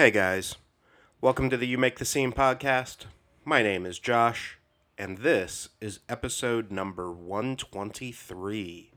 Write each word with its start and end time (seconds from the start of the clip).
Hey 0.00 0.10
guys, 0.10 0.56
welcome 1.20 1.50
to 1.50 1.58
the 1.58 1.66
You 1.66 1.76
Make 1.76 1.98
the 1.98 2.06
Scene 2.06 2.32
podcast. 2.32 3.04
My 3.44 3.62
name 3.62 3.84
is 3.84 3.98
Josh, 3.98 4.56
and 4.96 5.18
this 5.18 5.68
is 5.78 6.00
episode 6.08 6.70
number 6.70 7.12
123. 7.12 8.92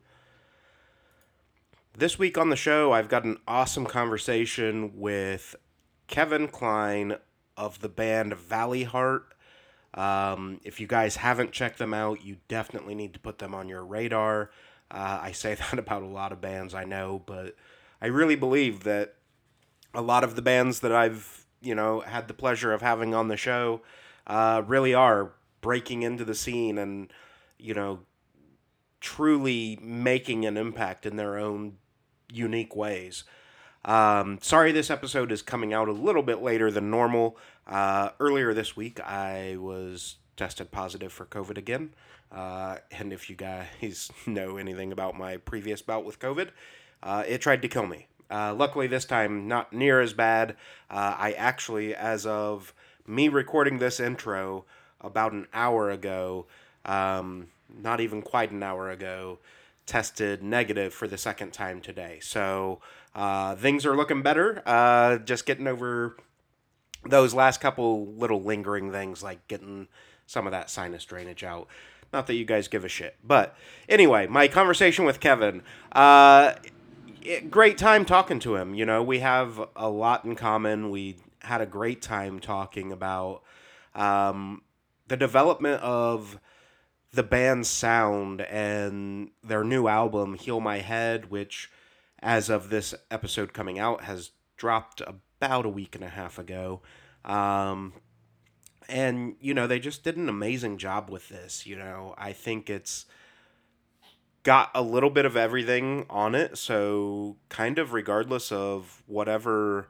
This 1.98 2.18
week 2.18 2.38
on 2.38 2.50
the 2.50 2.56
show, 2.56 2.94
I've 2.94 3.10
got 3.10 3.26
an 3.26 3.38
awesome 3.46 3.86
conversation 3.86 4.94
with 4.98 5.58
Kevin 6.08 6.48
Klein 6.48 7.18
of 7.58 7.82
the 7.82 7.90
band 7.90 8.32
Valleyheart. 8.36 9.24
Um, 9.94 10.62
if 10.64 10.80
you 10.80 10.88
guys 10.88 11.18
haven't 11.18 11.52
checked 11.52 11.80
them 11.80 11.94
out, 11.94 12.24
you 12.24 12.38
definitely 12.48 12.96
need 12.96 13.14
to 13.14 13.20
put 13.20 13.40
them 13.40 13.54
on 13.54 13.68
your 13.68 13.84
radar. 13.84 14.52
Uh, 14.90 15.20
I 15.22 15.34
say 15.34 15.56
that 15.56 15.78
about 15.78 16.04
a 16.04 16.08
lot 16.08 16.32
of 16.32 16.40
bands 16.40 16.74
I 16.74 16.86
know, 16.86 17.22
but 17.26 17.58
I 18.02 18.06
really 18.06 18.38
believe 18.38 18.86
that 18.86 19.16
a 19.94 20.02
lot 20.02 20.24
of 20.24 20.36
the 20.36 20.42
bands 20.42 20.80
that 20.82 20.92
I've 20.92 21.46
you 21.62 21.76
know 21.76 22.02
had 22.02 22.28
the 22.28 22.34
pleasure 22.34 22.74
of 22.74 22.82
having 22.82 23.14
on 23.14 23.28
the 23.28 23.38
show 23.38 23.82
uh, 24.28 24.64
really 24.66 24.94
are 24.94 25.32
breaking 25.62 26.04
into 26.04 26.26
the 26.26 26.36
scene 26.36 26.78
and 26.78 27.12
you 27.58 27.74
know 27.74 28.00
truly 29.00 29.78
making 29.82 30.46
an 30.46 30.58
impact 30.58 31.06
in 31.06 31.18
their 31.18 31.38
own 31.38 31.78
unique 32.32 32.76
ways. 32.76 33.24
Um, 33.86 34.40
sorry, 34.42 34.72
this 34.72 34.90
episode 34.90 35.30
is 35.30 35.42
coming 35.42 35.74
out 35.74 35.90
a 35.90 35.92
little 35.94 36.24
bit 36.24 36.42
later 36.42 36.72
than 36.72 36.90
normal. 36.90 37.38
Uh, 37.68 38.12
earlier 38.22 38.54
this 38.54 38.78
week, 38.78 39.02
I 39.02 39.58
was 39.58 40.16
tested 40.38 40.72
positive 40.72 41.12
for 41.12 41.26
COVID 41.26 41.58
again. 41.58 41.94
Uh, 42.32 42.78
and 42.92 43.12
if 43.12 43.30
you 43.30 43.36
guys 43.36 44.10
know 44.26 44.56
anything 44.58 44.92
about 44.92 45.18
my 45.18 45.38
previous 45.38 45.82
bout 45.82 46.06
with 46.06 46.20
COVID, 46.20 46.50
uh, 47.04 47.24
it 47.28 47.42
tried 47.42 47.62
to 47.62 47.68
kill 47.68 47.86
me. 47.86 48.08
Uh, 48.34 48.52
luckily, 48.56 48.88
this 48.88 49.06
time, 49.06 49.48
not 49.48 49.72
near 49.72 50.02
as 50.02 50.14
bad. 50.14 50.56
Uh, 50.90 51.16
I 51.20 51.34
actually, 51.34 51.94
as 51.94 52.26
of 52.26 52.74
me 53.06 53.28
recording 53.28 53.78
this 53.78 54.00
intro 54.00 54.66
about 55.00 55.34
an 55.34 55.46
hour 55.54 55.92
ago, 55.92 56.48
um, 56.84 57.50
not 57.70 58.02
even 58.02 58.24
quite 58.24 58.50
an 58.50 58.64
hour 58.64 58.90
ago, 58.90 59.38
tested 59.86 60.42
negative 60.42 60.96
for 60.96 61.08
the 61.08 61.18
second 61.18 61.54
time 61.54 61.80
today. 61.80 62.18
So 62.22 62.82
uh, 63.14 63.56
things 63.56 63.86
are 63.86 63.96
looking 63.96 64.24
better. 64.24 64.64
Uh, 64.66 65.18
just 65.18 65.46
getting 65.46 65.68
over 65.68 66.18
those 67.06 67.36
last 67.36 67.62
couple 67.62 68.08
little 68.08 68.42
lingering 68.42 68.92
things 68.92 69.22
like 69.22 69.48
getting 69.48 69.90
some 70.26 70.48
of 70.48 70.52
that 70.52 70.72
sinus 70.72 71.06
drainage 71.06 71.44
out. 71.44 71.68
Not 72.12 72.28
that 72.28 72.36
you 72.36 72.46
guys 72.46 72.68
give 72.68 72.86
a 72.86 72.90
shit. 72.90 73.16
But 73.24 73.56
anyway, 73.90 74.26
my 74.28 74.48
conversation 74.48 75.04
with 75.06 75.20
Kevin. 75.20 75.64
Uh, 75.92 76.54
it, 77.26 77.52
great 77.52 77.78
time 77.78 78.06
talking 78.06 78.40
to 78.40 78.56
him. 78.56 78.74
You 78.76 78.86
know, 78.86 79.04
we 79.04 79.20
have 79.20 79.60
a 79.76 79.90
lot 79.90 80.26
in 80.26 80.36
common. 80.36 80.90
We 80.90 81.18
had 81.40 81.62
a 81.62 81.66
great 81.66 82.02
time 82.02 82.40
talking 82.40 82.92
about 82.92 83.44
um, 83.96 84.62
the 85.08 85.18
development 85.18 85.82
of 85.82 86.40
the 87.12 87.24
band's 87.24 87.70
sound 87.70 88.42
and 88.42 89.30
their 89.44 89.64
new 89.64 89.88
album, 89.88 90.34
Heal 90.34 90.60
My 90.60 90.80
Head, 90.80 91.30
which, 91.30 91.70
as 92.20 92.50
of 92.50 92.70
this 92.70 92.96
episode 93.12 93.54
coming 93.54 93.78
out, 93.78 94.04
has 94.06 94.32
dropped 94.58 95.02
about 95.02 95.66
a 95.66 95.70
week 95.70 95.96
and 95.96 96.04
a 96.04 96.10
half 96.10 96.40
ago. 96.40 96.82
Um, 97.24 97.94
and, 98.90 99.36
you 99.40 99.54
know, 99.54 99.68
they 99.68 99.80
just 99.80 100.04
did 100.04 100.18
an 100.18 100.28
amazing 100.28 100.78
job 100.78 101.10
with 101.10 101.30
this. 101.30 101.66
You 101.66 101.76
know, 101.76 102.16
I 102.18 102.34
think 102.34 102.70
it's 102.70 103.06
got 104.44 104.70
a 104.76 104.82
little 104.82 105.10
bit 105.10 105.26
of 105.26 105.36
everything 105.36 106.06
on 106.10 106.36
it. 106.36 106.58
So, 106.58 107.38
kind 107.50 107.80
of 107.80 107.94
regardless 107.94 108.52
of 108.52 109.02
whatever 109.08 109.88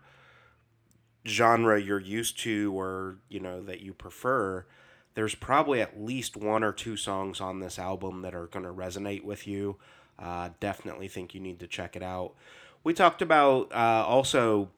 genre 1.27 1.81
you're 1.81 1.99
used 1.99 2.39
to 2.39 2.77
or, 2.77 3.17
you 3.29 3.39
know, 3.39 3.63
that 3.63 3.81
you 3.81 3.93
prefer, 3.93 4.65
there's 5.15 5.35
probably 5.35 5.81
at 5.81 5.99
least 5.99 6.37
one 6.37 6.63
or 6.63 6.71
two 6.71 6.97
songs 6.97 7.41
on 7.41 7.59
this 7.59 7.77
album 7.77 8.21
that 8.21 8.35
are 8.35 8.47
going 8.47 8.65
to 8.65 8.71
resonate 8.71 9.23
with 9.23 9.47
you. 9.47 9.77
Uh, 10.19 10.49
definitely 10.59 11.07
think 11.07 11.33
you 11.33 11.39
need 11.39 11.59
to 11.59 11.67
check 11.67 11.95
it 11.95 12.03
out. 12.03 12.33
We 12.83 12.93
talked 12.93 13.21
about 13.21 13.71
uh, 13.73 14.05
also 14.05 14.69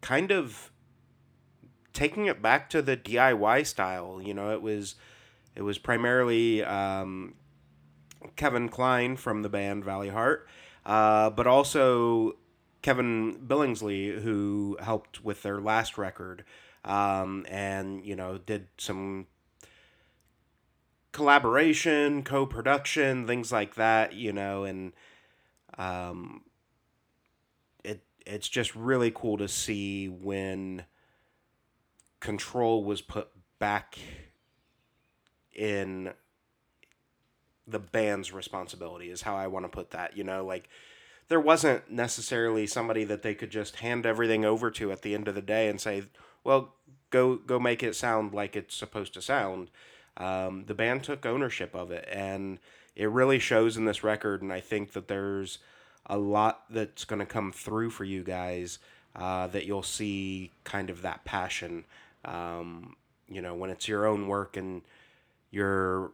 kind 0.00 0.30
of 0.30 0.70
taking 1.92 2.26
it 2.26 2.40
back 2.40 2.70
to 2.70 2.80
the 2.80 2.96
DIY 2.96 3.66
style. 3.66 4.20
You 4.22 4.34
know, 4.34 4.52
it 4.52 4.62
was 4.62 4.94
it 5.54 5.62
was 5.62 5.78
primarily 5.78 6.62
um, 6.64 7.34
Kevin 8.36 8.68
Klein 8.68 9.16
from 9.16 9.42
the 9.42 9.48
band 9.48 9.84
Valleyheart, 9.84 10.42
uh, 10.84 11.30
but 11.30 11.46
also 11.46 12.36
Kevin 12.82 13.40
Billingsley, 13.46 14.20
who 14.20 14.76
helped 14.80 15.24
with 15.24 15.42
their 15.42 15.60
last 15.60 15.98
record, 15.98 16.44
um, 16.84 17.46
and 17.48 18.04
you 18.04 18.16
know 18.16 18.38
did 18.38 18.68
some 18.78 19.26
collaboration, 21.12 22.22
co-production, 22.22 23.26
things 23.26 23.52
like 23.52 23.74
that. 23.74 24.14
You 24.14 24.32
know, 24.32 24.64
and 24.64 24.92
um, 25.78 26.42
it 27.84 28.02
it's 28.26 28.48
just 28.48 28.74
really 28.74 29.10
cool 29.10 29.38
to 29.38 29.48
see 29.48 30.08
when 30.08 30.84
control 32.20 32.84
was 32.84 33.00
put 33.00 33.28
back 33.58 33.98
in 35.54 36.12
the 37.70 37.78
band's 37.78 38.32
responsibility 38.32 39.10
is 39.10 39.22
how 39.22 39.36
I 39.36 39.46
want 39.46 39.64
to 39.64 39.68
put 39.68 39.90
that. 39.90 40.16
You 40.16 40.24
know, 40.24 40.44
like 40.44 40.68
there 41.28 41.40
wasn't 41.40 41.90
necessarily 41.90 42.66
somebody 42.66 43.04
that 43.04 43.22
they 43.22 43.34
could 43.34 43.50
just 43.50 43.76
hand 43.76 44.06
everything 44.06 44.44
over 44.44 44.70
to 44.72 44.92
at 44.92 45.02
the 45.02 45.14
end 45.14 45.28
of 45.28 45.34
the 45.34 45.42
day 45.42 45.68
and 45.68 45.80
say, 45.80 46.04
"Well, 46.44 46.74
go 47.10 47.36
go 47.36 47.58
make 47.58 47.82
it 47.82 47.94
sound 47.94 48.34
like 48.34 48.56
it's 48.56 48.74
supposed 48.74 49.14
to 49.14 49.22
sound." 49.22 49.70
Um, 50.16 50.64
the 50.66 50.74
band 50.74 51.04
took 51.04 51.24
ownership 51.24 51.74
of 51.74 51.90
it, 51.90 52.06
and 52.10 52.58
it 52.96 53.08
really 53.08 53.38
shows 53.38 53.76
in 53.76 53.84
this 53.84 54.04
record. 54.04 54.42
And 54.42 54.52
I 54.52 54.60
think 54.60 54.92
that 54.92 55.08
there's 55.08 55.58
a 56.06 56.18
lot 56.18 56.64
that's 56.68 57.04
going 57.04 57.20
to 57.20 57.26
come 57.26 57.52
through 57.52 57.90
for 57.90 58.04
you 58.04 58.22
guys 58.24 58.78
uh, 59.14 59.46
that 59.48 59.66
you'll 59.66 59.82
see 59.82 60.50
kind 60.64 60.90
of 60.90 61.02
that 61.02 61.24
passion. 61.24 61.84
Um, 62.24 62.96
you 63.28 63.40
know, 63.40 63.54
when 63.54 63.70
it's 63.70 63.88
your 63.88 64.06
own 64.06 64.26
work 64.26 64.56
and 64.56 64.82
you're 65.50 66.12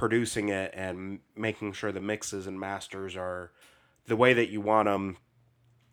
producing 0.00 0.48
it 0.48 0.72
and 0.74 1.18
making 1.36 1.74
sure 1.74 1.92
the 1.92 2.00
mixes 2.00 2.46
and 2.46 2.58
masters 2.58 3.14
are 3.16 3.52
the 4.06 4.16
way 4.16 4.32
that 4.32 4.48
you 4.48 4.58
want 4.58 4.86
them, 4.86 5.18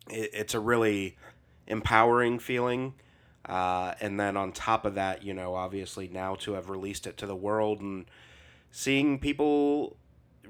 it, 0.08 0.30
it's 0.32 0.54
a 0.54 0.60
really 0.60 1.18
empowering 1.66 2.38
feeling. 2.38 2.94
Uh, 3.44 3.92
and 4.00 4.18
then 4.18 4.34
on 4.34 4.50
top 4.50 4.86
of 4.86 4.94
that, 4.94 5.22
you 5.24 5.34
know, 5.34 5.54
obviously 5.54 6.08
now 6.08 6.34
to 6.34 6.52
have 6.52 6.70
released 6.70 7.06
it 7.06 7.18
to 7.18 7.26
the 7.26 7.36
world 7.36 7.82
and 7.82 8.06
seeing 8.70 9.18
people 9.18 9.98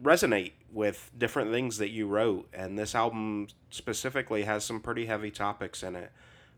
resonate 0.00 0.52
with 0.72 1.10
different 1.18 1.50
things 1.50 1.78
that 1.78 1.90
you 1.90 2.06
wrote. 2.06 2.48
And 2.52 2.78
this 2.78 2.94
album 2.94 3.48
specifically 3.70 4.44
has 4.44 4.64
some 4.64 4.78
pretty 4.78 5.06
heavy 5.06 5.32
topics 5.32 5.82
in 5.82 5.96
it. 5.96 6.12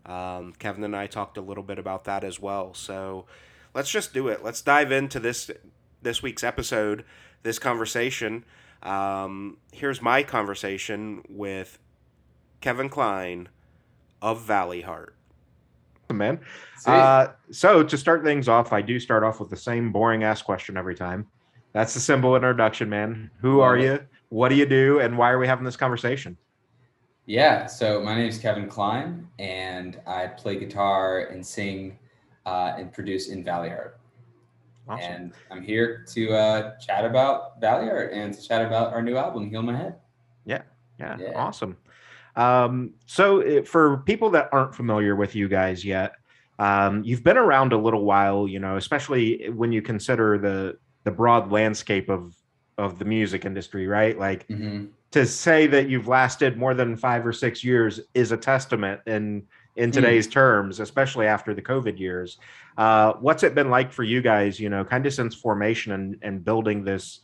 Um, 0.04 0.52
Kevin 0.58 0.84
and 0.84 0.94
I 0.94 1.06
talked 1.06 1.38
a 1.38 1.42
little 1.42 1.64
bit 1.64 1.78
about 1.78 2.04
that 2.04 2.24
as 2.24 2.38
well. 2.38 2.74
So 2.74 3.24
let's 3.72 3.90
just 3.90 4.12
do 4.12 4.28
it. 4.28 4.44
Let's 4.44 4.60
dive 4.60 4.92
into 4.92 5.18
this 5.18 5.50
this 6.02 6.22
week's 6.22 6.44
episode, 6.44 7.04
this 7.42 7.58
conversation. 7.58 8.44
Um, 8.82 9.58
here's 9.72 10.00
my 10.00 10.22
conversation 10.22 11.22
with 11.28 11.78
Kevin 12.60 12.88
Klein 12.88 13.48
of 14.22 14.46
Valleyheart. 14.46 15.10
Man. 16.12 16.40
Uh, 16.86 17.28
so 17.52 17.84
to 17.84 17.96
start 17.96 18.24
things 18.24 18.48
off, 18.48 18.72
I 18.72 18.82
do 18.82 18.98
start 18.98 19.22
off 19.22 19.38
with 19.38 19.48
the 19.48 19.56
same 19.56 19.92
boring 19.92 20.24
ass 20.24 20.42
question 20.42 20.76
every 20.76 20.96
time. 20.96 21.26
That's 21.72 21.94
the 21.94 22.00
simple 22.00 22.34
introduction, 22.34 22.88
man. 22.88 23.30
Who 23.40 23.60
are 23.60 23.78
you? 23.78 24.00
What 24.30 24.48
do 24.48 24.56
you 24.56 24.66
do? 24.66 24.98
And 24.98 25.16
why 25.16 25.30
are 25.30 25.38
we 25.38 25.46
having 25.46 25.64
this 25.64 25.76
conversation? 25.76 26.36
Yeah, 27.26 27.66
so 27.66 28.02
my 28.02 28.16
name 28.16 28.26
is 28.26 28.38
Kevin 28.38 28.66
Klein, 28.66 29.28
and 29.38 30.00
I 30.04 30.26
play 30.26 30.58
guitar 30.58 31.26
and 31.26 31.46
sing 31.46 31.96
uh, 32.44 32.74
and 32.76 32.92
produce 32.92 33.28
in 33.28 33.44
Valleyheart. 33.44 33.92
Awesome. 34.88 35.12
And 35.12 35.32
I'm 35.50 35.62
here 35.62 36.04
to 36.08 36.32
uh, 36.32 36.78
chat 36.78 37.04
about 37.04 37.60
Valleyheart 37.60 38.12
and 38.12 38.34
to 38.34 38.42
chat 38.42 38.64
about 38.64 38.92
our 38.92 39.02
new 39.02 39.16
album, 39.16 39.48
Heal 39.48 39.62
My 39.62 39.76
Head. 39.76 39.96
Yeah, 40.44 40.62
yeah, 40.98 41.16
yeah. 41.18 41.32
awesome. 41.36 41.76
Um, 42.36 42.94
so, 43.06 43.40
it, 43.40 43.68
for 43.68 43.98
people 43.98 44.30
that 44.30 44.48
aren't 44.52 44.74
familiar 44.74 45.14
with 45.16 45.34
you 45.34 45.48
guys 45.48 45.84
yet, 45.84 46.14
um, 46.58 47.02
you've 47.04 47.24
been 47.24 47.36
around 47.36 47.72
a 47.72 47.78
little 47.78 48.04
while, 48.04 48.46
you 48.48 48.58
know, 48.58 48.76
especially 48.76 49.48
when 49.50 49.72
you 49.72 49.82
consider 49.82 50.38
the 50.38 50.78
the 51.04 51.10
broad 51.10 51.50
landscape 51.50 52.08
of 52.08 52.34
of 52.78 52.98
the 52.98 53.04
music 53.04 53.44
industry, 53.44 53.86
right? 53.86 54.18
Like 54.18 54.48
mm-hmm. 54.48 54.86
to 55.12 55.26
say 55.26 55.66
that 55.68 55.88
you've 55.88 56.08
lasted 56.08 56.56
more 56.56 56.74
than 56.74 56.96
five 56.96 57.26
or 57.26 57.32
six 57.32 57.62
years 57.62 58.00
is 58.14 58.32
a 58.32 58.36
testament 58.36 59.00
and 59.06 59.42
in 59.76 59.90
hmm. 59.90 59.94
today's 59.94 60.26
mm. 60.26 60.32
terms, 60.32 60.80
especially 60.80 61.26
after 61.26 61.54
the 61.54 61.62
COVID 61.62 61.98
years. 61.98 62.38
Uh, 62.76 63.14
what's 63.20 63.42
it 63.42 63.54
been 63.54 63.70
like 63.70 63.92
for 63.92 64.02
you 64.02 64.20
guys, 64.20 64.58
you 64.58 64.68
know, 64.68 64.84
kind 64.84 65.06
of 65.06 65.12
since 65.14 65.34
formation 65.34 65.92
and, 65.92 66.18
and 66.22 66.44
building 66.44 66.84
this 66.84 67.20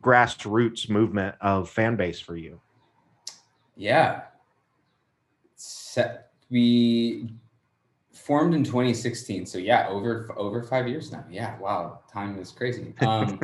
grassroots 0.00 0.88
movement 0.88 1.34
of 1.40 1.68
fan 1.68 1.96
base 1.96 2.20
for 2.20 2.36
you? 2.36 2.60
Yeah. 3.76 4.22
we 6.50 7.30
formed 8.12 8.54
in 8.54 8.62
2016. 8.62 9.46
So 9.46 9.58
yeah, 9.58 9.88
over 9.88 10.32
over 10.36 10.62
five 10.62 10.86
years 10.86 11.10
now. 11.10 11.24
Yeah, 11.30 11.58
wow, 11.58 12.00
time 12.12 12.38
is 12.38 12.50
crazy. 12.50 12.94
Um, 13.00 13.40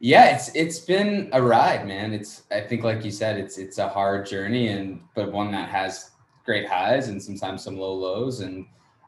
yeah, 0.00 0.34
it's 0.34 0.54
it's 0.54 0.80
been 0.80 1.30
a 1.32 1.42
ride, 1.42 1.86
man. 1.86 2.12
It's 2.12 2.42
I 2.50 2.60
think 2.60 2.84
like 2.84 3.04
you 3.04 3.10
said, 3.10 3.38
it's 3.38 3.56
it's 3.56 3.78
a 3.78 3.88
hard 3.88 4.26
journey, 4.26 4.68
and 4.68 5.00
but 5.14 5.32
one 5.32 5.50
that 5.52 5.70
has 5.70 6.10
great 6.44 6.68
highs 6.68 7.08
and 7.08 7.22
sometimes 7.22 7.62
some 7.62 7.78
low 7.78 7.94
lows. 7.94 8.40
And 8.40 8.66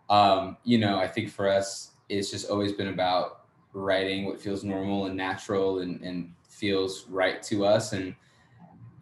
um, 0.08 0.56
you 0.64 0.78
know, 0.78 0.98
I 0.98 1.08
think 1.08 1.30
for 1.30 1.48
us, 1.48 1.92
it's 2.08 2.30
just 2.30 2.48
always 2.50 2.72
been 2.72 2.88
about 2.88 3.46
writing 3.72 4.24
what 4.24 4.40
feels 4.40 4.64
normal 4.64 5.06
and 5.06 5.16
natural 5.16 5.80
and, 5.80 6.00
and 6.02 6.32
feels 6.48 7.06
right 7.08 7.42
to 7.42 7.66
us 7.66 7.92
and 7.92 8.14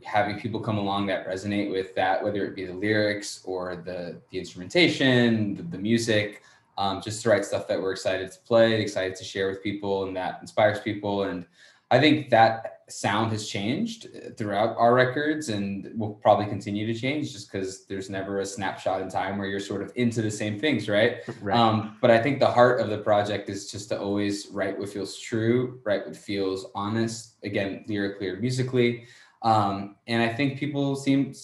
having 0.02 0.38
people 0.38 0.60
come 0.60 0.78
along 0.78 1.06
that 1.06 1.26
resonate 1.26 1.70
with 1.70 1.94
that, 1.94 2.22
whether 2.22 2.44
it 2.44 2.54
be 2.54 2.64
the 2.64 2.74
lyrics 2.74 3.40
or 3.44 3.76
the 3.76 4.20
the 4.30 4.38
instrumentation, 4.38 5.54
the, 5.54 5.62
the 5.62 5.78
music, 5.78 6.42
um, 6.76 7.00
just 7.00 7.22
to 7.22 7.30
write 7.30 7.44
stuff 7.44 7.66
that 7.68 7.80
we're 7.80 7.92
excited 7.92 8.30
to 8.30 8.38
play, 8.40 8.80
excited 8.80 9.14
to 9.16 9.24
share 9.24 9.48
with 9.48 9.62
people, 9.62 10.06
and 10.06 10.16
that 10.16 10.38
inspires 10.40 10.80
people. 10.80 11.24
And 11.24 11.46
I 11.90 12.00
think 12.00 12.30
that 12.30 12.73
sound 12.88 13.32
has 13.32 13.48
changed 13.48 14.08
throughout 14.36 14.76
our 14.76 14.94
records, 14.94 15.48
and 15.48 15.90
will 15.96 16.14
probably 16.14 16.46
continue 16.46 16.86
to 16.86 16.98
change, 16.98 17.32
just 17.32 17.50
because 17.50 17.86
there's 17.86 18.10
never 18.10 18.40
a 18.40 18.46
snapshot 18.46 19.02
in 19.02 19.08
time 19.08 19.38
where 19.38 19.46
you're 19.46 19.60
sort 19.60 19.82
of 19.82 19.92
into 19.96 20.22
the 20.22 20.30
same 20.30 20.58
things, 20.58 20.88
right? 20.88 21.18
right. 21.42 21.56
Um, 21.56 21.96
but 22.00 22.10
I 22.10 22.18
think 22.18 22.40
the 22.40 22.50
heart 22.50 22.80
of 22.80 22.90
the 22.90 22.98
project 22.98 23.48
is 23.48 23.70
just 23.70 23.88
to 23.90 24.00
always 24.00 24.48
write 24.48 24.78
what 24.78 24.88
feels 24.88 25.18
true, 25.18 25.80
write 25.84 26.06
what 26.06 26.16
feels 26.16 26.66
honest. 26.74 27.36
Again, 27.42 27.84
lyrically 27.88 28.28
or 28.28 28.36
musically. 28.40 29.06
Um, 29.42 29.96
and 30.06 30.22
I 30.22 30.28
think 30.28 30.58
people 30.58 30.96
seem 30.96 31.34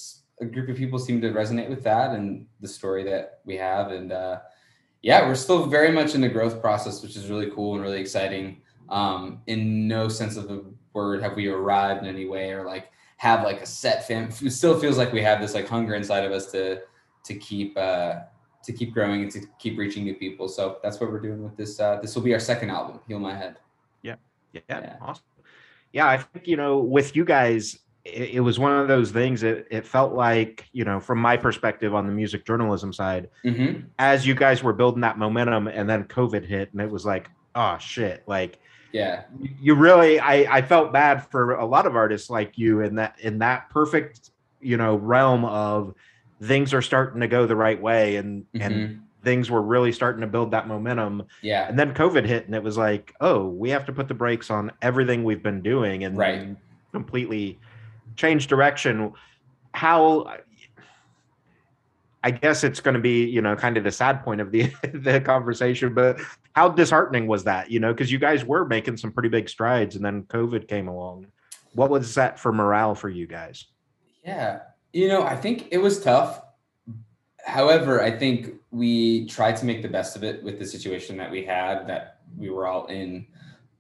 a 0.41 0.47
group 0.47 0.69
of 0.69 0.77
people 0.77 0.99
seem 0.99 1.21
to 1.21 1.31
resonate 1.31 1.69
with 1.69 1.83
that 1.85 2.13
and 2.13 2.47
the 2.61 2.69
story 2.69 3.05
that 3.05 3.41
we 3.45 3.57
have. 3.57 3.91
And 3.91 4.11
uh, 4.13 4.41
yeah, 5.03 5.27
we're 5.27 5.35
still 5.35 5.67
very 5.67 5.93
much 5.93 6.15
in 6.15 6.21
the 6.21 6.29
growth 6.29 6.61
process, 6.61 7.03
which 7.03 7.17
is 7.17 7.29
really 7.29 7.51
cool 7.51 7.75
and 7.75 7.83
really 7.83 8.01
exciting. 8.01 8.63
Um, 8.89 9.43
in 9.47 9.87
no 9.87 10.09
sense 10.09 10.37
of 10.37 10.49
the 10.49 10.65
word 10.93 11.23
have 11.23 11.37
we 11.37 11.49
arrived 11.49 12.03
in 12.03 12.09
any 12.09 12.27
way 12.27 12.51
or 12.53 12.65
like 12.65 12.91
have 13.19 13.43
like 13.45 13.61
a 13.61 13.67
set 13.67 14.07
fam. 14.07 14.31
It 14.43 14.51
still 14.51 14.79
feels 14.79 14.97
like 14.97 15.13
we 15.13 15.23
have 15.23 15.41
this 15.41 15.55
like 15.55 15.69
hunger 15.69 15.95
inside 15.95 16.25
of 16.25 16.33
us 16.33 16.51
to 16.53 16.81
to 17.25 17.35
keep 17.35 17.77
uh, 17.77 18.21
to 18.63 18.73
keep 18.73 18.95
growing 18.95 19.23
and 19.23 19.31
to 19.33 19.41
keep 19.59 19.79
reaching 19.79 20.05
new 20.05 20.15
people. 20.15 20.49
So 20.49 20.79
that's 20.83 21.01
what 21.01 21.11
we're 21.11 21.21
doing 21.21 21.43
with 21.43 21.57
this. 21.57 21.79
Uh, 21.79 21.99
this 22.01 22.15
will 22.15 22.23
be 22.23 22.33
our 22.33 22.41
second 22.41 22.71
album, 22.71 23.01
Heal 23.07 23.19
My 23.19 23.37
Head. 23.37 23.57
Yeah. 24.03 24.17
yeah, 24.53 24.61
yeah, 24.69 24.97
awesome. 25.01 25.25
Yeah, 25.93 26.07
I 26.07 26.17
think 26.17 26.47
you 26.47 26.57
know 26.57 26.79
with 26.79 27.15
you 27.15 27.25
guys 27.25 27.79
it, 28.05 28.31
it, 28.31 28.41
was 28.41 28.59
one 28.59 28.73
of 28.73 28.89
those 28.89 29.11
things 29.11 29.43
that 29.43 29.67
it 29.71 29.87
felt 29.87 30.15
like 30.15 30.67
you 30.73 30.85
know 30.85 31.01
from 31.01 31.19
my 31.19 31.37
perspective 31.37 31.95
on 31.95 32.07
the 32.07 32.13
music 32.13 32.47
journalism 32.47 32.93
side 32.93 33.29
mm-hmm. 33.45 33.81
as 33.99 34.27
you 34.27 34.35
guys 34.35 34.63
were 34.63 34.73
building 34.73 35.03
that 35.03 35.19
momentum 35.19 35.69
and 35.69 35.89
then 35.89 36.05
covid 36.05 36.45
hit 36.45 36.73
and 36.73 36.81
it 36.81 36.91
was 36.91 37.05
like 37.05 37.29
oh 37.55 37.77
shit 37.79 38.23
like 38.27 38.59
yeah. 38.93 39.23
You 39.61 39.75
really 39.75 40.19
i 40.21 40.59
i 40.59 40.63
felt 40.63 40.93
bad 40.93 41.27
for 41.27 41.55
a 41.55 41.65
lot 41.65 41.87
of 41.87 41.97
artists 41.97 42.31
like 42.31 42.59
you 42.59 42.81
in 42.81 42.97
that 42.97 43.17
in 43.21 43.39
that 43.39 43.71
perfect 43.71 44.31
you 44.61 44.77
know 44.77 44.97
realm 44.97 45.45
of 45.45 45.95
things 46.43 46.75
are 46.75 46.83
starting 46.83 47.21
to 47.21 47.29
go 47.29 47.47
the 47.47 47.57
right 47.57 47.81
way 47.81 48.17
and 48.17 48.45
mm-hmm. 48.55 48.63
and 48.63 49.03
things 49.23 49.51
were 49.51 49.61
really 49.61 49.93
starting 49.93 50.23
to 50.23 50.27
build 50.27 50.51
that 50.53 50.67
momentum. 50.67 51.25
Yeah. 51.43 51.69
And 51.69 51.79
then 51.79 51.95
covid 51.95 52.25
hit 52.25 52.47
and 52.47 52.55
it 52.55 52.63
was 52.63 52.77
like 52.77 53.15
oh 53.21 53.47
we 53.47 53.71
have 53.71 53.87
to 53.87 53.93
put 53.93 54.09
the 54.09 54.15
brakes 54.15 54.51
on 54.51 54.73
everything 54.83 55.25
we've 55.25 55.43
been 55.43 55.63
doing 55.63 56.05
and 56.05 56.17
right. 56.17 56.57
completely 56.93 57.59
change 58.17 58.47
direction, 58.47 59.13
how 59.73 60.37
I 62.23 62.31
guess 62.31 62.65
it's 62.65 62.81
going 62.81 62.95
to 62.95 63.01
be, 63.01 63.25
you 63.25 63.41
know, 63.41 63.57
kind 63.57 63.77
of 63.77 63.85
the 63.85 63.91
sad 63.91 64.23
point 64.23 64.41
of 64.41 64.51
the 64.51 64.71
the 64.93 65.21
conversation, 65.21 65.95
but 65.95 66.21
how 66.55 66.69
disheartening 66.69 67.27
was 67.27 67.45
that, 67.45 67.71
you 67.71 67.81
know, 67.81 67.93
because 67.93 68.13
you 68.13 68.19
guys 68.19 68.45
were 68.45 68.65
making 68.67 68.97
some 68.97 69.13
pretty 69.13 69.29
big 69.29 69.49
strides 69.49 69.97
and 69.97 70.05
then 70.05 70.25
COVID 70.25 70.69
came 70.69 70.89
along. 70.89 71.27
What 71.73 71.91
was 71.91 72.15
that 72.17 72.39
for 72.39 72.53
morale 72.53 72.95
for 72.95 73.09
you 73.09 73.27
guys? 73.27 73.67
Yeah. 74.25 74.61
You 74.93 75.09
know, 75.09 75.23
I 75.23 75.37
think 75.37 75.69
it 75.71 75.79
was 75.79 76.03
tough. 76.03 76.43
However, 77.45 78.03
I 78.03 78.11
think 78.11 78.55
we 78.71 79.27
tried 79.27 79.57
to 79.57 79.65
make 79.65 79.83
the 79.83 79.89
best 79.89 80.17
of 80.17 80.25
it 80.25 80.43
with 80.43 80.59
the 80.59 80.67
situation 80.67 81.17
that 81.19 81.31
we 81.31 81.45
had 81.45 81.87
that 81.87 82.19
we 82.37 82.51
were 82.51 82.67
all 82.67 82.87
in. 82.87 83.27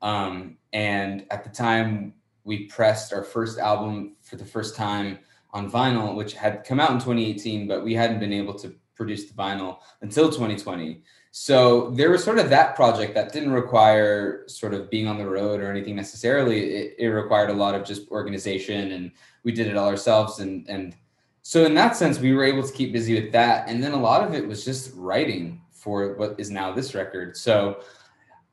Um, 0.01 0.57
and 0.73 1.27
at 1.31 1.45
the 1.45 1.51
time, 1.51 2.15
we 2.45 2.67
pressed 2.67 3.13
our 3.13 3.23
first 3.23 3.59
album 3.59 4.17
for 4.23 4.37
the 4.37 4.47
first 4.47 4.77
time 4.77 5.19
on 5.53 5.71
vinyl, 5.71 6.15
which 6.15 6.35
had 6.35 6.65
come 6.65 6.81
out 6.81 6.91
in 6.91 6.97
2018, 6.97 7.67
but 7.67 7.85
we 7.85 7.95
hadn't 7.95 8.21
been 8.21 8.33
able 8.33 8.55
to 8.55 8.75
produce 8.95 9.25
the 9.25 9.35
vinyl 9.35 9.79
until 10.03 10.29
2020. 10.29 11.03
So 11.33 11.91
there 11.91 12.11
was 12.11 12.25
sort 12.25 12.39
of 12.39 12.51
that 12.51 12.75
project 12.75 13.15
that 13.15 13.33
didn't 13.33 13.53
require 13.53 14.45
sort 14.49 14.75
of 14.75 14.91
being 14.91 15.07
on 15.07 15.17
the 15.17 15.29
road 15.29 15.61
or 15.61 15.71
anything 15.71 15.95
necessarily. 15.95 16.75
It, 16.75 16.95
it 16.99 17.09
required 17.09 17.51
a 17.51 17.55
lot 17.55 17.75
of 17.75 17.85
just 17.85 18.09
organization, 18.11 18.93
and 18.93 19.13
we 19.45 19.53
did 19.53 19.69
it 19.69 19.77
all 19.77 19.89
ourselves. 19.89 20.41
And 20.41 20.69
and 20.69 20.97
so 21.43 21.65
in 21.65 21.75
that 21.75 21.97
sense, 21.97 22.19
we 22.19 22.35
were 22.35 22.45
able 22.45 22.63
to 22.63 22.73
keep 22.73 22.93
busy 22.93 23.21
with 23.21 23.33
that. 23.33 23.69
And 23.69 23.83
then 23.83 23.93
a 23.93 24.01
lot 24.01 24.27
of 24.27 24.35
it 24.35 24.47
was 24.47 24.65
just 24.65 24.93
writing 24.95 25.63
for 25.71 26.15
what 26.15 26.35
is 26.39 26.51
now 26.51 26.73
this 26.73 26.95
record. 26.95 27.37
So, 27.37 27.81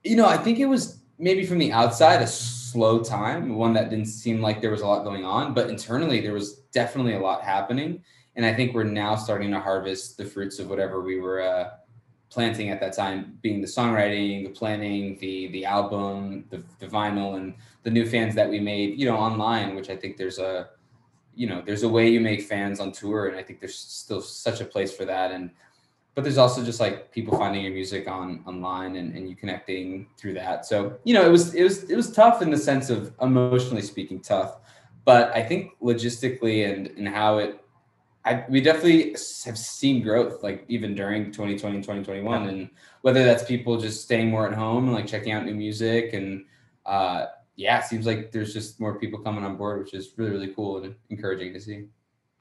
you 0.03 0.15
know, 0.15 0.27
I 0.27 0.37
think 0.37 0.59
it 0.59 0.67
was 0.67 0.99
maybe 1.19 1.45
from 1.45 1.57
the 1.57 1.73
outside 1.73 2.21
a 2.21 2.27
slow 2.71 3.03
time, 3.03 3.55
one 3.55 3.73
that 3.73 3.89
didn't 3.89 4.05
seem 4.23 4.41
like 4.41 4.61
there 4.61 4.71
was 4.71 4.81
a 4.81 4.87
lot 4.87 5.03
going 5.03 5.25
on, 5.25 5.53
but 5.53 5.69
internally 5.69 6.19
there 6.21 6.33
was 6.33 6.47
definitely 6.71 7.15
a 7.15 7.19
lot 7.19 7.41
happening. 7.41 8.03
And 8.35 8.45
I 8.45 8.53
think 8.53 8.73
we're 8.73 8.83
now 8.83 9.15
starting 9.15 9.51
to 9.51 9.59
harvest 9.59 10.17
the 10.17 10.25
fruits 10.25 10.59
of 10.59 10.69
whatever 10.69 11.01
we 11.01 11.19
were 11.19 11.41
uh, 11.41 11.71
planting 12.29 12.69
at 12.69 12.79
that 12.81 12.93
time, 12.93 13.37
being 13.41 13.61
the 13.61 13.67
songwriting, 13.67 14.43
the 14.43 14.51
planning, 14.51 15.17
the 15.19 15.47
the 15.47 15.65
album, 15.65 16.45
the, 16.51 16.63
the 16.79 16.87
vinyl, 16.87 17.35
and 17.37 17.55
the 17.83 17.89
new 17.89 18.05
fans 18.05 18.35
that 18.35 18.49
we 18.49 18.59
made, 18.59 18.99
you 18.99 19.05
know, 19.09 19.17
online. 19.17 19.75
Which 19.75 19.89
I 19.89 19.95
think 19.95 20.17
there's 20.17 20.39
a, 20.39 20.69
you 21.35 21.47
know, 21.47 21.63
there's 21.65 21.83
a 21.83 21.89
way 21.89 22.09
you 22.09 22.19
make 22.19 22.41
fans 22.43 22.79
on 22.79 22.91
tour, 22.91 23.27
and 23.27 23.37
I 23.37 23.43
think 23.43 23.59
there's 23.59 23.79
still 24.03 24.21
such 24.21 24.61
a 24.61 24.65
place 24.65 24.95
for 24.95 25.05
that. 25.05 25.31
And 25.31 25.49
but 26.17 26.23
there's 26.23 26.39
also 26.39 26.65
just 26.65 26.79
like 26.79 27.11
people 27.11 27.37
finding 27.37 27.63
your 27.63 27.73
music 27.73 28.07
on 28.07 28.43
online 28.47 28.95
and, 28.95 29.15
and 29.15 29.29
you 29.29 29.35
connecting 29.35 30.07
through 30.17 30.33
that. 30.33 30.65
So 30.65 30.97
you 31.03 31.13
know 31.13 31.23
it 31.23 31.29
was 31.29 31.53
it 31.53 31.61
was 31.61 31.83
it 31.83 31.95
was 31.95 32.11
tough 32.11 32.41
in 32.41 32.49
the 32.49 32.57
sense 32.57 32.89
of 32.89 33.13
emotionally 33.21 33.83
speaking 33.83 34.19
tough 34.19 34.57
but 35.07 35.33
i 35.33 35.41
think 35.41 35.71
logistically 35.81 36.69
and 36.69 36.87
and 36.97 37.07
how 37.07 37.39
it 37.39 37.63
I, 38.25 38.43
we 38.49 38.59
definitely 38.59 39.15
have 39.45 39.57
seen 39.57 40.03
growth 40.03 40.43
like 40.43 40.65
even 40.67 40.95
during 40.95 41.31
2020 41.31 41.75
and 41.77 41.83
2021 41.83 42.43
yeah. 42.43 42.49
and 42.49 42.69
whether 43.01 43.23
that's 43.23 43.45
people 43.45 43.79
just 43.79 44.03
staying 44.03 44.29
more 44.29 44.45
at 44.45 44.53
home 44.53 44.83
and 44.83 44.93
like 44.93 45.07
checking 45.07 45.31
out 45.31 45.45
new 45.45 45.55
music 45.55 46.11
and 46.11 46.43
uh 46.85 47.27
yeah 47.55 47.79
it 47.79 47.85
seems 47.85 48.05
like 48.05 48.33
there's 48.33 48.53
just 48.53 48.81
more 48.81 48.99
people 48.99 49.19
coming 49.19 49.45
on 49.45 49.55
board 49.55 49.79
which 49.79 49.93
is 49.93 50.11
really 50.17 50.31
really 50.31 50.53
cool 50.53 50.83
and 50.83 50.93
encouraging 51.09 51.53
to 51.53 51.61
see. 51.61 51.85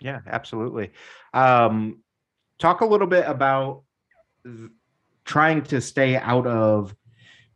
Yeah 0.00 0.20
absolutely. 0.26 0.90
Um 1.32 2.02
talk 2.58 2.80
a 2.80 2.86
little 2.86 3.06
bit 3.06 3.24
about 3.26 3.82
trying 5.24 5.62
to 5.62 5.80
stay 5.80 6.16
out 6.16 6.46
of 6.46 6.94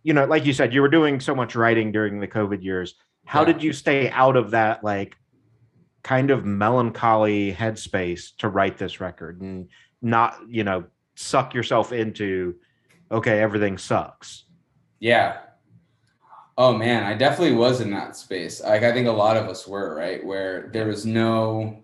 you 0.03 0.13
know 0.13 0.25
like 0.25 0.45
you 0.45 0.53
said 0.53 0.75
you 0.75 0.83
were 0.83 0.89
doing 0.89 1.21
so 1.21 1.35
much 1.35 1.55
writing 1.55 1.93
during 1.93 2.21
the 2.21 2.29
covid 2.29 2.63
years. 2.63 2.95
How 3.25 3.41
yeah. 3.41 3.53
did 3.53 3.63
you 3.63 3.73
stay 3.73 4.11
out 4.11 4.37
of 4.37 4.51
that 4.53 4.83
like 4.83 5.17
kind 6.03 6.31
of 6.31 6.45
melancholy 6.45 7.53
headspace 7.53 8.37
to 8.39 8.49
write 8.49 8.79
this 8.79 9.01
record 9.01 9.41
and 9.41 9.69
not 10.03 10.39
you 10.49 10.65
know 10.65 10.85
suck 11.15 11.55
yourself 11.55 11.93
into 11.93 12.57
okay 13.11 13.41
everything 13.41 13.79
sucks? 13.79 14.45
Yeah. 14.99 15.39
Oh 16.59 16.77
man 16.77 17.05
i 17.05 17.15
definitely 17.15 17.57
was 17.57 17.81
in 17.81 17.91
that 17.93 18.17
space. 18.17 18.61
Like 18.61 18.83
i 18.83 18.93
think 18.93 19.07
a 19.07 19.13
lot 19.13 19.37
of 19.37 19.49
us 19.49 19.67
were 19.67 19.95
right 19.95 20.25
where 20.25 20.69
there 20.73 20.87
was 20.87 21.07
no 21.07 21.83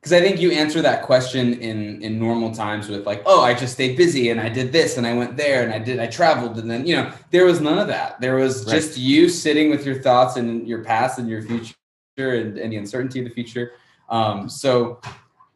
because 0.00 0.12
I 0.12 0.20
think 0.20 0.40
you 0.40 0.52
answer 0.52 0.80
that 0.82 1.02
question 1.02 1.54
in 1.54 2.02
in 2.02 2.18
normal 2.18 2.52
times 2.52 2.88
with 2.88 3.06
like, 3.06 3.22
oh, 3.26 3.42
I 3.42 3.54
just 3.54 3.74
stayed 3.74 3.96
busy 3.96 4.30
and 4.30 4.40
I 4.40 4.48
did 4.48 4.72
this 4.72 4.96
and 4.96 5.06
I 5.06 5.14
went 5.14 5.36
there 5.36 5.64
and 5.64 5.72
I 5.72 5.78
did 5.78 5.98
I 5.98 6.06
traveled 6.06 6.58
and 6.58 6.70
then 6.70 6.86
you 6.86 6.96
know 6.96 7.12
there 7.30 7.44
was 7.44 7.60
none 7.60 7.78
of 7.78 7.88
that. 7.88 8.20
There 8.20 8.36
was 8.36 8.64
right. 8.64 8.74
just 8.74 8.96
you 8.96 9.28
sitting 9.28 9.70
with 9.70 9.84
your 9.84 10.00
thoughts 10.00 10.36
and 10.36 10.66
your 10.68 10.84
past 10.84 11.18
and 11.18 11.28
your 11.28 11.42
future 11.42 11.74
and, 12.16 12.58
and 12.58 12.72
the 12.72 12.76
uncertainty 12.76 13.20
of 13.20 13.24
the 13.24 13.34
future. 13.34 13.72
Um, 14.08 14.48
so 14.48 15.00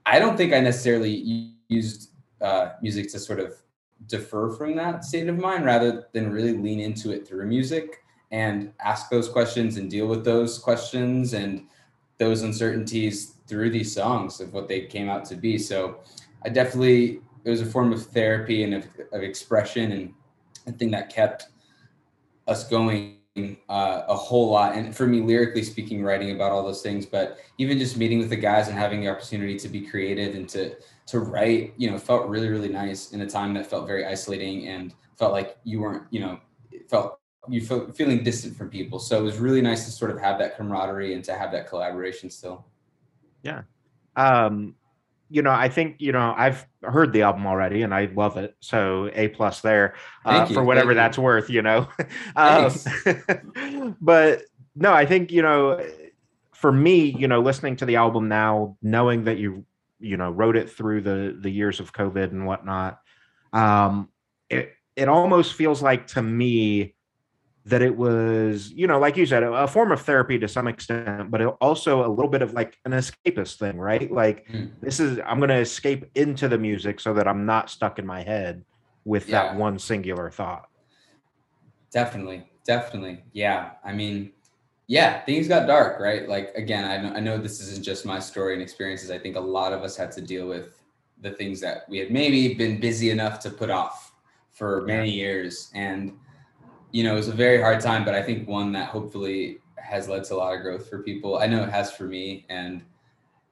I 0.05 0.19
don't 0.19 0.37
think 0.37 0.53
I 0.53 0.61
necessarily 0.61 1.55
used 1.69 2.11
uh, 2.41 2.71
music 2.83 3.11
to 3.13 3.19
sort 3.19 3.39
of 3.39 3.55
defer 4.07 4.51
from 4.51 4.75
that 4.77 5.05
state 5.05 5.29
of 5.29 5.39
mind 5.39 5.65
rather 5.65 6.09
than 6.13 6.33
really 6.33 6.57
lean 6.57 6.81
into 6.81 7.13
it 7.13 7.27
through 7.27 7.47
music 7.47 8.03
and 8.33 8.73
ask 8.85 9.09
those 9.09 9.29
questions 9.29 9.77
and 9.77 9.91
deal 9.91 10.07
with 10.07 10.25
those 10.25 10.59
questions 10.59 11.35
and 11.35 11.67
those 12.19 12.43
uncertainties 12.43 13.32
through 13.47 13.71
these 13.71 13.93
songs 13.95 14.41
of 14.41 14.53
what 14.53 14.69
they 14.69 14.83
came 14.83 15.09
out 15.09 15.25
to 15.27 15.37
be. 15.37 15.59
So 15.59 16.01
I 16.45 16.49
definitely 16.49 17.21
it 17.45 17.51
was 17.51 17.61
a 17.61 17.67
form 17.67 17.93
of 17.93 18.05
therapy 18.07 18.63
and 18.63 18.75
of, 18.75 18.87
of 19.13 19.23
expression 19.23 19.93
and 19.93 20.15
a 20.67 20.73
thing 20.73 20.91
that 20.93 21.13
kept 21.13 21.49
us 22.47 22.69
going 22.69 23.19
uh, 23.69 24.03
a 24.09 24.15
whole 24.15 24.51
lot. 24.51 24.77
And 24.77 24.95
for 24.95 25.07
me, 25.07 25.21
lyrically 25.21 25.63
speaking, 25.63 26.03
writing 26.03 26.33
about 26.33 26.53
all 26.53 26.63
those 26.63 26.83
things, 26.83 27.07
but 27.07 27.39
even 27.59 27.79
just 27.79 27.97
meeting 27.97 28.19
with 28.19 28.31
the 28.31 28.37
guys 28.37 28.69
and 28.69 28.77
having 28.77 29.01
the 29.01 29.09
opportunity 29.09 29.59
to 29.59 29.69
be 29.69 29.81
creative 29.81 30.35
and 30.35 30.49
to 30.51 30.77
to 31.07 31.19
write, 31.19 31.75
you 31.77 31.91
know, 31.91 31.99
felt 31.99 32.29
really, 32.29 32.49
really 32.49 32.69
nice 32.69 33.13
in 33.13 33.23
a 33.23 33.27
time 33.27 33.55
that 33.55 33.67
felt 33.67 33.87
very 33.87 34.07
isolating 34.07 34.69
and 34.69 34.95
felt 35.19 35.33
like 35.33 35.57
you 35.65 35.81
weren't, 35.81 36.05
you 36.11 36.21
know, 36.21 36.39
felt 36.89 37.19
you 37.49 37.61
felt 37.61 37.97
feeling 37.97 38.23
distant 38.23 38.57
from 38.57 38.69
people. 38.69 38.99
So 38.99 39.19
it 39.19 39.23
was 39.23 39.39
really 39.39 39.63
nice 39.63 39.85
to 39.87 39.91
sort 39.91 40.11
of 40.11 40.21
have 40.21 40.39
that 40.39 40.57
camaraderie 40.57 41.15
and 41.15 41.25
to 41.25 41.35
have 41.35 41.51
that 41.53 41.69
collaboration 41.69 42.31
still. 42.31 42.67
Yeah. 43.43 43.63
Um, 44.17 44.75
you 45.33 45.41
know, 45.41 45.51
I 45.51 45.71
think 45.71 45.97
you 45.99 46.13
know 46.13 46.35
I've 46.37 46.67
heard 46.83 47.15
the 47.15 47.23
album 47.23 47.47
already 47.47 47.83
and 47.83 47.95
I 47.95 48.11
love 48.15 48.37
it. 48.37 48.55
So 48.61 49.11
a 49.15 49.29
plus 49.29 49.63
there 49.63 49.95
uh, 50.27 50.45
for 50.45 50.63
whatever 50.63 50.93
that's 50.93 51.17
worth. 51.17 51.49
You 51.49 51.63
know, 51.63 51.89
um, 52.37 52.71
but 54.01 54.43
no, 54.77 54.93
I 54.93 55.07
think 55.07 55.33
you 55.33 55.41
know, 55.41 55.83
for 56.53 56.71
me, 56.71 57.17
you 57.19 57.29
know, 57.29 57.41
listening 57.41 57.77
to 57.77 57.87
the 57.87 57.97
album 57.97 58.29
now, 58.29 58.77
knowing 58.83 59.25
that 59.25 59.39
you 59.39 59.65
you 60.01 60.19
know 60.19 60.31
wrote 60.31 60.57
it 60.57 60.71
through 60.71 61.01
the 61.01 61.37
the 61.41 61.51
years 61.51 61.81
of 61.81 61.95
COVID 61.95 62.31
and 62.31 62.47
whatnot, 62.47 63.01
um, 63.55 64.11
it 64.51 64.75
it 64.97 65.09
almost 65.09 65.55
feels 65.55 65.81
like 65.81 66.09
to 66.09 66.21
me 66.21 66.95
that 67.65 67.81
it 67.81 67.97
was, 67.97 68.73
you 68.73 68.87
know, 68.87 68.99
like 68.99 69.17
you 69.17 69.25
said, 69.25 69.43
a, 69.43 69.53
a, 69.53 69.69
form 69.69 69.93
of 69.93 70.03
therapy 70.03 70.39
to 70.39 70.49
some 70.49 70.67
extent, 70.67 71.31
but 71.31 71.41
also 71.61 72.05
a 72.05 72.11
little 72.11 72.31
bit 72.31 72.43
of 72.43 72.55
like 72.55 72.79
an 72.85 72.93
escapist 72.93 73.59
thing, 73.59 73.79
right? 73.79 74.11
Like 74.11 74.49
mm. 74.49 74.71
this 74.81 74.99
is 74.99 75.21
I'm 75.25 75.39
going 75.39 75.51
to 75.51 75.59
escape 75.59 76.07
into 76.17 76.49
the 76.49 76.59
music 76.59 76.99
so 76.99 77.15
that 77.15 77.29
I'm 77.29 77.47
not 77.47 77.71
stuck 77.71 77.99
in 77.99 78.07
my 78.07 78.23
head 78.23 78.65
with 79.05 79.29
yeah. 79.29 79.45
that 79.45 79.57
one 79.57 79.79
singular 79.79 80.31
thought. 80.31 80.69
Definitely, 81.93 82.49
definitely, 82.65 83.23
yeah. 83.33 83.73
I 83.85 83.93
mean, 83.93 84.33
yeah, 84.89 85.21
things 85.25 85.47
got 85.47 85.67
dark, 85.69 86.01
right? 86.01 86.29
Like 86.29 86.53
again, 86.57 86.85
I 86.85 86.97
know, 86.97 87.17
I 87.17 87.21
know 87.21 87.39
this 87.39 87.61
isn't 87.61 87.85
just 87.85 88.05
my 88.05 88.19
story 88.19 88.55
and 88.55 88.63
experiences. 88.63 89.11
I 89.11 89.19
think 89.19 89.37
a 89.37 89.41
lot 89.41 89.73
of 89.73 89.83
us 89.83 89.97
had 89.97 90.11
to 90.13 90.21
deal 90.21 90.49
with 90.49 90.81
the 91.21 91.31
things 91.31 91.61
that 91.61 91.89
we 91.89 91.99
had 91.99 92.11
maybe 92.11 92.55
been 92.55 92.81
busy 92.81 93.11
enough 93.11 93.39
to 93.41 93.51
put 93.51 93.71
off 93.71 94.13
for 94.51 94.83
many 94.83 95.11
years 95.11 95.71
and 95.75 96.13
you 96.93 97.03
know, 97.03 97.15
it 97.15 97.17
was 97.17 97.29
a 97.29 97.33
very 97.33 97.61
hard 97.61 97.81
time, 97.81 98.05
but 98.05 98.15
I 98.15 98.23
think 98.23 98.47
one 98.47 98.71
that 98.73 98.89
hopefully 98.89 99.59
has 99.77 100.09
led 100.09 100.25
to 100.25 100.35
a 100.35 100.37
lot 100.37 100.55
of 100.55 100.63
growth 100.63 100.89
for 100.89 101.03
people. 101.03 101.39
I 101.39 101.47
know 101.47 101.65
it 101.65 101.71
has 101.71 101.91
for 101.91 102.05
me. 102.05 102.47
And 102.49 102.83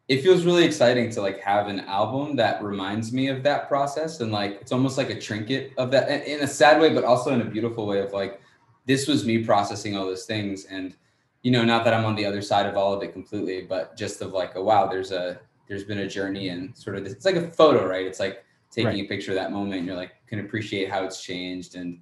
it 0.08 0.22
feels 0.22 0.44
really 0.44 0.64
exciting 0.64 1.10
to 1.10 1.22
like 1.22 1.40
have 1.40 1.68
an 1.68 1.80
album 1.80 2.36
that 2.36 2.62
reminds 2.62 3.12
me 3.12 3.28
of 3.28 3.42
that 3.42 3.66
process. 3.66 4.20
And 4.20 4.30
like, 4.30 4.58
it's 4.60 4.72
almost 4.72 4.98
like 4.98 5.10
a 5.10 5.18
trinket 5.18 5.72
of 5.78 5.90
that 5.90 6.26
in 6.26 6.40
a 6.40 6.46
sad 6.46 6.80
way, 6.80 6.92
but 6.92 7.04
also 7.04 7.32
in 7.32 7.40
a 7.40 7.44
beautiful 7.44 7.86
way 7.86 8.00
of 8.00 8.12
like, 8.12 8.40
this 8.86 9.08
was 9.08 9.24
me 9.24 9.42
processing 9.42 9.96
all 9.96 10.04
those 10.04 10.26
things. 10.26 10.66
And, 10.66 10.94
you 11.42 11.50
know, 11.50 11.64
not 11.64 11.84
that 11.84 11.94
I'm 11.94 12.04
on 12.04 12.16
the 12.16 12.26
other 12.26 12.42
side 12.42 12.66
of 12.66 12.76
all 12.76 12.92
of 12.92 13.02
it 13.02 13.12
completely, 13.12 13.62
but 13.62 13.96
just 13.96 14.20
of 14.20 14.32
like, 14.32 14.54
oh, 14.54 14.64
wow, 14.64 14.86
there's 14.86 15.12
a, 15.12 15.40
there's 15.66 15.84
been 15.84 15.98
a 15.98 16.08
journey 16.08 16.48
and 16.48 16.76
sort 16.76 16.96
of 16.96 17.04
this, 17.04 17.12
it's 17.14 17.24
like 17.24 17.36
a 17.36 17.50
photo, 17.50 17.86
right? 17.86 18.06
It's 18.06 18.20
like 18.20 18.44
taking 18.70 18.88
right. 18.88 19.04
a 19.04 19.08
picture 19.08 19.30
of 19.30 19.36
that 19.36 19.52
moment 19.52 19.78
and 19.78 19.86
you're 19.86 19.96
like, 19.96 20.12
can 20.26 20.40
appreciate 20.40 20.90
how 20.90 21.04
it's 21.04 21.22
changed. 21.22 21.76
And, 21.76 22.00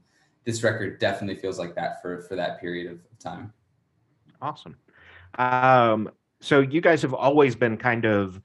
this 0.49 0.63
record 0.63 0.99
definitely 0.99 1.39
feels 1.39 1.59
like 1.59 1.75
that 1.75 2.01
for 2.01 2.23
for 2.23 2.35
that 2.35 2.59
period 2.59 2.91
of 2.91 2.99
time. 3.19 3.53
Awesome. 4.41 4.79
Um, 5.39 6.11
so 6.41 6.61
you 6.61 6.81
guys 6.81 7.03
have 7.03 7.13
always 7.13 7.55
been 7.55 7.77
kind 7.77 8.07
of 8.07 8.41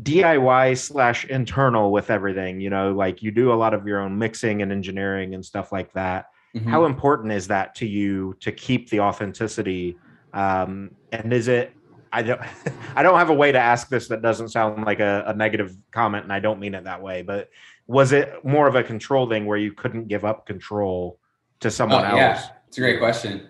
DIY 0.00 0.78
slash 0.78 1.26
internal 1.26 1.92
with 1.92 2.10
everything. 2.10 2.62
You 2.62 2.70
know, 2.70 2.94
like 2.94 3.22
you 3.22 3.30
do 3.30 3.52
a 3.52 3.54
lot 3.54 3.74
of 3.74 3.86
your 3.86 4.00
own 4.00 4.16
mixing 4.16 4.62
and 4.62 4.72
engineering 4.72 5.34
and 5.34 5.44
stuff 5.44 5.70
like 5.70 5.92
that. 5.92 6.30
Mm-hmm. 6.56 6.70
How 6.70 6.86
important 6.86 7.30
is 7.30 7.46
that 7.48 7.74
to 7.74 7.86
you 7.86 8.34
to 8.40 8.50
keep 8.50 8.88
the 8.88 9.00
authenticity? 9.00 9.98
Um, 10.32 10.92
and 11.12 11.30
is 11.30 11.48
it? 11.48 11.74
I 12.10 12.22
don't. 12.22 12.40
I 12.96 13.02
don't 13.02 13.18
have 13.18 13.28
a 13.28 13.34
way 13.34 13.52
to 13.52 13.58
ask 13.58 13.90
this 13.90 14.08
that 14.08 14.22
doesn't 14.22 14.48
sound 14.48 14.86
like 14.86 15.00
a, 15.00 15.24
a 15.26 15.34
negative 15.34 15.76
comment, 15.90 16.24
and 16.24 16.32
I 16.32 16.40
don't 16.40 16.58
mean 16.58 16.74
it 16.74 16.84
that 16.84 17.02
way. 17.02 17.20
But 17.20 17.50
was 17.86 18.12
it 18.12 18.44
more 18.44 18.66
of 18.66 18.74
a 18.74 18.82
control 18.82 19.28
thing 19.28 19.46
where 19.46 19.58
you 19.58 19.72
couldn't 19.72 20.08
give 20.08 20.24
up 20.24 20.46
control 20.46 21.18
to 21.60 21.70
someone 21.70 22.04
oh, 22.04 22.16
yeah. 22.16 22.48
It's 22.68 22.78
a 22.78 22.80
great 22.80 22.98
question. 22.98 23.48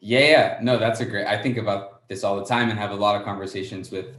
Yeah, 0.00 0.20
yeah. 0.20 0.58
No, 0.60 0.78
that's 0.78 1.00
a 1.00 1.06
great. 1.06 1.26
I 1.26 1.40
think 1.40 1.56
about 1.56 2.06
this 2.08 2.24
all 2.24 2.36
the 2.36 2.44
time 2.44 2.68
and 2.68 2.78
have 2.78 2.90
a 2.90 2.96
lot 2.96 3.16
of 3.16 3.24
conversations 3.24 3.90
with 3.90 4.16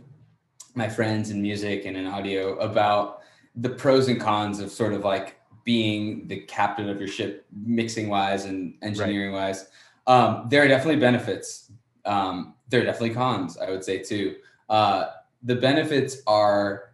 my 0.73 0.87
friends 0.87 1.31
in 1.31 1.41
music 1.41 1.85
and 1.85 1.97
in 1.97 2.05
audio 2.05 2.57
about 2.59 3.21
the 3.55 3.69
pros 3.69 4.07
and 4.07 4.19
cons 4.19 4.59
of 4.59 4.71
sort 4.71 4.93
of 4.93 5.03
like 5.03 5.39
being 5.63 6.27
the 6.27 6.37
captain 6.41 6.87
of 6.87 6.99
your 6.99 7.07
ship 7.07 7.45
mixing 7.51 8.07
wise 8.07 8.45
and 8.45 8.75
engineering 8.81 9.33
right. 9.33 9.47
wise. 9.47 9.67
Um, 10.05 10.47
there 10.49 10.63
are 10.63 10.67
definitely 10.67 11.01
benefits. 11.01 11.71
Um, 12.05 12.55
there 12.69 12.81
are 12.81 12.85
definitely 12.85 13.15
cons, 13.15 13.57
I 13.57 13.69
would 13.69 13.83
say 13.83 13.99
too. 13.99 14.37
Uh, 14.69 15.07
the 15.43 15.55
benefits 15.55 16.21
are, 16.25 16.93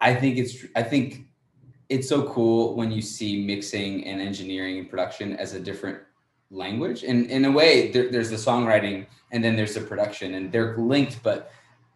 I 0.00 0.14
think 0.14 0.36
it's, 0.36 0.64
I 0.76 0.82
think 0.82 1.26
it's 1.90 2.08
so 2.08 2.22
cool 2.22 2.74
when 2.76 2.90
you 2.90 3.02
see 3.02 3.44
mixing 3.44 4.06
and 4.06 4.20
engineering 4.20 4.78
and 4.78 4.88
production 4.88 5.36
as 5.36 5.54
a 5.54 5.60
different 5.60 5.98
language. 6.50 7.02
And 7.02 7.26
in 7.26 7.44
a 7.44 7.50
way, 7.50 7.90
there, 7.90 8.10
there's 8.10 8.30
the 8.30 8.36
songwriting 8.36 9.06
and 9.32 9.44
then 9.44 9.56
there's 9.56 9.74
the 9.74 9.80
production, 9.80 10.34
and 10.34 10.50
they're 10.50 10.76
linked, 10.76 11.22
but 11.22 11.52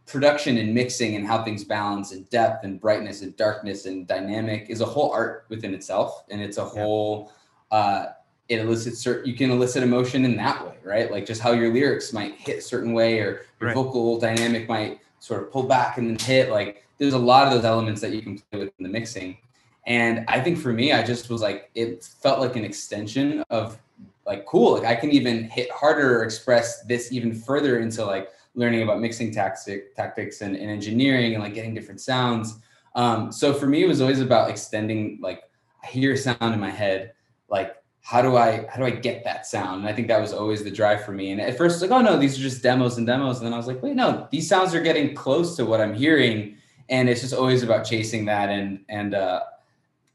production 0.06 0.58
and 0.58 0.72
mixing 0.72 1.16
and 1.16 1.26
how 1.26 1.42
things 1.42 1.64
balance 1.64 2.12
and 2.12 2.28
depth 2.30 2.64
and 2.64 2.80
brightness 2.80 3.22
and 3.22 3.36
darkness 3.36 3.86
and 3.86 4.06
dynamic 4.06 4.66
is 4.68 4.80
a 4.80 4.84
whole 4.84 5.10
art 5.10 5.46
within 5.48 5.74
itself. 5.74 6.24
And 6.28 6.40
it's 6.40 6.58
a 6.58 6.64
whole, 6.64 7.32
uh, 7.72 8.06
it 8.48 8.60
elicits 8.60 8.98
certain, 8.98 9.28
you 9.28 9.36
can 9.36 9.50
elicit 9.50 9.82
emotion 9.82 10.24
in 10.24 10.36
that 10.36 10.64
way, 10.64 10.76
right? 10.84 11.10
Like 11.10 11.26
just 11.26 11.40
how 11.40 11.52
your 11.52 11.72
lyrics 11.72 12.12
might 12.12 12.34
hit 12.34 12.58
a 12.58 12.62
certain 12.62 12.92
way 12.92 13.18
or 13.18 13.42
your 13.60 13.68
right. 13.68 13.74
vocal 13.74 14.20
dynamic 14.20 14.68
might 14.68 15.00
sort 15.18 15.42
of 15.42 15.50
pull 15.50 15.64
back 15.64 15.98
and 15.98 16.08
then 16.08 16.18
hit. 16.18 16.50
Like 16.50 16.86
there's 16.98 17.14
a 17.14 17.18
lot 17.18 17.46
of 17.46 17.52
those 17.52 17.64
elements 17.64 18.00
that 18.02 18.12
you 18.12 18.22
can 18.22 18.38
play 18.38 18.60
with 18.60 18.72
in 18.78 18.82
the 18.84 18.90
mixing. 18.90 19.38
And 19.86 20.24
I 20.28 20.40
think 20.40 20.58
for 20.58 20.72
me, 20.72 20.92
I 20.92 21.02
just 21.02 21.28
was 21.28 21.42
like, 21.42 21.70
it 21.74 22.04
felt 22.04 22.40
like 22.40 22.56
an 22.56 22.64
extension 22.64 23.44
of 23.50 23.78
like, 24.26 24.46
cool, 24.46 24.74
like 24.74 24.84
I 24.84 24.94
can 24.94 25.10
even 25.10 25.44
hit 25.44 25.70
harder 25.70 26.20
or 26.20 26.24
express 26.24 26.82
this 26.84 27.12
even 27.12 27.34
further 27.34 27.80
into 27.80 28.04
like 28.04 28.30
learning 28.54 28.82
about 28.82 29.00
mixing 29.00 29.32
tactic, 29.32 29.94
tactics 29.94 30.40
and, 30.40 30.56
and 30.56 30.70
engineering 30.70 31.34
and 31.34 31.42
like 31.42 31.54
getting 31.54 31.74
different 31.74 32.00
sounds. 32.00 32.58
Um, 32.94 33.30
so 33.30 33.52
for 33.52 33.66
me, 33.66 33.82
it 33.82 33.88
was 33.88 34.00
always 34.00 34.20
about 34.20 34.48
extending, 34.48 35.18
like 35.20 35.42
I 35.82 35.88
hear 35.88 36.12
a 36.12 36.16
sound 36.16 36.54
in 36.54 36.60
my 36.60 36.70
head, 36.70 37.12
like 37.48 37.76
how 38.04 38.20
do 38.20 38.36
I 38.36 38.66
how 38.68 38.76
do 38.76 38.84
I 38.84 38.90
get 38.90 39.24
that 39.24 39.46
sound? 39.46 39.80
And 39.80 39.88
I 39.88 39.92
think 39.94 40.08
that 40.08 40.20
was 40.20 40.34
always 40.34 40.62
the 40.62 40.70
drive 40.70 41.04
for 41.04 41.12
me. 41.12 41.32
And 41.32 41.40
at 41.40 41.56
first, 41.56 41.80
like, 41.80 41.90
oh 41.90 42.02
no, 42.02 42.18
these 42.18 42.38
are 42.38 42.42
just 42.42 42.62
demos 42.62 42.98
and 42.98 43.06
demos. 43.06 43.38
And 43.38 43.46
then 43.46 43.54
I 43.54 43.56
was 43.56 43.66
like, 43.66 43.82
wait, 43.82 43.96
no, 43.96 44.28
these 44.30 44.46
sounds 44.46 44.74
are 44.74 44.82
getting 44.82 45.14
close 45.14 45.56
to 45.56 45.64
what 45.64 45.80
I'm 45.80 45.94
hearing. 45.94 46.56
And 46.90 47.08
it's 47.08 47.22
just 47.22 47.32
always 47.32 47.62
about 47.62 47.86
chasing 47.86 48.26
that. 48.26 48.50
And 48.50 48.84
and 48.90 49.14
uh, 49.14 49.40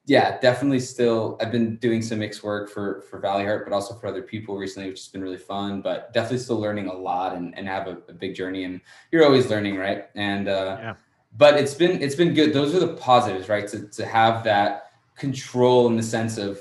yeah, 0.09 0.39
definitely 0.39 0.79
still 0.79 1.37
I've 1.39 1.51
been 1.51 1.75
doing 1.75 2.01
some 2.01 2.17
mix 2.17 2.41
work 2.41 2.67
for 2.67 3.01
for 3.01 3.21
Valleyheart, 3.21 3.63
but 3.63 3.73
also 3.73 3.93
for 3.93 4.07
other 4.07 4.23
people 4.23 4.57
recently, 4.57 4.89
which 4.89 5.01
has 5.01 5.07
been 5.07 5.21
really 5.21 5.37
fun. 5.37 5.81
But 5.81 6.11
definitely 6.13 6.39
still 6.39 6.59
learning 6.59 6.87
a 6.87 6.93
lot 6.93 7.35
and, 7.35 7.55
and 7.55 7.67
have 7.67 7.85
a, 7.85 7.97
a 8.09 8.13
big 8.13 8.33
journey. 8.33 8.63
And 8.63 8.81
you're 9.11 9.23
always 9.23 9.51
learning, 9.51 9.77
right? 9.77 10.05
And 10.15 10.47
uh 10.47 10.77
yeah. 10.79 10.95
but 11.37 11.59
it's 11.59 11.75
been 11.75 12.01
it's 12.01 12.15
been 12.15 12.33
good. 12.33 12.53
Those 12.53 12.73
are 12.73 12.79
the 12.79 12.95
positives, 12.95 13.49
right? 13.49 13.67
To 13.67 13.87
to 13.87 14.03
have 14.03 14.43
that 14.45 14.93
control 15.15 15.85
in 15.85 15.95
the 15.95 16.01
sense 16.01 16.39
of 16.39 16.59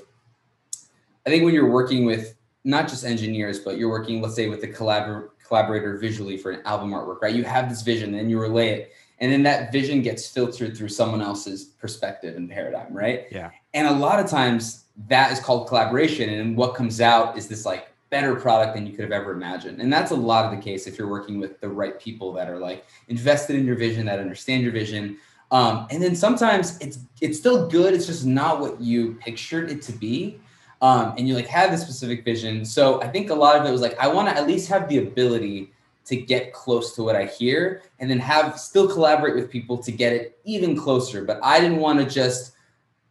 I 1.26 1.30
think 1.30 1.42
when 1.42 1.54
you're 1.54 1.70
working 1.70 2.04
with 2.04 2.36
not 2.64 2.86
just 2.86 3.02
engineers, 3.02 3.60
but 3.60 3.78
you're 3.78 3.88
working, 3.88 4.20
let's 4.20 4.34
say, 4.34 4.50
with 4.50 4.60
the 4.60 4.68
collabor- 4.68 5.28
collaborator 5.46 5.96
visually 5.96 6.36
for 6.36 6.50
an 6.50 6.60
album 6.66 6.90
artwork, 6.90 7.22
right? 7.22 7.34
You 7.34 7.44
have 7.44 7.70
this 7.70 7.80
vision 7.80 8.14
and 8.14 8.30
you 8.30 8.38
relay 8.38 8.68
it 8.72 8.92
and 9.20 9.32
then 9.32 9.42
that 9.42 9.72
vision 9.72 10.02
gets 10.02 10.28
filtered 10.28 10.76
through 10.76 10.88
someone 10.88 11.20
else's 11.20 11.64
perspective 11.64 12.37
and 12.37 12.50
paradigm 12.50 12.92
right? 12.92 13.26
Yeah. 13.30 13.50
And 13.75 13.87
a 13.87 13.92
lot 13.92 14.20
of 14.20 14.30
times 14.30 14.84
that 15.08 15.32
is 15.32 15.40
called 15.40 15.68
collaboration 15.68 16.28
and 16.30 16.56
what 16.56 16.75
comes 16.75 17.00
out 17.00 17.37
is 17.37 17.48
this 17.48 17.64
like 17.64 17.88
better 18.10 18.34
product 18.34 18.75
than 18.75 18.87
you 18.87 18.92
could 18.92 19.02
have 19.02 19.12
ever 19.12 19.32
imagined. 19.32 19.80
And 19.80 19.92
that's 19.92 20.12
a 20.12 20.16
lot 20.16 20.46
of 20.46 20.50
the 20.50 20.62
case 20.62 20.87
if 20.87 20.98
you're 20.98 21.08
working 21.08 21.38
with 21.38 21.60
the 21.60 21.68
right 21.68 22.00
people 22.00 22.32
that 22.32 22.48
are 22.48 22.58
like 22.58 22.87
invested 23.08 23.56
in 23.56 23.66
your 23.66 23.76
vision 23.76 24.06
that 24.06 24.18
understand 24.18 24.62
your 24.62 24.72
vision. 24.72 25.18
Um, 25.50 25.87
and 25.90 26.02
then 26.02 26.14
sometimes 26.14 26.78
it's 26.78 26.98
it's 27.20 27.38
still 27.38 27.68
good 27.68 27.94
it's 27.94 28.06
just 28.06 28.26
not 28.26 28.60
what 28.60 28.80
you 28.80 29.14
pictured 29.14 29.70
it 29.70 29.82
to 29.82 29.92
be. 29.92 30.40
Um, 30.80 31.14
and 31.18 31.26
you 31.26 31.34
like 31.34 31.46
had 31.46 31.72
this 31.72 31.82
specific 31.82 32.25
vision. 32.25 32.64
So 32.64 33.02
i 33.02 33.08
think 33.08 33.30
a 33.30 33.34
lot 33.34 33.56
of 33.56 33.66
it 33.66 33.72
was 33.72 33.80
like 33.80 33.98
i 33.98 34.06
want 34.06 34.28
to 34.28 34.37
at 34.37 34.46
least 34.46 34.68
have 34.68 34.88
the 34.88 34.98
ability 34.98 35.72
to 36.08 36.16
get 36.16 36.52
close 36.52 36.94
to 36.96 37.02
what 37.02 37.16
I 37.16 37.26
hear 37.26 37.82
and 37.98 38.10
then 38.10 38.18
have 38.18 38.58
still 38.58 38.88
collaborate 38.88 39.34
with 39.34 39.50
people 39.50 39.78
to 39.78 39.92
get 39.92 40.12
it 40.12 40.38
even 40.44 40.76
closer. 40.76 41.24
But 41.24 41.38
I 41.42 41.60
didn't 41.60 41.78
want 41.78 41.98
to 42.00 42.06
just 42.06 42.52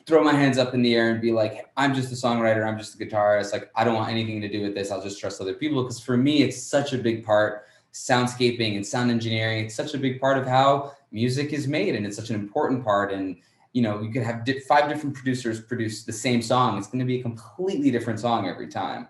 throw 0.06 0.24
my 0.24 0.34
hands 0.34 0.58
up 0.58 0.74
in 0.74 0.82
the 0.82 0.96
air 0.96 1.12
and 1.12 1.22
be 1.22 1.32
like, 1.32 1.70
I'm 1.78 1.94
just 1.94 2.12
a 2.12 2.16
songwriter, 2.16 2.66
I'm 2.66 2.78
just 2.78 2.96
a 2.96 2.98
guitarist. 2.98 3.52
Like, 3.52 3.70
I 3.76 3.84
don't 3.84 3.96
want 3.96 4.10
anything 4.10 4.42
to 4.42 4.48
do 4.48 4.62
with 4.62 4.74
this. 4.74 4.90
I'll 4.90 5.04
just 5.04 5.20
trust 5.20 5.42
other 5.42 5.54
people. 5.54 5.84
Because 5.84 6.00
for 6.00 6.18
me, 6.18 6.42
it's 6.44 6.62
such 6.62 6.94
a 6.94 6.98
big 6.98 7.26
part 7.26 7.66
soundscaping 7.94 8.76
and 8.76 8.86
sound 8.86 9.12
engineering. 9.12 9.66
It's 9.66 9.76
such 9.76 9.94
a 9.94 9.98
big 9.98 10.22
part 10.22 10.38
of 10.38 10.46
how 10.48 10.94
music 11.12 11.52
is 11.52 11.68
made, 11.68 11.96
and 11.96 12.06
it's 12.06 12.16
such 12.16 12.30
an 12.30 12.36
important 12.36 12.84
part. 12.84 13.12
And 13.12 13.38
you 13.74 13.82
know, 13.82 14.02
you 14.02 14.12
could 14.12 14.24
have 14.24 14.48
five 14.68 14.90
different 14.90 15.16
producers 15.16 15.60
produce 15.62 16.04
the 16.04 16.14
same 16.14 16.42
song. 16.42 16.78
It's 16.78 16.88
going 16.88 17.00
to 17.00 17.06
be 17.06 17.20
a 17.20 17.22
completely 17.22 17.92
different 17.92 18.20
song 18.20 18.48
every 18.48 18.68
time. 18.68 19.08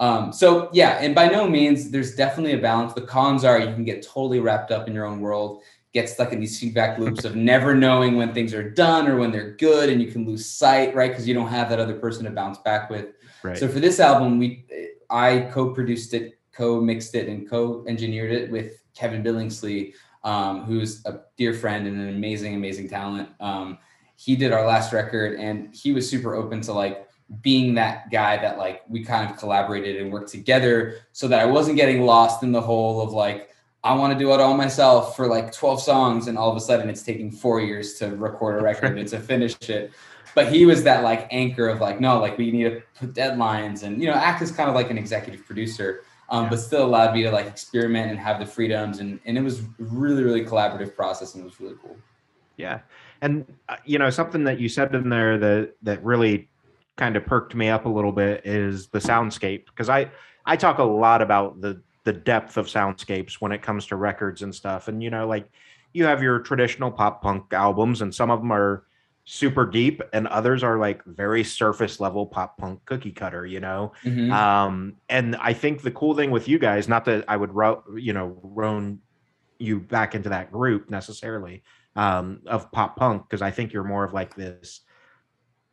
Um, 0.00 0.32
so 0.32 0.70
yeah, 0.72 0.98
and 1.00 1.14
by 1.14 1.28
no 1.28 1.48
means 1.48 1.90
there's 1.90 2.16
definitely 2.16 2.54
a 2.54 2.58
balance. 2.58 2.94
The 2.94 3.02
cons 3.02 3.44
are 3.44 3.60
you 3.60 3.72
can 3.72 3.84
get 3.84 4.02
totally 4.02 4.40
wrapped 4.40 4.72
up 4.72 4.88
in 4.88 4.94
your 4.94 5.04
own 5.04 5.20
world, 5.20 5.62
get 5.92 6.08
stuck 6.08 6.32
in 6.32 6.40
these 6.40 6.58
feedback 6.58 6.98
loops 6.98 7.24
of 7.24 7.34
never 7.36 7.74
knowing 7.74 8.16
when 8.16 8.32
things 8.32 8.54
are 8.54 8.68
done 8.68 9.08
or 9.08 9.16
when 9.16 9.32
they're 9.32 9.52
good 9.52 9.88
and 9.88 10.00
you 10.00 10.10
can 10.10 10.24
lose 10.24 10.46
sight 10.46 10.94
right 10.94 11.10
because 11.10 11.26
you 11.26 11.34
don't 11.34 11.48
have 11.48 11.68
that 11.68 11.80
other 11.80 11.98
person 11.98 12.24
to 12.24 12.30
bounce 12.30 12.58
back 12.58 12.88
with 12.90 13.06
right. 13.42 13.58
so 13.58 13.66
for 13.66 13.80
this 13.80 13.98
album 13.98 14.38
we 14.38 14.64
i 15.10 15.40
co-produced 15.52 16.14
it 16.14 16.38
co-mixed 16.52 17.14
it 17.14 17.28
and 17.28 17.48
co-engineered 17.50 18.30
it 18.30 18.50
with 18.50 18.82
kevin 18.94 19.22
billingsley 19.22 19.92
um, 20.22 20.64
who's 20.64 21.04
a 21.06 21.22
dear 21.36 21.54
friend 21.54 21.86
and 21.86 21.98
an 21.98 22.10
amazing 22.10 22.54
amazing 22.54 22.88
talent 22.88 23.28
um, 23.40 23.78
he 24.16 24.36
did 24.36 24.52
our 24.52 24.66
last 24.66 24.92
record 24.92 25.40
and 25.40 25.74
he 25.74 25.92
was 25.92 26.08
super 26.08 26.34
open 26.34 26.60
to 26.60 26.72
like 26.72 27.08
being 27.42 27.74
that 27.74 28.10
guy 28.10 28.36
that 28.36 28.58
like 28.58 28.82
we 28.88 29.04
kind 29.04 29.30
of 29.30 29.36
collaborated 29.36 30.00
and 30.00 30.12
worked 30.12 30.30
together 30.30 30.96
so 31.12 31.28
that 31.28 31.38
i 31.40 31.44
wasn't 31.44 31.76
getting 31.76 32.02
lost 32.02 32.42
in 32.42 32.50
the 32.50 32.60
whole 32.60 33.00
of 33.00 33.12
like 33.12 33.50
I 33.82 33.94
want 33.94 34.12
to 34.12 34.18
do 34.18 34.32
it 34.34 34.40
all 34.40 34.56
myself 34.56 35.16
for 35.16 35.26
like 35.26 35.52
12 35.52 35.80
songs, 35.80 36.28
and 36.28 36.36
all 36.36 36.50
of 36.50 36.56
a 36.56 36.60
sudden 36.60 36.90
it's 36.90 37.02
taking 37.02 37.30
four 37.30 37.60
years 37.60 37.94
to 37.94 38.08
record 38.16 38.60
a 38.60 38.62
record 38.62 38.98
and 38.98 39.08
to 39.08 39.18
finish 39.18 39.56
it. 39.68 39.92
But 40.34 40.52
he 40.52 40.66
was 40.66 40.84
that 40.84 41.02
like 41.02 41.26
anchor 41.30 41.68
of 41.68 41.80
like, 41.80 42.00
no, 42.00 42.20
like 42.20 42.38
we 42.38 42.50
need 42.52 42.64
to 42.64 42.82
put 42.98 43.14
deadlines 43.14 43.82
and 43.82 44.00
you 44.00 44.08
know, 44.08 44.14
act 44.14 44.42
as 44.42 44.52
kind 44.52 44.68
of 44.68 44.74
like 44.74 44.90
an 44.90 44.98
executive 44.98 45.44
producer, 45.44 46.04
um, 46.28 46.44
yeah. 46.44 46.50
but 46.50 46.60
still 46.60 46.84
allowed 46.84 47.14
me 47.14 47.22
to 47.22 47.30
like 47.30 47.46
experiment 47.46 48.10
and 48.10 48.20
have 48.20 48.38
the 48.38 48.46
freedoms. 48.46 48.98
And 49.00 49.18
and 49.24 49.38
it 49.38 49.42
was 49.42 49.62
really, 49.78 50.22
really 50.22 50.44
collaborative 50.44 50.94
process 50.94 51.34
and 51.34 51.42
it 51.42 51.44
was 51.44 51.58
really 51.58 51.76
cool. 51.82 51.96
Yeah. 52.58 52.80
And 53.22 53.46
uh, 53.68 53.76
you 53.84 53.98
know, 53.98 54.10
something 54.10 54.44
that 54.44 54.60
you 54.60 54.68
said 54.68 54.94
in 54.94 55.08
there 55.08 55.38
that 55.38 55.72
that 55.82 56.04
really 56.04 56.49
kind 57.00 57.16
of 57.16 57.24
perked 57.24 57.54
me 57.54 57.70
up 57.70 57.86
a 57.86 57.88
little 57.88 58.12
bit 58.12 58.42
is 58.44 58.88
the 58.88 58.98
soundscape 58.98 59.64
because 59.64 59.88
I 59.88 60.10
I 60.44 60.54
talk 60.54 60.78
a 60.78 60.84
lot 60.84 61.22
about 61.22 61.60
the 61.62 61.80
the 62.04 62.12
depth 62.12 62.58
of 62.58 62.66
soundscapes 62.66 63.34
when 63.40 63.52
it 63.52 63.62
comes 63.62 63.86
to 63.86 63.96
records 63.96 64.42
and 64.42 64.54
stuff. 64.54 64.86
And 64.86 65.02
you 65.02 65.08
know, 65.08 65.26
like 65.26 65.48
you 65.94 66.04
have 66.04 66.22
your 66.22 66.40
traditional 66.40 66.90
pop 66.90 67.22
punk 67.22 67.54
albums, 67.54 68.02
and 68.02 68.14
some 68.14 68.30
of 68.30 68.40
them 68.40 68.52
are 68.52 68.84
super 69.24 69.64
deep, 69.64 70.02
and 70.12 70.26
others 70.28 70.62
are 70.62 70.76
like 70.78 71.02
very 71.06 71.42
surface 71.42 72.00
level 72.00 72.26
pop 72.26 72.58
punk 72.58 72.84
cookie 72.84 73.12
cutter. 73.12 73.46
You 73.46 73.60
know, 73.60 73.92
mm-hmm. 74.04 74.30
um, 74.30 74.96
and 75.08 75.36
I 75.36 75.54
think 75.54 75.80
the 75.80 75.90
cool 75.90 76.14
thing 76.14 76.30
with 76.30 76.48
you 76.48 76.58
guys, 76.58 76.86
not 76.86 77.06
that 77.06 77.24
I 77.28 77.36
would 77.38 77.54
ro- 77.54 77.82
you 77.96 78.12
know 78.12 78.38
roan 78.42 79.00
you 79.58 79.80
back 79.80 80.14
into 80.14 80.28
that 80.28 80.52
group 80.52 80.90
necessarily 80.90 81.62
um, 81.96 82.42
of 82.44 82.70
pop 82.72 82.96
punk, 82.96 83.22
because 83.22 83.40
I 83.40 83.50
think 83.50 83.72
you're 83.72 83.84
more 83.84 84.04
of 84.04 84.12
like 84.12 84.34
this 84.34 84.82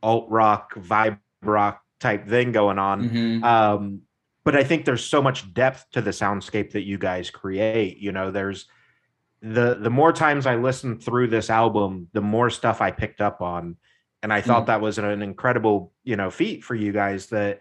alt 0.07 0.29
rock 0.29 0.73
vibe 0.75 1.19
rock 1.43 1.81
type 1.99 2.27
thing 2.27 2.53
going 2.53 2.79
on. 2.79 3.09
Mm-hmm. 3.09 3.43
Um, 3.43 4.01
but 4.45 4.55
I 4.55 4.63
think 4.63 4.85
there's 4.85 5.03
so 5.03 5.21
much 5.21 5.53
depth 5.53 5.85
to 5.91 6.01
the 6.01 6.11
soundscape 6.11 6.71
that 6.71 6.83
you 6.83 6.97
guys 6.97 7.29
create. 7.29 7.97
You 7.97 8.13
know, 8.13 8.31
there's 8.31 8.67
the 9.41 9.75
the 9.75 9.89
more 9.89 10.13
times 10.13 10.45
I 10.45 10.55
listened 10.55 11.03
through 11.03 11.27
this 11.27 11.49
album, 11.49 12.07
the 12.13 12.21
more 12.21 12.49
stuff 12.49 12.81
I 12.81 12.91
picked 12.91 13.19
up 13.19 13.41
on. 13.41 13.75
And 14.23 14.33
I 14.33 14.41
thought 14.41 14.63
mm. 14.63 14.67
that 14.67 14.81
was 14.81 14.97
an 14.97 15.21
incredible, 15.21 15.91
you 16.03 16.15
know, 16.15 16.31
feat 16.31 16.63
for 16.63 16.73
you 16.73 16.91
guys 16.91 17.27
that 17.27 17.59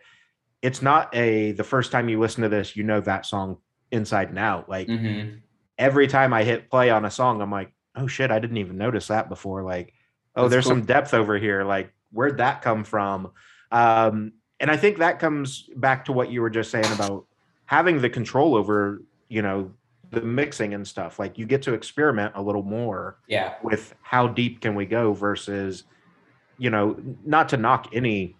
it's 0.62 0.80
not 0.80 1.14
a 1.14 1.52
the 1.52 1.64
first 1.64 1.90
time 1.90 2.08
you 2.08 2.20
listen 2.20 2.44
to 2.44 2.48
this, 2.48 2.76
you 2.76 2.84
know 2.84 3.00
that 3.00 3.26
song 3.26 3.58
inside 3.90 4.28
and 4.28 4.38
out. 4.38 4.68
Like 4.68 4.86
mm-hmm. 4.86 5.38
every 5.76 6.06
time 6.06 6.32
I 6.32 6.44
hit 6.44 6.70
play 6.70 6.90
on 6.90 7.04
a 7.04 7.10
song, 7.10 7.42
I'm 7.42 7.50
like, 7.50 7.72
oh 7.96 8.06
shit, 8.06 8.30
I 8.30 8.38
didn't 8.38 8.58
even 8.58 8.78
notice 8.78 9.08
that 9.08 9.28
before. 9.28 9.64
Like, 9.64 9.92
oh, 10.36 10.42
That's 10.42 10.52
there's 10.52 10.64
cool. 10.64 10.76
some 10.76 10.84
depth 10.86 11.14
over 11.14 11.36
here. 11.36 11.64
Like, 11.64 11.92
where'd 12.16 12.38
that 12.38 12.62
come 12.62 12.82
from? 12.82 13.30
Um, 13.70 14.32
and 14.58 14.70
I 14.70 14.76
think 14.76 14.98
that 14.98 15.18
comes 15.18 15.68
back 15.76 16.06
to 16.06 16.12
what 16.12 16.30
you 16.30 16.40
were 16.40 16.50
just 16.50 16.70
saying 16.70 16.90
about 16.92 17.26
having 17.66 18.00
the 18.00 18.08
control 18.08 18.56
over, 18.56 19.02
you 19.28 19.42
know, 19.42 19.70
the 20.10 20.22
mixing 20.22 20.72
and 20.72 20.86
stuff. 20.86 21.18
Like 21.18 21.36
you 21.36 21.44
get 21.46 21.62
to 21.62 21.74
experiment 21.74 22.32
a 22.36 22.42
little 22.42 22.62
more 22.62 23.18
yeah. 23.28 23.54
with 23.62 23.94
how 24.02 24.28
deep 24.28 24.62
can 24.62 24.74
we 24.74 24.86
go 24.86 25.12
versus, 25.12 25.84
you 26.58 26.70
know, 26.70 26.96
not 27.24 27.50
to 27.50 27.56
knock 27.56 27.88
any 27.92 28.34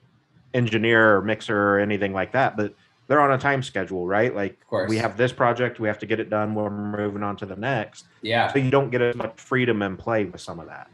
engineer 0.55 1.17
or 1.17 1.23
mixer 1.23 1.75
or 1.75 1.81
anything 1.81 2.15
like 2.15 2.33
that, 2.33 2.57
but 2.57 2.75
they're 3.09 3.21
on 3.21 3.33
a 3.33 3.39
time 3.39 3.63
schedule, 3.63 4.07
right? 4.07 4.35
Like 4.35 4.59
we 4.89 4.97
have 4.97 5.17
this 5.17 5.33
project, 5.33 5.79
we 5.79 5.89
have 5.89 5.99
to 5.99 6.07
get 6.07 6.19
it 6.19 6.31
done. 6.31 6.55
We're 6.55 6.71
moving 6.71 7.23
on 7.23 7.37
to 7.37 7.47
the 7.47 7.57
next. 7.57 8.07
Yeah. 8.23 8.53
So 8.53 8.59
you 8.59 8.71
don't 8.71 8.91
get 8.91 9.03
as 9.03 9.15
much 9.15 9.39
freedom 9.39 9.83
and 9.83 9.99
play 9.99 10.25
with 10.25 10.41
some 10.41 10.59
of 10.61 10.67
that. 10.67 10.89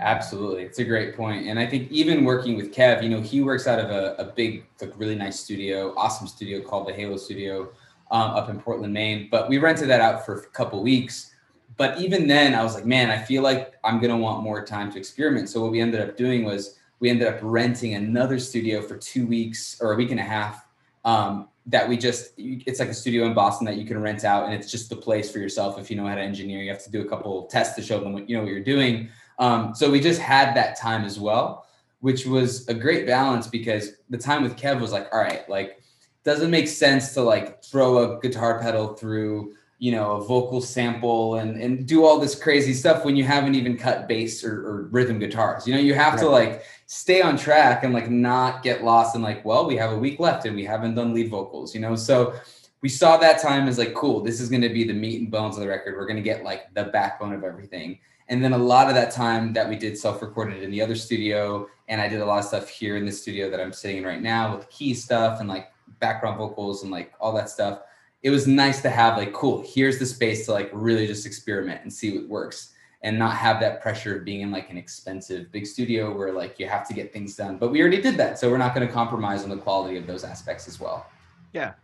Absolutely. 0.00 0.62
It's 0.62 0.78
a 0.78 0.84
great 0.84 1.16
point. 1.16 1.46
And 1.46 1.58
I 1.58 1.66
think 1.66 1.90
even 1.90 2.24
working 2.24 2.56
with 2.56 2.72
Kev, 2.72 3.02
you 3.02 3.08
know, 3.08 3.20
he 3.20 3.42
works 3.42 3.66
out 3.66 3.80
of 3.80 3.90
a, 3.90 4.14
a 4.18 4.24
big, 4.24 4.64
like 4.80 4.92
really 4.96 5.16
nice 5.16 5.40
studio, 5.40 5.92
awesome 5.96 6.26
studio 6.26 6.60
called 6.60 6.86
the 6.86 6.92
Halo 6.92 7.16
Studio 7.16 7.70
um, 8.10 8.30
up 8.30 8.48
in 8.48 8.60
Portland, 8.60 8.92
Maine. 8.92 9.28
But 9.30 9.48
we 9.48 9.58
rented 9.58 9.88
that 9.88 10.00
out 10.00 10.24
for 10.24 10.40
a 10.40 10.46
couple 10.46 10.82
weeks. 10.82 11.32
But 11.76 12.00
even 12.00 12.26
then, 12.26 12.54
I 12.54 12.62
was 12.62 12.74
like, 12.74 12.86
man, 12.86 13.10
I 13.10 13.18
feel 13.18 13.42
like 13.42 13.74
I'm 13.84 13.98
going 13.98 14.10
to 14.10 14.16
want 14.16 14.42
more 14.42 14.64
time 14.64 14.90
to 14.92 14.98
experiment. 14.98 15.48
So 15.48 15.60
what 15.60 15.72
we 15.72 15.80
ended 15.80 16.00
up 16.00 16.16
doing 16.16 16.44
was 16.44 16.76
we 17.00 17.10
ended 17.10 17.28
up 17.28 17.38
renting 17.42 17.94
another 17.94 18.38
studio 18.38 18.82
for 18.82 18.96
two 18.96 19.26
weeks 19.26 19.78
or 19.80 19.92
a 19.92 19.96
week 19.96 20.10
and 20.10 20.20
a 20.20 20.24
half. 20.24 20.66
Um, 21.04 21.48
that 21.68 21.86
we 21.86 21.96
just 21.98 22.32
it's 22.38 22.80
like 22.80 22.88
a 22.88 22.94
studio 22.94 23.26
in 23.26 23.34
Boston 23.34 23.66
that 23.66 23.76
you 23.76 23.84
can 23.84 24.00
rent 24.00 24.24
out 24.24 24.46
and 24.46 24.54
it's 24.54 24.70
just 24.70 24.88
the 24.88 24.96
place 24.96 25.30
for 25.30 25.38
yourself 25.38 25.78
if 25.78 25.90
you 25.90 25.96
know 25.96 26.06
how 26.06 26.14
to 26.14 26.20
engineer 26.20 26.62
you 26.62 26.70
have 26.70 26.82
to 26.82 26.90
do 26.90 27.02
a 27.02 27.04
couple 27.04 27.46
tests 27.46 27.76
to 27.76 27.82
show 27.82 28.00
them 28.00 28.14
what 28.14 28.28
you 28.28 28.36
know 28.36 28.42
what 28.42 28.50
you're 28.50 28.64
doing 28.64 29.08
um, 29.38 29.74
so 29.74 29.90
we 29.90 30.00
just 30.00 30.20
had 30.20 30.54
that 30.56 30.78
time 30.78 31.04
as 31.04 31.18
well, 31.18 31.66
which 32.00 32.26
was 32.26 32.66
a 32.68 32.74
great 32.74 33.06
balance 33.06 33.46
because 33.46 33.92
the 34.10 34.18
time 34.18 34.42
with 34.42 34.56
Kev 34.56 34.80
was 34.80 34.92
like, 34.92 35.08
all 35.12 35.20
right, 35.20 35.48
like, 35.48 35.78
doesn't 36.24 36.50
make 36.50 36.68
sense 36.68 37.14
to 37.14 37.22
like 37.22 37.62
throw 37.64 37.98
a 38.16 38.20
guitar 38.20 38.60
pedal 38.60 38.94
through, 38.94 39.54
you 39.78 39.92
know, 39.92 40.16
a 40.16 40.24
vocal 40.24 40.60
sample 40.60 41.36
and 41.36 41.60
and 41.60 41.86
do 41.86 42.04
all 42.04 42.18
this 42.18 42.34
crazy 42.34 42.74
stuff 42.74 43.04
when 43.04 43.16
you 43.16 43.24
haven't 43.24 43.54
even 43.54 43.78
cut 43.78 44.08
bass 44.08 44.44
or, 44.44 44.66
or 44.66 44.82
rhythm 44.90 45.18
guitars. 45.18 45.66
You 45.66 45.74
know, 45.74 45.80
you 45.80 45.94
have 45.94 46.14
right. 46.14 46.22
to 46.22 46.28
like 46.28 46.64
stay 46.86 47.22
on 47.22 47.38
track 47.38 47.84
and 47.84 47.94
like 47.94 48.10
not 48.10 48.62
get 48.62 48.84
lost 48.84 49.14
in 49.16 49.22
like, 49.22 49.44
well, 49.44 49.66
we 49.66 49.76
have 49.76 49.92
a 49.92 49.98
week 49.98 50.20
left 50.20 50.44
and 50.44 50.54
we 50.54 50.64
haven't 50.64 50.96
done 50.96 51.14
lead 51.14 51.30
vocals, 51.30 51.74
you 51.74 51.80
know. 51.80 51.94
So 51.96 52.34
we 52.82 52.88
saw 52.88 53.16
that 53.16 53.40
time 53.40 53.66
as 53.68 53.78
like, 53.78 53.94
cool, 53.94 54.20
this 54.20 54.40
is 54.40 54.50
gonna 54.50 54.68
be 54.68 54.84
the 54.84 54.92
meat 54.92 55.20
and 55.22 55.30
bones 55.30 55.56
of 55.56 55.62
the 55.62 55.68
record. 55.68 55.96
We're 55.96 56.06
gonna 56.06 56.20
get 56.20 56.44
like 56.44 56.74
the 56.74 56.84
backbone 56.84 57.32
of 57.32 57.44
everything. 57.44 58.00
And 58.28 58.44
then 58.44 58.52
a 58.52 58.58
lot 58.58 58.88
of 58.88 58.94
that 58.94 59.10
time 59.10 59.52
that 59.54 59.68
we 59.68 59.76
did 59.76 59.96
self-recorded 59.96 60.62
in 60.62 60.70
the 60.70 60.82
other 60.82 60.94
studio, 60.94 61.66
and 61.88 62.00
I 62.00 62.08
did 62.08 62.20
a 62.20 62.26
lot 62.26 62.40
of 62.40 62.44
stuff 62.44 62.68
here 62.68 62.96
in 62.96 63.06
the 63.06 63.12
studio 63.12 63.50
that 63.50 63.60
I'm 63.60 63.72
sitting 63.72 63.98
in 63.98 64.04
right 64.04 64.20
now 64.20 64.54
with 64.54 64.68
key 64.68 64.92
stuff 64.94 65.40
and 65.40 65.48
like 65.48 65.72
background 65.98 66.36
vocals 66.36 66.82
and 66.82 66.92
like 66.92 67.12
all 67.20 67.32
that 67.34 67.48
stuff. 67.48 67.80
It 68.22 68.30
was 68.30 68.46
nice 68.46 68.82
to 68.82 68.90
have 68.90 69.16
like, 69.16 69.32
cool, 69.32 69.64
here's 69.66 69.98
the 69.98 70.06
space 70.06 70.44
to 70.46 70.52
like 70.52 70.70
really 70.72 71.06
just 71.06 71.24
experiment 71.24 71.82
and 71.82 71.92
see 71.92 72.18
what 72.18 72.28
works 72.28 72.74
and 73.02 73.18
not 73.18 73.36
have 73.36 73.60
that 73.60 73.80
pressure 73.80 74.16
of 74.16 74.24
being 74.24 74.40
in 74.40 74.50
like 74.50 74.70
an 74.70 74.76
expensive 74.76 75.50
big 75.52 75.66
studio 75.66 76.14
where 76.16 76.32
like 76.32 76.58
you 76.58 76.66
have 76.66 76.86
to 76.88 76.94
get 76.94 77.12
things 77.12 77.36
done. 77.36 77.56
But 77.56 77.70
we 77.70 77.80
already 77.80 78.02
did 78.02 78.16
that. 78.16 78.38
So 78.38 78.50
we're 78.50 78.58
not 78.58 78.74
going 78.74 78.86
to 78.86 78.92
compromise 78.92 79.44
on 79.44 79.50
the 79.50 79.56
quality 79.56 79.96
of 79.96 80.06
those 80.06 80.24
aspects 80.24 80.66
as 80.66 80.80
well. 80.80 81.06
Yeah. 81.52 81.74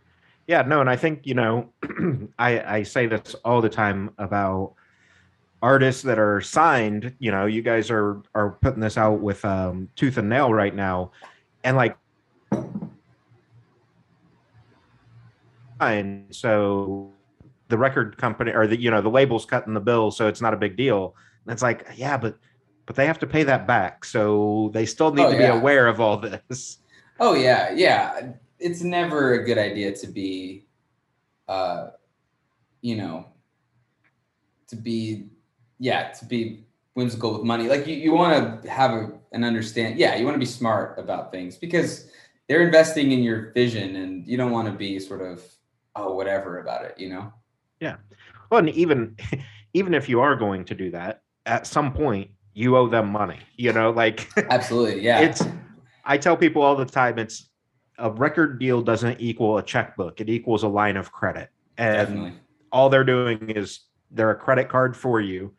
Yeah. 0.47 0.61
No. 0.63 0.81
And 0.81 0.89
I 0.89 0.95
think, 0.95 1.25
you 1.25 1.33
know, 1.33 1.69
I, 2.39 2.77
I 2.77 2.83
say 2.83 3.07
this 3.07 3.33
all 3.45 3.61
the 3.61 3.69
time 3.69 4.11
about 4.17 4.73
artists 5.61 6.01
that 6.03 6.19
are 6.19 6.41
signed 6.41 7.15
you 7.19 7.31
know 7.31 7.45
you 7.45 7.61
guys 7.61 7.89
are 7.89 8.21
are 8.35 8.51
putting 8.61 8.81
this 8.81 8.97
out 8.97 9.19
with 9.19 9.43
um 9.45 9.89
tooth 9.95 10.17
and 10.17 10.29
nail 10.29 10.53
right 10.53 10.75
now. 10.75 11.11
And 11.63 11.75
like 11.75 11.97
and 15.79 16.33
so 16.33 17.11
the 17.67 17.77
record 17.77 18.17
company 18.17 18.51
or 18.51 18.67
the 18.67 18.79
you 18.79 18.91
know 18.91 19.01
the 19.01 19.09
label's 19.09 19.45
cutting 19.45 19.73
the 19.73 19.79
bill 19.79 20.11
so 20.11 20.27
it's 20.27 20.41
not 20.41 20.53
a 20.53 20.57
big 20.57 20.75
deal. 20.77 21.15
And 21.45 21.53
it's 21.53 21.61
like 21.61 21.87
yeah 21.95 22.17
but 22.17 22.37
but 22.85 22.95
they 22.95 23.07
have 23.07 23.19
to 23.19 23.27
pay 23.27 23.43
that 23.43 23.65
back. 23.65 24.05
So 24.05 24.69
they 24.73 24.85
still 24.85 25.11
need 25.11 25.23
oh, 25.23 25.31
to 25.31 25.37
yeah. 25.37 25.51
be 25.51 25.57
aware 25.57 25.87
of 25.87 25.99
all 25.99 26.17
this. 26.17 26.77
Oh 27.19 27.33
yeah. 27.33 27.71
Yeah. 27.73 28.33
It's 28.59 28.81
never 28.81 29.33
a 29.33 29.43
good 29.43 29.57
idea 29.57 29.95
to 29.95 30.07
be 30.07 30.65
uh 31.47 31.89
you 32.81 32.95
know 32.95 33.25
to 34.67 34.75
be 34.75 35.29
yeah, 35.79 36.11
to 36.11 36.25
be 36.25 36.65
whimsical 36.95 37.33
with 37.33 37.43
money. 37.43 37.67
Like 37.67 37.85
you, 37.85 37.95
you 37.95 38.11
want 38.13 38.63
to 38.63 38.69
have 38.69 38.91
a, 38.91 39.11
an 39.31 39.43
understand. 39.43 39.99
Yeah, 39.99 40.15
you 40.15 40.25
want 40.25 40.35
to 40.35 40.39
be 40.39 40.45
smart 40.45 40.97
about 40.97 41.31
things 41.31 41.57
because 41.57 42.09
they're 42.47 42.65
investing 42.65 43.11
in 43.11 43.23
your 43.23 43.51
vision, 43.51 43.97
and 43.97 44.25
you 44.27 44.37
don't 44.37 44.51
want 44.51 44.67
to 44.67 44.73
be 44.73 44.99
sort 44.99 45.21
of 45.21 45.43
oh 45.95 46.13
whatever 46.13 46.59
about 46.59 46.85
it. 46.85 46.95
You 46.97 47.09
know. 47.09 47.33
Yeah. 47.79 47.97
Well, 48.49 48.59
and 48.59 48.69
even 48.69 49.15
even 49.73 49.93
if 49.93 50.09
you 50.09 50.21
are 50.21 50.35
going 50.35 50.65
to 50.65 50.75
do 50.75 50.89
that, 50.91 51.21
at 51.45 51.67
some 51.67 51.93
point 51.93 52.31
you 52.53 52.77
owe 52.77 52.87
them 52.87 53.11
money. 53.11 53.39
You 53.57 53.73
know, 53.73 53.91
like 53.91 54.29
absolutely. 54.49 55.01
Yeah. 55.01 55.19
It's. 55.19 55.43
I 56.07 56.17
tell 56.17 56.37
people 56.37 56.61
all 56.61 56.75
the 56.75 56.85
time. 56.85 57.19
It's 57.19 57.49
a 57.97 58.11
record 58.11 58.59
deal 58.59 58.81
doesn't 58.81 59.19
equal 59.19 59.57
a 59.57 59.63
checkbook. 59.63 60.21
It 60.21 60.29
equals 60.29 60.63
a 60.63 60.67
line 60.67 60.97
of 60.97 61.11
credit, 61.11 61.49
and 61.77 62.07
Definitely. 62.07 62.33
all 62.71 62.89
they're 62.89 63.03
doing 63.03 63.49
is 63.49 63.81
they're 64.11 64.31
a 64.31 64.35
credit 64.35 64.69
card 64.69 64.95
for 64.95 65.19
you 65.19 65.53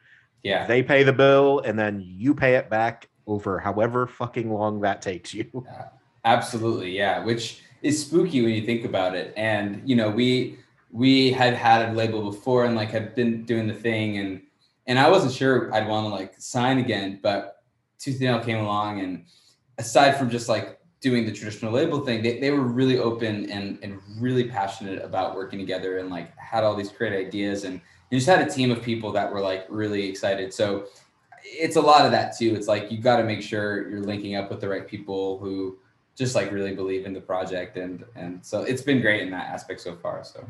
yeah. 0.46 0.66
They 0.66 0.82
pay 0.82 1.02
the 1.02 1.12
bill 1.12 1.60
and 1.60 1.78
then 1.78 2.02
you 2.04 2.34
pay 2.34 2.54
it 2.54 2.70
back 2.70 3.08
over 3.26 3.58
however 3.58 4.06
fucking 4.06 4.52
long 4.52 4.80
that 4.82 5.02
takes 5.02 5.34
you. 5.34 5.50
Yeah, 5.64 5.88
absolutely. 6.24 6.96
Yeah. 6.96 7.24
Which 7.24 7.62
is 7.82 8.00
spooky 8.04 8.42
when 8.42 8.52
you 8.52 8.64
think 8.64 8.84
about 8.84 9.14
it. 9.14 9.32
And, 9.36 9.82
you 9.84 9.96
know, 9.96 10.10
we, 10.10 10.58
we 10.90 11.30
had 11.32 11.54
had 11.54 11.88
a 11.88 11.92
label 11.92 12.30
before 12.30 12.64
and 12.64 12.74
like 12.74 12.90
had 12.90 13.14
been 13.14 13.44
doing 13.44 13.66
the 13.66 13.74
thing 13.74 14.18
and 14.18 14.42
and 14.86 14.98
I 14.98 15.10
wasn't 15.10 15.32
sure 15.32 15.74
I'd 15.74 15.88
want 15.88 16.06
to 16.06 16.10
like 16.10 16.34
sign 16.38 16.78
again, 16.78 17.18
but 17.22 17.62
Tooth 17.98 18.14
and 18.14 18.22
Nail 18.22 18.40
came 18.40 18.58
along, 18.58 19.00
and 19.00 19.24
aside 19.78 20.16
from 20.16 20.30
just 20.30 20.48
like 20.48 20.78
doing 21.00 21.26
the 21.26 21.32
traditional 21.32 21.72
label 21.72 22.04
thing, 22.04 22.22
they, 22.22 22.38
they 22.38 22.50
were 22.50 22.62
really 22.62 22.98
open 22.98 23.50
and 23.50 23.78
and 23.82 24.00
really 24.18 24.44
passionate 24.44 25.02
about 25.02 25.34
working 25.34 25.58
together 25.58 25.98
and 25.98 26.10
like 26.10 26.36
had 26.38 26.64
all 26.64 26.76
these 26.76 26.90
great 26.90 27.12
ideas 27.12 27.64
and, 27.64 27.80
and 28.10 28.20
just 28.20 28.28
had 28.28 28.46
a 28.46 28.50
team 28.50 28.70
of 28.70 28.82
people 28.82 29.12
that 29.12 29.32
were 29.32 29.40
like 29.40 29.66
really 29.68 30.08
excited. 30.08 30.52
So 30.52 30.86
it's 31.42 31.76
a 31.76 31.80
lot 31.80 32.04
of 32.04 32.12
that 32.12 32.36
too. 32.36 32.54
It's 32.54 32.68
like 32.68 32.90
you 32.90 32.98
got 32.98 33.16
to 33.16 33.24
make 33.24 33.42
sure 33.42 33.88
you're 33.88 34.02
linking 34.02 34.36
up 34.36 34.50
with 34.50 34.60
the 34.60 34.68
right 34.68 34.86
people 34.86 35.38
who 35.38 35.78
just 36.16 36.34
like 36.34 36.50
really 36.50 36.74
believe 36.74 37.04
in 37.04 37.12
the 37.12 37.20
project 37.20 37.76
and 37.76 38.04
and 38.14 38.44
so 38.44 38.62
it's 38.62 38.82
been 38.82 39.00
great 39.00 39.22
in 39.22 39.30
that 39.30 39.48
aspect 39.48 39.80
so 39.80 39.94
far. 39.94 40.24
So 40.24 40.46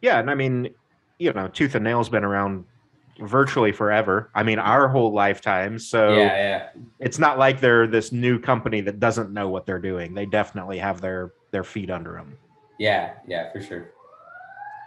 yeah, 0.00 0.18
and 0.18 0.30
I 0.30 0.34
mean, 0.34 0.70
you 1.18 1.32
know, 1.32 1.48
Tooth 1.48 1.74
and 1.74 1.84
Nail's 1.84 2.08
been 2.08 2.24
around 2.24 2.64
virtually 3.20 3.72
forever. 3.72 4.30
I 4.34 4.42
mean, 4.42 4.58
our 4.58 4.88
whole 4.88 5.12
lifetime. 5.12 5.78
So 5.78 6.14
yeah, 6.14 6.36
yeah. 6.36 6.68
It's 7.00 7.18
not 7.18 7.38
like 7.38 7.60
they're 7.60 7.86
this 7.86 8.12
new 8.12 8.38
company 8.38 8.80
that 8.82 9.00
doesn't 9.00 9.32
know 9.32 9.48
what 9.48 9.66
they're 9.66 9.78
doing. 9.78 10.14
They 10.14 10.26
definitely 10.26 10.78
have 10.78 11.00
their 11.00 11.32
their 11.50 11.64
feet 11.64 11.90
under 11.90 12.12
them. 12.12 12.36
Yeah, 12.78 13.14
yeah, 13.26 13.52
for 13.52 13.62
sure. 13.62 13.93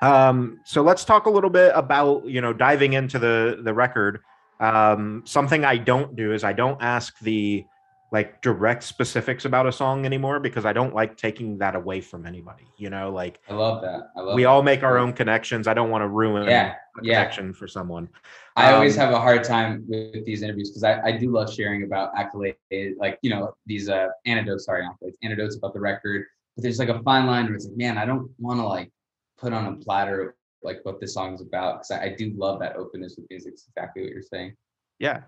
Um, 0.01 0.59
so 0.63 0.81
let's 0.81 1.03
talk 1.05 1.25
a 1.25 1.29
little 1.29 1.49
bit 1.49 1.71
about 1.75 2.25
you 2.25 2.41
know 2.41 2.53
diving 2.53 2.93
into 2.93 3.19
the 3.19 3.61
the 3.63 3.73
record. 3.73 4.19
Um, 4.59 5.23
something 5.25 5.65
I 5.65 5.77
don't 5.77 6.15
do 6.15 6.33
is 6.33 6.43
I 6.43 6.53
don't 6.53 6.81
ask 6.81 7.17
the 7.19 7.65
like 8.09 8.41
direct 8.41 8.83
specifics 8.83 9.43
about 9.43 9.67
a 9.67 9.71
song 9.71 10.05
anymore 10.05 10.39
because 10.39 10.65
I 10.65 10.71
don't 10.71 10.95
like 10.95 11.17
taking 11.17 11.57
that 11.57 11.75
away 11.75 11.99
from 11.99 12.25
anybody. 12.25 12.63
You 12.77 12.89
know, 12.89 13.11
like 13.11 13.39
I 13.49 13.53
love 13.53 13.81
that. 13.81 14.11
I 14.15 14.21
love 14.21 14.35
we 14.35 14.43
that. 14.43 14.49
all 14.49 14.63
make 14.63 14.81
our 14.81 14.97
own 14.97 15.11
connections. 15.13 15.67
I 15.67 15.73
don't 15.73 15.89
want 15.89 16.03
to 16.03 16.07
ruin 16.07 16.47
yeah, 16.47 16.75
a 17.01 17.03
yeah. 17.03 17.15
connection 17.15 17.53
for 17.53 17.67
someone. 17.67 18.07
I 18.55 18.71
always 18.71 18.97
Um, 18.97 19.05
have 19.05 19.13
a 19.13 19.19
hard 19.19 19.43
time 19.43 19.83
with 19.89 20.25
these 20.25 20.41
interviews 20.41 20.69
because 20.69 20.83
I, 20.85 21.01
I 21.01 21.11
do 21.17 21.31
love 21.31 21.53
sharing 21.53 21.83
about 21.83 22.15
accolades, 22.15 22.95
like 22.97 23.19
you 23.21 23.29
know 23.29 23.53
these 23.65 23.89
uh 23.89 24.07
anecdotes, 24.25 24.65
sorry, 24.65 24.83
accolades, 24.83 25.15
anecdotes 25.21 25.57
about 25.57 25.73
the 25.73 25.79
record. 25.81 26.25
But 26.55 26.63
there's 26.63 26.79
like 26.79 26.89
a 26.89 27.03
fine 27.03 27.27
line 27.27 27.45
where 27.47 27.55
it's 27.55 27.65
like, 27.67 27.77
man, 27.77 27.97
I 27.97 28.05
don't 28.05 28.31
want 28.39 28.59
to 28.61 28.65
like 28.65 28.89
put 29.37 29.53
on 29.53 29.65
a 29.65 29.75
platter 29.77 30.35
like 30.63 30.79
what 30.83 30.99
this 30.99 31.13
song 31.13 31.33
is 31.33 31.41
about 31.41 31.75
because 31.75 31.91
I, 31.91 32.05
I 32.05 32.15
do 32.15 32.33
love 32.35 32.59
that 32.59 32.75
openness 32.75 33.15
with 33.17 33.29
music. 33.29 33.53
It's 33.53 33.67
exactly 33.67 34.03
what 34.03 34.11
you're 34.11 34.21
saying. 34.21 34.55
Yeah. 34.99 35.21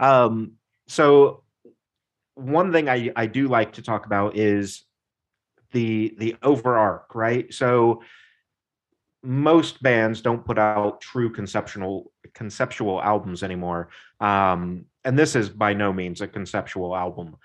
Um, 0.00 0.52
so 0.88 1.44
one 2.34 2.72
thing 2.72 2.88
I, 2.88 3.12
I 3.14 3.26
do 3.26 3.48
like 3.48 3.74
to 3.74 3.82
talk 3.82 4.06
about 4.06 4.36
is 4.36 4.84
the 5.72 6.14
the 6.18 6.36
over 6.42 6.76
arc, 6.76 7.14
right? 7.14 7.52
So 7.52 8.02
most 9.22 9.82
bands 9.82 10.20
don't 10.20 10.44
put 10.44 10.58
out 10.58 11.00
true 11.00 11.30
conceptual 11.30 12.12
conceptual 12.34 13.00
albums 13.02 13.42
anymore. 13.42 13.88
Um, 14.20 14.86
and 15.04 15.18
this 15.18 15.36
is 15.36 15.48
by 15.48 15.74
no 15.74 15.92
means 15.92 16.20
a 16.20 16.28
conceptual 16.28 16.96
album, 16.96 17.36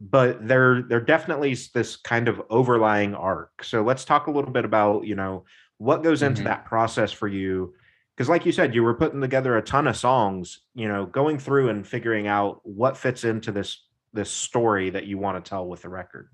but 0.00 0.46
there 0.46 0.82
there 0.82 1.00
definitely 1.00 1.52
is 1.52 1.70
this 1.70 1.96
kind 1.96 2.28
of 2.28 2.42
overlying 2.50 3.14
arc. 3.14 3.64
So 3.64 3.82
let's 3.82 4.04
talk 4.04 4.26
a 4.26 4.30
little 4.30 4.50
bit 4.50 4.64
about, 4.64 5.06
you 5.06 5.14
know, 5.14 5.44
what 5.82 6.02
goes 6.02 6.22
into 6.22 6.42
Mhm. 6.42 6.46
that 6.46 6.64
process 6.64 7.10
for 7.12 7.26
you 7.28 7.74
because 8.14 8.28
like 8.28 8.44
you 8.46 8.52
said 8.52 8.74
you 8.74 8.82
were 8.84 8.94
putting 8.94 9.20
together 9.20 9.56
a 9.56 9.62
ton 9.62 9.86
of 9.88 9.96
songs 9.96 10.60
you 10.74 10.86
know 10.86 11.06
going 11.06 11.38
through 11.38 11.70
and 11.70 11.86
figuring 11.86 12.26
out 12.28 12.60
what 12.64 12.96
fits 12.96 13.24
into 13.24 13.50
this 13.50 13.84
this 14.12 14.30
story 14.30 14.90
that 14.90 15.06
you 15.06 15.18
want 15.18 15.42
to 15.42 15.48
tell 15.48 15.66
with 15.66 15.82
the 15.82 15.88
record 15.88 16.28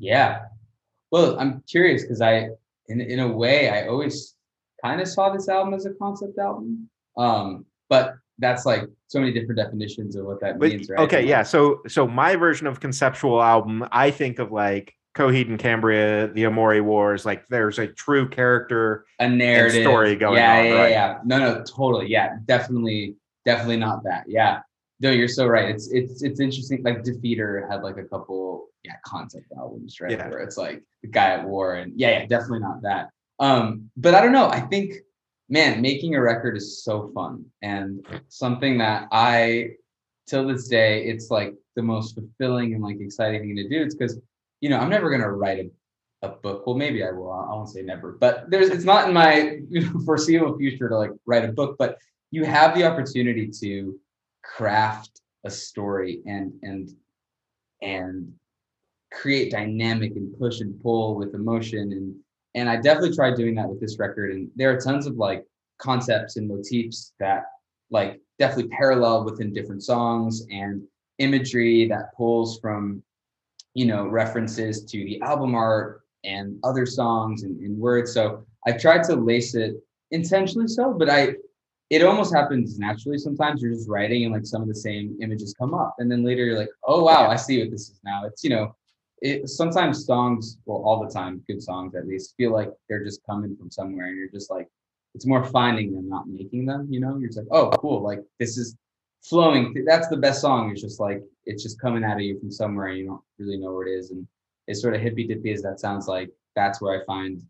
Yeah. 0.00 0.44
Well, 1.10 1.38
I'm 1.40 1.62
curious 1.68 2.02
because 2.02 2.20
I, 2.20 2.50
in 2.88 3.00
in 3.00 3.18
a 3.18 3.28
way, 3.28 3.68
I 3.68 3.88
always 3.88 4.36
kind 4.84 5.00
of 5.00 5.08
saw 5.08 5.30
this 5.30 5.48
album 5.48 5.74
as 5.74 5.86
a 5.86 5.94
concept 5.94 6.38
album. 6.38 6.88
Um, 7.16 7.66
but 7.88 8.14
that's 8.38 8.64
like 8.64 8.84
so 9.08 9.18
many 9.18 9.32
different 9.32 9.58
definitions 9.58 10.14
of 10.14 10.24
what 10.26 10.40
that 10.40 10.58
But- 10.60 10.68
means, 10.70 10.88
right? 10.88 11.00
okay 11.00 11.26
yeah 11.26 11.42
so 11.42 11.80
so 11.88 12.06
my 12.06 12.36
version 12.36 12.68
of 12.68 12.78
conceptual 12.78 13.42
album 13.42 13.84
i 13.90 14.12
think 14.12 14.38
of 14.38 14.52
like 14.52 14.94
coheed 15.18 15.48
and 15.48 15.58
cambria 15.58 16.28
the 16.28 16.44
Amory 16.44 16.80
Wars 16.80 17.26
like 17.26 17.48
there's 17.48 17.80
a 17.80 17.88
true 17.88 18.28
character 18.28 19.04
a 19.18 19.28
narrative 19.28 19.82
story 19.82 20.14
going 20.14 20.36
yeah, 20.36 20.58
on, 20.58 20.64
Yeah, 20.64 20.72
right. 20.72 20.90
yeah, 20.90 21.18
no, 21.24 21.38
no, 21.38 21.64
totally. 21.64 22.08
Yeah, 22.08 22.36
definitely, 22.46 23.16
definitely 23.44 23.78
not 23.78 24.04
that. 24.04 24.24
Yeah. 24.28 24.60
No, 25.00 25.10
you're 25.10 25.28
so 25.28 25.46
right. 25.46 25.68
It's 25.68 25.90
it's 25.92 26.22
it's 26.22 26.40
interesting. 26.40 26.82
Like 26.82 27.02
Defeater 27.02 27.68
had 27.70 27.82
like 27.82 27.98
a 27.98 28.04
couple, 28.04 28.68
yeah, 28.84 28.94
concept 29.04 29.46
albums, 29.56 30.00
right? 30.00 30.12
Yeah. 30.12 30.28
Where 30.28 30.40
it's 30.40 30.56
like 30.56 30.82
the 31.02 31.08
guy 31.08 31.30
at 31.30 31.44
war, 31.44 31.74
and 31.74 31.92
yeah, 31.96 32.18
yeah, 32.18 32.26
definitely 32.26 32.60
not 32.60 32.82
that. 32.82 33.10
Um, 33.40 33.90
but 33.96 34.14
I 34.14 34.20
don't 34.20 34.32
know. 34.32 34.48
I 34.48 34.60
think, 34.60 34.94
man, 35.48 35.80
making 35.80 36.14
a 36.14 36.20
record 36.20 36.56
is 36.56 36.82
so 36.82 37.10
fun 37.14 37.44
and 37.62 38.04
something 38.28 38.78
that 38.78 39.06
I, 39.12 39.70
till 40.26 40.46
this 40.48 40.66
day, 40.66 41.04
it's 41.04 41.30
like 41.30 41.54
the 41.76 41.82
most 41.82 42.16
fulfilling 42.16 42.74
and 42.74 42.82
like 42.82 43.00
exciting 43.00 43.42
thing 43.42 43.56
to 43.56 43.68
do. 43.68 43.82
It's 43.82 43.94
because, 43.94 44.18
you 44.60 44.68
know, 44.68 44.78
I'm 44.78 44.90
never 44.90 45.10
gonna 45.10 45.30
write 45.30 45.58
a 45.58 45.70
a 46.22 46.28
book. 46.28 46.66
Well, 46.66 46.76
maybe 46.76 47.04
I 47.04 47.10
will. 47.10 47.30
I 47.30 47.54
won't 47.54 47.68
say 47.68 47.82
never, 47.82 48.12
but 48.12 48.50
there's 48.50 48.70
it's 48.70 48.84
not 48.84 49.08
in 49.08 49.14
my 49.14 49.60
foreseeable 50.04 50.56
future 50.56 50.88
to 50.88 50.96
like 50.96 51.10
write 51.26 51.44
a 51.44 51.52
book. 51.52 51.76
But 51.78 51.98
you 52.30 52.44
have 52.44 52.74
the 52.74 52.84
opportunity 52.84 53.50
to 53.60 53.98
craft 54.42 55.20
a 55.44 55.50
story 55.50 56.22
and 56.26 56.52
and 56.62 56.90
and 57.82 58.32
create 59.12 59.52
dynamic 59.52 60.16
and 60.16 60.36
push 60.38 60.60
and 60.60 60.80
pull 60.82 61.14
with 61.14 61.34
emotion 61.34 61.92
and 61.92 62.14
and 62.54 62.68
I 62.68 62.76
definitely 62.76 63.14
tried 63.14 63.36
doing 63.36 63.54
that 63.54 63.68
with 63.68 63.80
this 63.80 63.98
record. 63.98 64.32
And 64.32 64.50
there 64.56 64.72
are 64.72 64.80
tons 64.80 65.06
of 65.06 65.16
like 65.16 65.44
concepts 65.78 66.36
and 66.36 66.48
motifs 66.48 67.12
that 67.20 67.44
like 67.90 68.20
definitely 68.38 68.68
parallel 68.76 69.24
within 69.24 69.52
different 69.52 69.84
songs 69.84 70.44
and 70.50 70.82
imagery 71.18 71.86
that 71.88 72.14
pulls 72.16 72.58
from 72.58 73.02
you 73.78 73.86
know 73.86 74.08
references 74.08 74.84
to 74.84 75.04
the 75.04 75.20
album 75.20 75.54
art 75.54 76.02
and 76.24 76.58
other 76.64 76.84
songs 76.84 77.44
and, 77.44 77.60
and 77.60 77.78
words. 77.78 78.12
So 78.12 78.44
i 78.66 78.72
tried 78.72 79.04
to 79.04 79.14
lace 79.14 79.54
it 79.54 79.72
intentionally 80.10 80.66
so 80.66 80.92
but 80.92 81.08
i 81.08 81.20
it 81.90 82.02
almost 82.02 82.34
happens 82.34 82.78
naturally 82.78 83.16
sometimes. 83.16 83.62
You're 83.62 83.72
just 83.72 83.88
writing 83.88 84.24
and 84.24 84.34
like 84.34 84.44
some 84.44 84.60
of 84.60 84.68
the 84.68 84.74
same 84.74 85.16
images 85.22 85.54
come 85.58 85.72
up. 85.72 85.94
And 85.98 86.10
then 86.10 86.22
later 86.24 86.44
you're 86.44 86.58
like 86.58 86.74
oh 86.92 87.04
wow 87.04 87.28
i 87.28 87.36
see 87.36 87.60
what 87.60 87.70
this 87.70 87.88
is 87.92 88.00
now. 88.04 88.26
It's 88.26 88.42
you 88.42 88.50
know 88.50 88.74
it 89.22 89.48
sometimes 89.48 90.04
songs 90.04 90.58
well 90.66 90.82
all 90.86 90.98
the 91.04 91.12
time 91.20 91.42
good 91.48 91.62
songs 91.62 91.94
at 91.94 92.08
least 92.08 92.34
feel 92.36 92.52
like 92.52 92.70
they're 92.88 93.04
just 93.04 93.20
coming 93.30 93.56
from 93.56 93.70
somewhere 93.70 94.06
and 94.06 94.16
you're 94.18 94.36
just 94.38 94.50
like 94.50 94.68
it's 95.14 95.26
more 95.32 95.44
finding 95.44 95.88
them 95.94 96.08
not 96.08 96.28
making 96.28 96.66
them 96.66 96.88
you 96.90 97.00
know? 97.02 97.16
You're 97.18 97.28
just 97.28 97.38
like 97.38 97.52
oh 97.58 97.70
cool 97.82 98.02
like 98.10 98.22
this 98.40 98.58
is 98.58 98.76
flowing 99.22 99.84
that's 99.86 100.08
the 100.08 100.16
best 100.16 100.40
song. 100.40 100.70
It's 100.70 100.80
just 100.80 101.00
like 101.00 101.22
it's 101.46 101.62
just 101.62 101.80
coming 101.80 102.04
out 102.04 102.16
of 102.16 102.22
you 102.22 102.38
from 102.38 102.50
somewhere 102.50 102.88
and 102.88 102.98
you 102.98 103.06
don't 103.06 103.22
really 103.38 103.58
know 103.58 103.72
where 103.72 103.86
it 103.86 103.92
is. 103.92 104.10
And 104.10 104.26
it's 104.66 104.80
sort 104.80 104.94
of 104.94 105.00
hippy 105.00 105.26
dippy 105.26 105.52
as 105.52 105.62
that 105.62 105.80
sounds 105.80 106.08
like 106.08 106.30
that's 106.54 106.80
where 106.80 107.00
i 107.00 107.04
find 107.04 107.40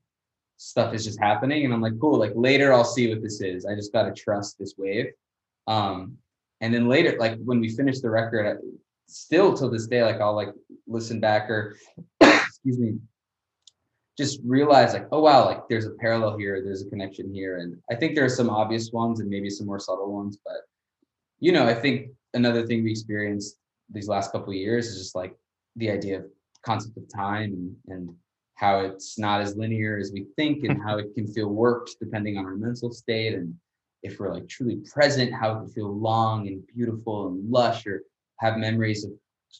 stuff 0.59 0.92
is 0.92 1.04
just 1.04 1.20
happening. 1.20 1.64
And 1.64 1.74
i'm 1.74 1.81
like 1.81 1.98
cool 2.00 2.18
like 2.18 2.33
later 2.35 2.72
i'll 2.72 2.85
see 2.85 3.09
what 3.12 3.22
this 3.22 3.40
is. 3.40 3.66
I 3.66 3.74
just 3.74 3.92
got 3.92 4.04
to 4.04 4.12
trust 4.12 4.59
this 4.59 4.74
wave. 4.76 5.07
Um 5.66 6.16
and 6.61 6.74
then 6.74 6.88
later 6.88 7.16
like 7.18 7.38
when 7.44 7.61
we 7.61 7.68
finish 7.68 8.00
the 8.00 8.11
record 8.11 8.46
I, 8.46 8.61
still 9.07 9.57
till 9.57 9.70
this 9.70 9.87
day 9.87 10.02
like 10.02 10.20
i'll 10.20 10.35
like 10.35 10.50
listen 10.87 11.18
back 11.20 11.48
or 11.48 11.76
excuse 12.20 12.78
me 12.78 12.98
just 14.18 14.40
realize 14.44 14.92
like 14.92 15.07
oh 15.12 15.20
wow 15.20 15.46
like 15.46 15.62
there's 15.68 15.87
a 15.87 15.92
parallel 15.92 16.37
here 16.37 16.61
there's 16.62 16.83
a 16.83 16.90
connection 16.90 17.33
here. 17.33 17.59
And 17.59 17.76
i 17.90 17.94
think 17.94 18.14
there 18.14 18.24
are 18.24 18.28
some 18.28 18.50
obvious 18.50 18.90
ones 18.92 19.20
and 19.20 19.31
maybe 19.31 19.48
some 19.48 19.66
more 19.66 19.78
subtle 19.78 20.12
ones 20.12 20.38
but 20.44 20.62
you 21.40 21.53
know 21.53 21.66
i 21.66 21.74
think 21.74 22.11
another 22.35 22.66
thing 22.66 22.83
we 22.83 22.90
experienced 22.90 23.57
these 23.90 24.09
last 24.09 24.33
couple 24.33 24.51
of 24.51 24.57
years 24.57 24.88
is 24.88 24.98
just 24.98 25.14
like 25.14 25.35
the 25.77 25.90
idea 25.90 26.18
of 26.18 26.24
concept 26.64 26.96
of 26.96 27.05
time 27.14 27.53
and, 27.53 27.77
and 27.88 28.14
how 28.55 28.81
it's 28.81 29.18
not 29.18 29.40
as 29.40 29.57
linear 29.57 29.98
as 29.98 30.11
we 30.12 30.27
think 30.37 30.64
and 30.64 30.83
how 30.87 30.98
it 30.98 31.14
can 31.14 31.27
feel 31.27 31.48
warped 31.48 31.96
depending 32.01 32.37
on 32.37 32.44
our 32.44 32.57
mental 32.57 32.92
state 32.92 33.35
and 33.35 33.55
if 34.03 34.18
we're 34.18 34.33
like 34.33 34.48
truly 34.48 34.77
present 34.92 35.33
how 35.33 35.53
it 35.53 35.61
can 35.61 35.68
feel 35.68 35.96
long 35.96 36.46
and 36.46 36.62
beautiful 36.74 37.29
and 37.29 37.51
lush 37.51 37.87
or 37.87 38.03
have 38.38 38.57
memories 38.57 39.05
of 39.05 39.11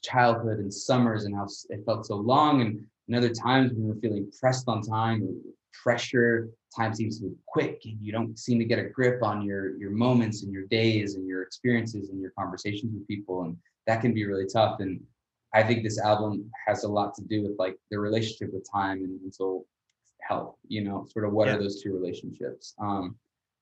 childhood 0.03 0.59
and 0.59 0.73
summers 0.73 1.25
and 1.25 1.35
how 1.35 1.47
it 1.71 1.85
felt 1.85 2.07
so 2.07 2.17
long 2.17 2.61
and, 2.61 2.85
and 3.07 3.17
other 3.17 3.31
times 3.31 3.73
when 3.73 3.89
we're 3.89 4.01
feeling 4.01 4.31
pressed 4.39 4.69
on 4.69 4.83
time 4.83 5.23
or 5.23 5.33
pressure 5.73 6.49
time 6.77 6.95
seems 6.95 7.19
to 7.19 7.29
be 7.29 7.35
quick 7.47 7.81
and 7.85 7.97
you 8.01 8.13
don't 8.13 8.39
seem 8.39 8.59
to 8.59 8.65
get 8.65 8.79
a 8.79 8.85
grip 8.85 9.23
on 9.23 9.43
your 9.43 9.77
your 9.79 9.91
moments 9.91 10.43
and 10.43 10.53
your 10.53 10.67
days 10.67 11.15
and 11.15 11.27
your 11.27 11.43
experiences 11.43 12.11
and 12.11 12.21
your 12.21 12.33
conversations 12.39 12.93
with 12.93 13.07
people 13.09 13.43
and 13.43 13.57
that 13.87 14.01
can 14.01 14.13
be 14.13 14.27
really 14.27 14.47
tough 14.47 14.81
and 14.81 15.01
i 15.55 15.63
think 15.63 15.83
this 15.83 15.99
album 15.99 16.51
has 16.67 16.85
a 16.85 16.89
lot 16.89 17.15
to 17.15 17.23
do 17.23 17.43
with 17.43 17.53
like 17.59 17.77
the 17.91 17.99
relationship 17.99 18.53
with 18.53 18.67
time 18.71 18.99
and 18.99 19.21
mental 19.23 19.67
health 20.21 20.57
you 20.67 20.83
know 20.85 21.07
sort 21.11 21.25
of 21.25 21.33
what 21.33 21.47
Yeah. 21.47 21.55
are 21.55 21.59
those 21.59 21.83
two 21.83 21.93
relationships 21.93 22.75
um 22.81 23.17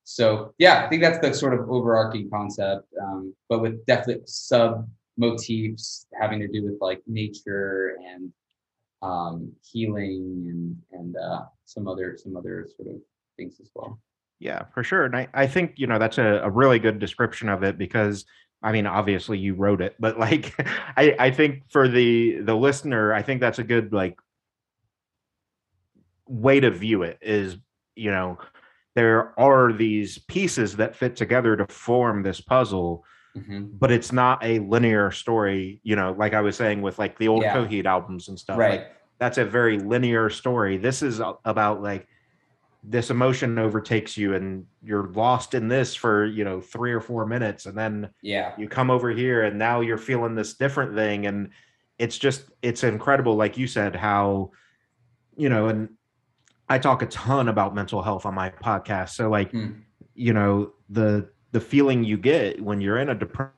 so 0.05 0.53
yeah 0.59 0.85
i 0.85 0.89
think 0.89 1.03
that's 1.03 1.19
the 1.21 1.33
sort 1.33 1.55
of 1.55 1.69
overarching 1.71 2.29
concept 2.31 2.87
um 3.03 3.35
but 3.49 3.61
with 3.61 3.85
definitely 3.87 4.23
sub 4.27 4.89
motifs 5.17 6.07
having 6.21 6.41
to 6.41 6.49
do 6.49 6.65
with 6.65 6.77
like 6.81 7.03
nature 7.07 7.99
and 8.05 8.33
um 9.03 9.53
healing 9.63 10.47
and 10.93 11.01
and 11.01 11.17
uh 11.17 11.43
some 11.65 11.87
other 11.87 12.17
some 12.17 12.37
other 12.37 12.67
sort 12.77 12.89
of 12.89 12.97
things 13.37 13.61
as 13.61 13.71
well 13.75 14.01
Yeah, 14.39 14.65
for 14.75 14.83
sure. 14.83 15.05
And 15.05 15.17
I, 15.17 15.29
I 15.33 15.47
think, 15.47 15.75
you 15.77 15.87
know, 15.87 15.99
that's 15.99 16.19
a, 16.19 16.41
a 16.43 16.51
really 16.51 16.79
good 16.79 16.99
description 16.99 17.49
of 17.49 17.63
it 17.63 17.79
because 17.79 18.25
I 18.63 18.73
mean, 18.73 18.87
obviously 18.87 19.39
you 19.39 19.55
wrote 19.55 19.81
it, 19.81 19.97
but 20.01 20.19
like 20.19 20.55
I, 20.97 21.15
I 21.19 21.31
think 21.31 21.71
for 21.71 21.89
the 21.89 22.41
the 22.41 22.55
listener, 22.55 23.13
I 23.13 23.23
think 23.23 23.41
that's 23.41 23.59
a 23.59 23.65
good 23.65 23.93
like 23.93 24.19
way 26.29 26.61
to 26.61 26.71
view 26.71 27.03
it 27.03 27.19
is, 27.23 27.57
you 27.95 28.11
know, 28.11 28.39
there 28.95 29.39
are 29.39 29.73
these 29.73 30.19
pieces 30.19 30.77
that 30.77 30.97
fit 30.97 31.17
together 31.17 31.57
to 31.57 31.67
form 31.67 32.23
this 32.23 32.41
puzzle, 32.41 33.05
mm-hmm. 33.37 33.67
but 33.79 33.91
it's 33.91 34.13
not 34.13 34.43
a 34.45 34.59
linear 34.61 35.11
story, 35.11 35.81
you 35.83 35.97
know, 35.97 36.15
like 36.19 36.35
I 36.35 36.41
was 36.41 36.57
saying 36.57 36.83
with 36.83 36.99
like 36.99 37.19
the 37.19 37.29
old 37.29 37.43
yeah. 37.43 37.55
Coheed 37.55 37.85
albums 37.85 38.29
and 38.29 38.39
stuff. 38.39 38.59
Right. 38.59 38.81
Like 38.81 38.93
that's 39.19 39.39
a 39.39 39.45
very 39.45 39.79
linear 39.79 40.31
story. 40.31 40.77
This 40.77 41.03
is 41.03 41.21
about 41.45 41.83
like 41.83 42.07
this 42.89 43.11
emotion 43.11 43.59
overtakes 43.59 44.17
you 44.17 44.35
and 44.35 44.65
you're 44.83 45.09
lost 45.09 45.55
in 45.55 45.67
this 45.67 45.95
for 45.95 46.25
you 46.25 46.45
know 46.45 46.61
three 46.61 46.93
or 46.93 47.01
four 47.01 47.27
minutes 47.27 47.67
and 47.67 47.77
then 47.77 48.09
yeah 48.23 48.53
you 48.57 48.69
come 48.69 48.91
over 48.91 49.11
here 49.11 49.43
and 49.43 49.59
now 49.59 49.81
you're 49.81 49.99
feeling 49.99 50.37
this 50.37 50.55
different 50.55 50.95
thing 50.95 51.27
and 51.27 51.51
it's 51.99 52.17
just 52.17 52.45
it's 52.63 52.85
incredible 52.85 53.35
like 53.35 53.59
you 53.59 53.67
said 53.67 53.97
how 53.97 54.51
you 55.37 55.49
know 55.49 55.67
and 55.67 55.89
i 56.69 56.79
talk 56.79 57.03
a 57.03 57.07
ton 57.07 57.49
about 57.49 57.75
mental 57.75 58.03
health 58.03 58.25
on 58.25 58.35
my 58.35 58.51
podcast 58.51 59.11
so 59.11 59.29
like 59.29 59.51
hmm. 59.51 59.71
you 60.15 60.33
know 60.33 60.73
the 60.89 61.29
the 61.57 61.61
feeling 61.63 62.05
you 62.05 62.19
get 62.19 62.61
when 62.61 62.83
you're 62.83 62.99
in 62.99 63.09
a 63.09 63.15
depression 63.15 63.51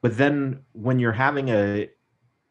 but 0.00 0.16
then 0.16 0.60
when 0.72 0.98
you're 0.98 1.12
having 1.12 1.50
a 1.50 1.90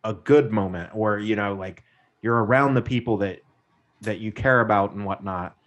a 0.04 0.14
good 0.14 0.52
moment 0.52 0.92
or 0.94 1.18
you 1.18 1.36
know 1.36 1.56
like 1.56 1.84
you're 2.22 2.44
around 2.44 2.76
the 2.76 2.82
people 2.84 3.18
that 3.18 3.40
that 4.02 4.20
you 4.20 4.32
care 4.32 4.62
about 4.62 4.92
and 4.92 5.04
whatnot 5.04 5.58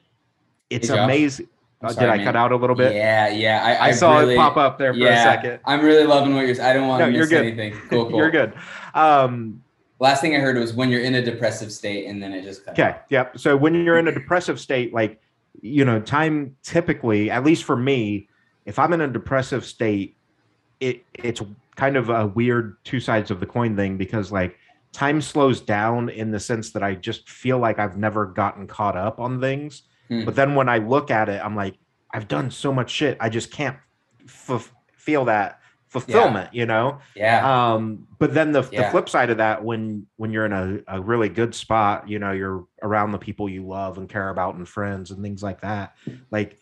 it's 0.71 0.89
amazing 0.89 1.49
sorry, 1.89 1.95
did 1.95 2.13
I 2.13 2.17
man. 2.19 2.27
cut 2.27 2.37
out 2.37 2.53
a 2.53 2.57
little 2.57 2.77
bit? 2.77 2.95
Yeah, 2.95 3.29
yeah. 3.29 3.65
I, 3.65 3.73
I, 3.73 3.89
I 3.89 3.91
saw 3.93 4.19
really, 4.19 4.35
it 4.35 4.37
pop 4.37 4.57
up 4.57 4.79
there 4.79 4.93
for 4.93 4.99
yeah, 4.99 5.21
a 5.21 5.23
second. 5.23 5.61
I'm 5.65 5.83
really 5.83 6.05
loving 6.05 6.35
what 6.35 6.47
you're. 6.47 6.61
I 6.63 6.73
don't 6.73 6.89
want 6.89 7.01
no, 7.01 7.11
to 7.11 7.19
miss 7.19 7.33
anything. 7.33 7.73
Cool, 7.89 8.07
cool. 8.11 8.17
you're 8.17 8.31
good. 8.31 8.53
Um, 8.95 9.63
Last 9.99 10.23
thing 10.23 10.35
I 10.35 10.39
heard 10.39 10.57
was 10.57 10.73
when 10.73 10.91
you're 10.91 11.03
in 11.03 11.15
a 11.15 11.23
depressive 11.23 11.71
state, 11.71 12.07
and 12.07 12.23
then 12.23 12.33
it 12.33 12.43
just 12.43 12.65
cut. 12.65 12.79
Okay. 12.79 12.97
Yep. 13.11 13.39
So 13.39 13.57
when 13.57 13.75
you're 13.75 13.99
in 13.99 14.09
a 14.09 14.13
depressive 14.13 14.59
state, 14.61 14.95
like 14.95 15.21
you 15.61 15.85
know, 15.85 16.01
time 16.01 16.57
typically, 16.63 17.31
at 17.31 17.45
least 17.45 17.65
for 17.65 17.77
me, 17.77 18.29
if 18.65 18.79
I'm 18.79 18.93
in 18.93 19.01
a 19.01 19.09
depressive 19.09 19.65
state, 19.65 20.17
it 20.81 21.05
it's 21.15 21.43
kind 21.77 21.97
of 21.97 22.11
a 22.11 22.27
weird 22.27 22.77
two 22.85 23.01
sides 23.01 23.31
of 23.31 23.41
the 23.41 23.47
coin 23.47 23.77
thing 23.77 23.97
because 23.97 24.31
like 24.31 24.57
time 24.93 25.21
slows 25.21 25.61
down 25.61 26.09
in 26.09 26.31
the 26.31 26.41
sense 26.41 26.73
that 26.73 26.83
I 26.83 26.95
just 26.95 27.29
feel 27.29 27.59
like 27.59 27.79
I've 27.79 27.97
never 27.97 28.27
gotten 28.27 28.67
caught 28.67 28.97
up 28.97 29.21
on 29.21 29.41
things. 29.41 29.83
Hmm. 30.11 30.25
But 30.25 30.35
then 30.35 30.55
when 30.55 30.69
I 30.69 30.79
look 30.79 31.11
at 31.11 31.29
it, 31.29 31.41
I'm 31.43 31.57
like, 31.57 31.77
I've 32.13 32.29
done 32.29 32.51
so 32.51 32.73
much 32.73 32.91
shit. 32.91 33.17
I 33.21 33.29
just 33.29 33.51
can't 33.53 33.77
f- 34.27 34.75
feel 34.97 35.25
that 35.27 35.61
fulfillment, 35.89 36.51
yeah. 36.53 36.61
you 36.61 36.67
know? 36.67 36.99
Yeah. 37.15 37.73
Um, 37.75 38.07
but 38.19 38.35
then 38.35 38.53
the, 38.53 38.69
yeah. 38.73 38.85
the 38.85 38.91
flip 38.91 39.09
side 39.09 39.31
of 39.31 39.39
that, 39.39 39.65
when 39.65 40.07
when 40.17 40.33
you're 40.33 40.47
in 40.47 40.53
a, 40.53 40.81
a 40.89 41.01
really 41.01 41.29
good 41.29 41.55
spot, 41.55 42.09
you 42.09 42.19
know, 42.19 42.33
you're 42.33 42.67
around 42.83 43.13
the 43.13 43.19
people 43.19 43.49
you 43.49 43.67
love 43.67 43.99
and 43.99 44.09
care 44.09 44.31
about 44.31 44.57
and 44.57 44.69
friends 44.69 45.11
and 45.11 45.23
things 45.23 45.43
like 45.43 45.61
that. 45.61 45.95
Like 46.31 46.59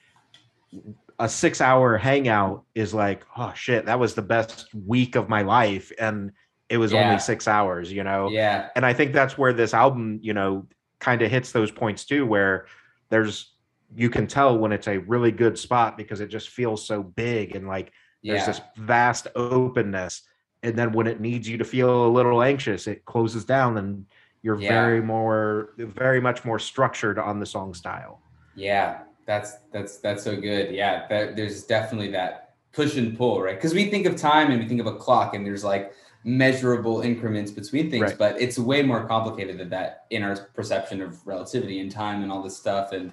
a 1.18 1.28
six 1.28 1.60
hour 1.60 1.96
hangout 1.96 2.64
is 2.74 2.94
like, 2.94 3.24
oh 3.36 3.52
shit, 3.54 3.86
that 3.86 3.98
was 3.98 4.14
the 4.14 4.22
best 4.22 4.68
week 4.74 5.16
of 5.16 5.28
my 5.28 5.42
life. 5.42 5.90
And 5.98 6.32
it 6.68 6.78
was 6.78 6.92
yeah. 6.92 7.06
only 7.06 7.18
six 7.18 7.48
hours, 7.48 7.90
you 7.90 8.04
know? 8.04 8.28
Yeah. 8.30 8.68
And 8.76 8.84
I 8.84 8.92
think 8.92 9.12
that's 9.12 9.36
where 9.36 9.52
this 9.52 9.74
album, 9.74 10.20
you 10.22 10.34
know, 10.34 10.66
kind 11.00 11.22
of 11.22 11.30
hits 11.30 11.52
those 11.52 11.70
points 11.70 12.04
too, 12.04 12.26
where 12.26 12.66
there's, 13.10 13.52
you 13.96 14.10
can 14.10 14.26
tell 14.26 14.58
when 14.58 14.72
it's 14.72 14.88
a 14.88 14.98
really 14.98 15.30
good 15.30 15.58
spot 15.58 15.96
because 15.96 16.20
it 16.20 16.28
just 16.28 16.48
feels 16.48 16.86
so 16.86 17.02
big 17.02 17.56
and 17.56 17.66
like 17.66 17.92
there's 18.22 18.46
this 18.46 18.60
vast 18.76 19.28
openness. 19.34 20.22
And 20.62 20.76
then 20.76 20.92
when 20.92 21.06
it 21.06 21.20
needs 21.20 21.48
you 21.48 21.56
to 21.58 21.64
feel 21.64 22.06
a 22.06 22.08
little 22.08 22.42
anxious, 22.42 22.86
it 22.86 23.04
closes 23.04 23.44
down 23.44 23.78
and 23.78 24.06
you're 24.42 24.60
yeah. 24.60 24.68
very 24.68 25.00
more, 25.00 25.74
very 25.78 26.20
much 26.20 26.44
more 26.44 26.58
structured 26.58 27.18
on 27.18 27.40
the 27.40 27.46
song 27.46 27.74
style. 27.74 28.20
Yeah. 28.54 29.00
That's 29.26 29.58
that's 29.72 29.98
that's 29.98 30.24
so 30.24 30.40
good. 30.40 30.74
Yeah, 30.74 31.06
that, 31.08 31.36
there's 31.36 31.64
definitely 31.64 32.10
that 32.12 32.54
push 32.72 32.96
and 32.96 33.14
pull, 33.14 33.42
right? 33.42 33.56
Because 33.56 33.74
we 33.74 33.90
think 33.90 34.06
of 34.06 34.16
time 34.16 34.50
and 34.50 34.58
we 34.58 34.66
think 34.66 34.80
of 34.80 34.86
a 34.86 34.94
clock, 34.96 35.34
and 35.34 35.44
there's 35.44 35.62
like 35.62 35.92
measurable 36.28 37.00
increments 37.00 37.50
between 37.50 37.90
things, 37.90 38.02
right. 38.02 38.18
but 38.18 38.40
it's 38.40 38.58
way 38.58 38.82
more 38.82 39.06
complicated 39.06 39.56
than 39.56 39.70
that 39.70 40.04
in 40.10 40.22
our 40.22 40.36
perception 40.54 41.00
of 41.00 41.26
relativity 41.26 41.80
and 41.80 41.90
time 41.90 42.22
and 42.22 42.30
all 42.30 42.42
this 42.42 42.56
stuff. 42.56 42.92
And 42.92 43.12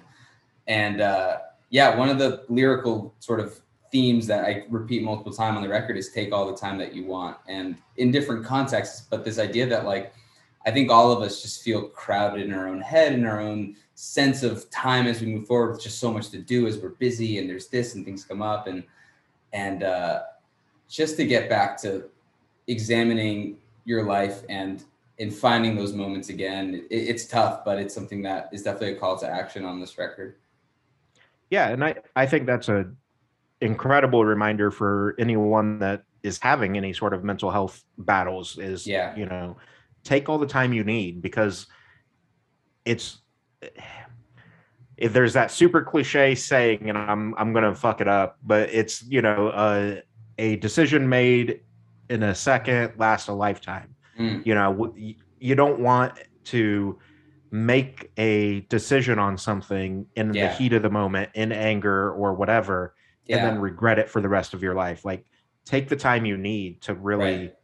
and 0.66 1.00
uh, 1.00 1.38
yeah, 1.70 1.96
one 1.96 2.10
of 2.10 2.18
the 2.18 2.44
lyrical 2.50 3.14
sort 3.20 3.40
of 3.40 3.58
themes 3.90 4.26
that 4.26 4.44
I 4.44 4.64
repeat 4.68 5.02
multiple 5.02 5.32
times 5.32 5.56
on 5.56 5.62
the 5.62 5.68
record 5.68 5.96
is 5.96 6.10
take 6.10 6.30
all 6.30 6.46
the 6.46 6.58
time 6.58 6.76
that 6.76 6.94
you 6.94 7.06
want, 7.06 7.38
and 7.48 7.76
in 7.96 8.10
different 8.10 8.44
contexts. 8.44 9.06
But 9.08 9.24
this 9.24 9.38
idea 9.38 9.66
that 9.66 9.86
like 9.86 10.12
I 10.66 10.70
think 10.70 10.90
all 10.90 11.10
of 11.10 11.22
us 11.22 11.40
just 11.40 11.62
feel 11.62 11.88
crowded 11.88 12.44
in 12.44 12.52
our 12.52 12.68
own 12.68 12.82
head, 12.82 13.14
in 13.14 13.24
our 13.24 13.40
own 13.40 13.76
sense 13.94 14.42
of 14.42 14.68
time 14.68 15.06
as 15.06 15.22
we 15.22 15.28
move 15.28 15.46
forward 15.46 15.72
with 15.72 15.82
just 15.82 15.98
so 15.98 16.12
much 16.12 16.28
to 16.28 16.38
do 16.38 16.66
as 16.66 16.76
we're 16.76 16.90
busy 16.90 17.38
and 17.38 17.48
there's 17.48 17.68
this 17.68 17.94
and 17.94 18.04
things 18.04 18.26
come 18.26 18.42
up 18.42 18.66
and 18.66 18.84
and 19.54 19.82
uh, 19.84 20.20
just 20.86 21.16
to 21.16 21.24
get 21.24 21.48
back 21.48 21.80
to 21.80 22.10
examining 22.68 23.56
your 23.84 24.04
life 24.04 24.42
and 24.48 24.84
in 25.18 25.30
finding 25.30 25.76
those 25.76 25.92
moments 25.92 26.28
again 26.28 26.86
it, 26.90 26.94
it's 26.94 27.26
tough 27.26 27.64
but 27.64 27.78
it's 27.78 27.94
something 27.94 28.22
that 28.22 28.48
is 28.52 28.62
definitely 28.62 28.96
a 28.96 28.98
call 28.98 29.16
to 29.18 29.28
action 29.28 29.64
on 29.64 29.80
this 29.80 29.98
record. 29.98 30.36
Yeah 31.50 31.68
and 31.68 31.84
i 31.84 31.94
i 32.16 32.26
think 32.26 32.46
that's 32.46 32.68
a 32.68 32.90
incredible 33.60 34.24
reminder 34.24 34.70
for 34.70 35.14
anyone 35.18 35.78
that 35.78 36.02
is 36.22 36.38
having 36.42 36.76
any 36.76 36.92
sort 36.92 37.14
of 37.14 37.24
mental 37.24 37.50
health 37.50 37.84
battles 37.98 38.58
is 38.58 38.86
yeah. 38.86 39.14
you 39.16 39.26
know 39.26 39.56
take 40.02 40.28
all 40.28 40.38
the 40.38 40.46
time 40.46 40.72
you 40.72 40.84
need 40.84 41.22
because 41.22 41.66
it's 42.84 43.18
if 44.96 45.12
there's 45.12 45.34
that 45.34 45.50
super 45.50 45.82
cliche 45.82 46.34
saying, 46.34 46.88
and 46.88 46.96
I'm 46.96 47.34
I'm 47.36 47.52
gonna 47.52 47.74
fuck 47.74 48.00
it 48.00 48.08
up, 48.08 48.38
but 48.42 48.70
it's 48.70 49.02
you 49.02 49.20
know 49.22 49.48
uh, 49.48 49.96
a 50.38 50.56
decision 50.56 51.08
made 51.08 51.60
in 52.08 52.22
a 52.22 52.34
second 52.34 52.92
last 52.98 53.28
a 53.28 53.32
lifetime. 53.32 53.94
Mm. 54.18 54.46
You 54.46 54.54
know, 54.54 54.94
you 55.38 55.54
don't 55.54 55.80
want 55.80 56.14
to 56.44 56.98
make 57.50 58.10
a 58.16 58.60
decision 58.62 59.18
on 59.18 59.38
something 59.38 60.06
in 60.16 60.34
yeah. 60.34 60.48
the 60.48 60.54
heat 60.54 60.72
of 60.72 60.82
the 60.82 60.90
moment, 60.90 61.30
in 61.34 61.52
anger 61.52 62.12
or 62.12 62.34
whatever, 62.34 62.94
yeah. 63.26 63.36
and 63.36 63.46
then 63.46 63.60
regret 63.60 63.98
it 63.98 64.08
for 64.08 64.20
the 64.20 64.28
rest 64.28 64.54
of 64.54 64.62
your 64.62 64.74
life. 64.74 65.04
Like, 65.04 65.24
take 65.64 65.88
the 65.88 65.96
time 65.96 66.24
you 66.24 66.36
need 66.36 66.80
to 66.82 66.94
really 66.94 67.38
right. 67.38 67.54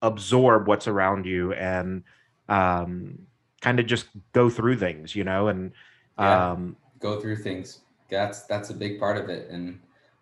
absorb 0.00 0.68
what's 0.68 0.88
around 0.88 1.26
you 1.26 1.52
and 1.52 2.04
um, 2.48 3.18
kind 3.60 3.80
of 3.80 3.86
just 3.86 4.06
go 4.32 4.48
through 4.48 4.76
things, 4.76 5.14
you 5.14 5.24
know, 5.24 5.48
and 5.48 5.72
yeah, 6.18 6.52
um, 6.52 6.76
go 6.98 7.20
through 7.20 7.36
things. 7.36 7.80
That's 8.10 8.42
that's 8.42 8.70
a 8.70 8.74
big 8.74 8.98
part 8.98 9.16
of 9.16 9.28
it. 9.28 9.50
And 9.50 9.80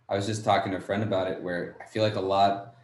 I 0.08 0.16
was 0.16 0.26
just 0.26 0.44
talking 0.44 0.72
to 0.72 0.78
a 0.78 0.80
friend 0.80 1.02
about 1.02 1.30
it, 1.30 1.42
where 1.42 1.76
I 1.80 1.86
feel 1.86 2.02
like 2.02 2.16
a 2.16 2.20
lot 2.20 2.74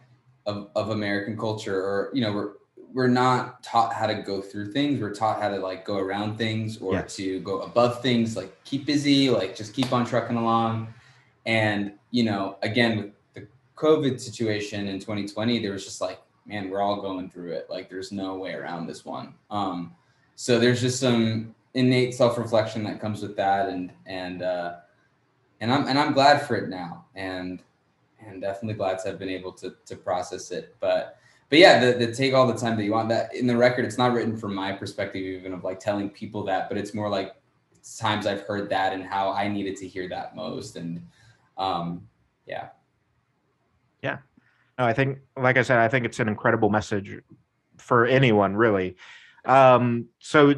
of, 0.47 0.69
of 0.75 0.89
American 0.89 1.37
culture, 1.37 1.79
or 1.79 2.09
you 2.13 2.21
know, 2.21 2.33
we're 2.33 2.53
we're 2.93 3.07
not 3.07 3.61
taught 3.61 3.93
how 3.93 4.07
to 4.07 4.15
go 4.15 4.41
through 4.41 4.71
things. 4.71 4.99
We're 4.99 5.13
taught 5.13 5.41
how 5.41 5.49
to 5.49 5.57
like 5.57 5.85
go 5.85 5.97
around 5.97 6.37
things 6.37 6.79
or 6.79 6.93
yes. 6.93 7.15
to 7.17 7.39
go 7.41 7.59
above 7.61 8.01
things, 8.01 8.35
like 8.35 8.63
keep 8.63 8.85
busy, 8.85 9.29
like 9.29 9.55
just 9.55 9.73
keep 9.73 9.93
on 9.93 10.05
trucking 10.05 10.37
along. 10.37 10.93
And 11.45 11.93
you 12.09 12.23
know, 12.23 12.57
again 12.63 12.97
with 12.97 13.11
the 13.35 13.47
COVID 13.75 14.19
situation 14.19 14.87
in 14.87 14.99
2020, 14.99 15.59
there 15.59 15.73
was 15.73 15.85
just 15.85 16.01
like, 16.01 16.19
man, 16.47 16.69
we're 16.69 16.81
all 16.81 17.01
going 17.01 17.29
through 17.29 17.51
it. 17.51 17.67
Like, 17.69 17.89
there's 17.89 18.11
no 18.11 18.35
way 18.35 18.53
around 18.53 18.87
this 18.87 19.05
one. 19.05 19.35
Um, 19.51 19.93
so 20.35 20.57
there's 20.57 20.81
just 20.81 20.99
some 20.99 21.53
innate 21.73 22.15
self-reflection 22.15 22.83
that 22.83 22.99
comes 22.99 23.21
with 23.21 23.35
that 23.35 23.69
and 23.69 23.91
and 24.07 24.41
uh 24.41 24.77
and 25.61 25.71
i'm 25.71 25.87
and 25.87 25.99
i'm 25.99 26.11
glad 26.11 26.39
for 26.39 26.55
it 26.55 26.69
now 26.69 27.05
and 27.13 27.61
and 28.27 28.41
definitely 28.41 28.75
glad 28.75 28.99
to 28.99 29.09
have 29.09 29.19
been 29.19 29.29
able 29.29 29.51
to 29.53 29.75
to 29.85 29.95
process 29.95 30.51
it. 30.51 30.75
But 30.79 31.17
but 31.49 31.59
yeah 31.59 31.79
the, 31.79 32.05
the 32.05 32.13
take 32.13 32.33
all 32.33 32.47
the 32.47 32.57
time 32.57 32.75
that 32.77 32.83
you 32.83 32.91
want 32.91 33.09
that 33.09 33.33
in 33.33 33.47
the 33.47 33.55
record 33.55 33.85
it's 33.85 33.97
not 33.97 34.13
written 34.13 34.35
from 34.35 34.53
my 34.53 34.71
perspective 34.71 35.21
even 35.21 35.53
of 35.53 35.63
like 35.63 35.79
telling 35.79 36.09
people 36.09 36.43
that 36.43 36.67
but 36.67 36.77
it's 36.77 36.93
more 36.93 37.09
like 37.09 37.35
times 37.97 38.27
i've 38.27 38.41
heard 38.41 38.69
that 38.69 38.91
and 38.91 39.01
how 39.01 39.31
i 39.31 39.47
needed 39.47 39.77
to 39.77 39.87
hear 39.87 40.09
that 40.09 40.35
most. 40.35 40.75
And 40.75 41.01
um 41.57 42.05
yeah. 42.45 42.69
Yeah. 44.03 44.17
No 44.77 44.85
i 44.85 44.93
think 44.93 45.19
like 45.37 45.57
i 45.57 45.61
said 45.61 45.77
i 45.77 45.87
think 45.87 46.05
it's 46.05 46.19
an 46.19 46.27
incredible 46.27 46.69
message 46.69 47.21
for 47.77 48.05
anyone 48.05 48.55
really. 48.55 48.97
Um, 49.45 50.07
so 50.19 50.55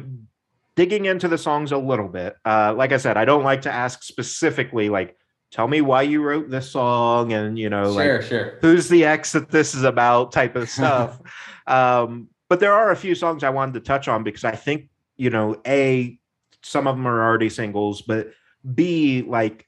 digging 0.74 1.04
into 1.04 1.28
the 1.28 1.38
songs 1.38 1.70
a 1.72 1.78
little 1.78 2.08
bit, 2.08 2.36
uh, 2.44 2.74
like 2.76 2.92
I 2.92 2.96
said, 2.96 3.16
I 3.16 3.24
don't 3.24 3.44
like 3.44 3.62
to 3.62 3.72
ask 3.72 4.02
specifically 4.02 4.88
like 4.88 5.16
tell 5.50 5.68
me 5.68 5.80
why 5.80 6.02
you 6.02 6.22
wrote 6.22 6.48
this 6.48 6.70
song 6.70 7.32
and 7.32 7.58
you 7.58 7.68
know 7.68 7.92
sure, 7.92 8.18
like 8.18 8.22
sure. 8.22 8.58
who's 8.60 8.88
the 8.88 9.04
ex 9.04 9.32
that 9.32 9.50
this 9.50 9.74
is 9.74 9.82
about 9.82 10.32
type 10.32 10.56
of 10.56 10.68
stuff 10.68 11.20
um, 11.66 12.28
but 12.48 12.60
there 12.60 12.72
are 12.72 12.90
a 12.90 12.96
few 12.96 13.14
songs 13.14 13.44
i 13.44 13.50
wanted 13.50 13.74
to 13.74 13.80
touch 13.80 14.08
on 14.08 14.22
because 14.22 14.44
i 14.44 14.54
think 14.54 14.88
you 15.16 15.30
know 15.30 15.60
a 15.66 16.18
some 16.62 16.86
of 16.86 16.96
them 16.96 17.06
are 17.06 17.22
already 17.22 17.48
singles 17.48 18.02
but 18.02 18.30
b 18.74 19.22
like 19.22 19.66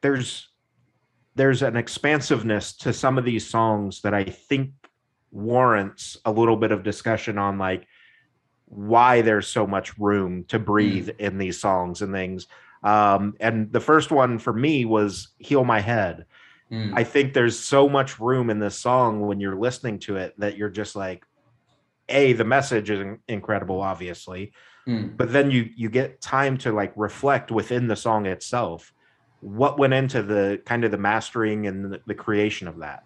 there's 0.00 0.48
there's 1.36 1.62
an 1.62 1.76
expansiveness 1.76 2.76
to 2.76 2.92
some 2.92 3.18
of 3.18 3.24
these 3.24 3.46
songs 3.46 4.00
that 4.02 4.14
i 4.14 4.24
think 4.24 4.72
warrants 5.30 6.16
a 6.24 6.32
little 6.32 6.56
bit 6.56 6.72
of 6.72 6.82
discussion 6.82 7.38
on 7.38 7.58
like 7.58 7.86
why 8.66 9.20
there's 9.20 9.48
so 9.48 9.66
much 9.66 9.96
room 9.98 10.44
to 10.44 10.58
breathe 10.58 11.08
mm. 11.08 11.18
in 11.18 11.38
these 11.38 11.60
songs 11.60 12.02
and 12.02 12.12
things 12.12 12.46
um, 12.82 13.34
and 13.40 13.72
the 13.72 13.80
first 13.80 14.10
one 14.10 14.38
for 14.38 14.52
me 14.52 14.84
was 14.84 15.28
Heal 15.38 15.64
My 15.64 15.80
Head. 15.80 16.26
Mm. 16.70 16.92
I 16.96 17.04
think 17.04 17.34
there's 17.34 17.58
so 17.58 17.88
much 17.88 18.20
room 18.20 18.48
in 18.48 18.58
this 18.58 18.78
song 18.78 19.20
when 19.20 19.40
you're 19.40 19.58
listening 19.58 19.98
to 20.00 20.16
it 20.16 20.34
that 20.38 20.56
you're 20.56 20.70
just 20.70 20.94
like, 20.96 21.24
A, 22.08 22.32
the 22.32 22.44
message 22.44 22.90
is 22.90 23.18
incredible, 23.28 23.80
obviously. 23.80 24.52
Mm. 24.86 25.16
But 25.16 25.32
then 25.32 25.50
you 25.50 25.68
you 25.76 25.90
get 25.90 26.20
time 26.20 26.56
to 26.58 26.72
like 26.72 26.92
reflect 26.96 27.50
within 27.50 27.86
the 27.86 27.96
song 27.96 28.26
itself. 28.26 28.92
What 29.40 29.78
went 29.78 29.94
into 29.94 30.22
the 30.22 30.60
kind 30.64 30.84
of 30.84 30.90
the 30.90 30.98
mastering 30.98 31.66
and 31.66 31.92
the, 31.92 32.00
the 32.06 32.14
creation 32.14 32.68
of 32.68 32.78
that? 32.78 33.04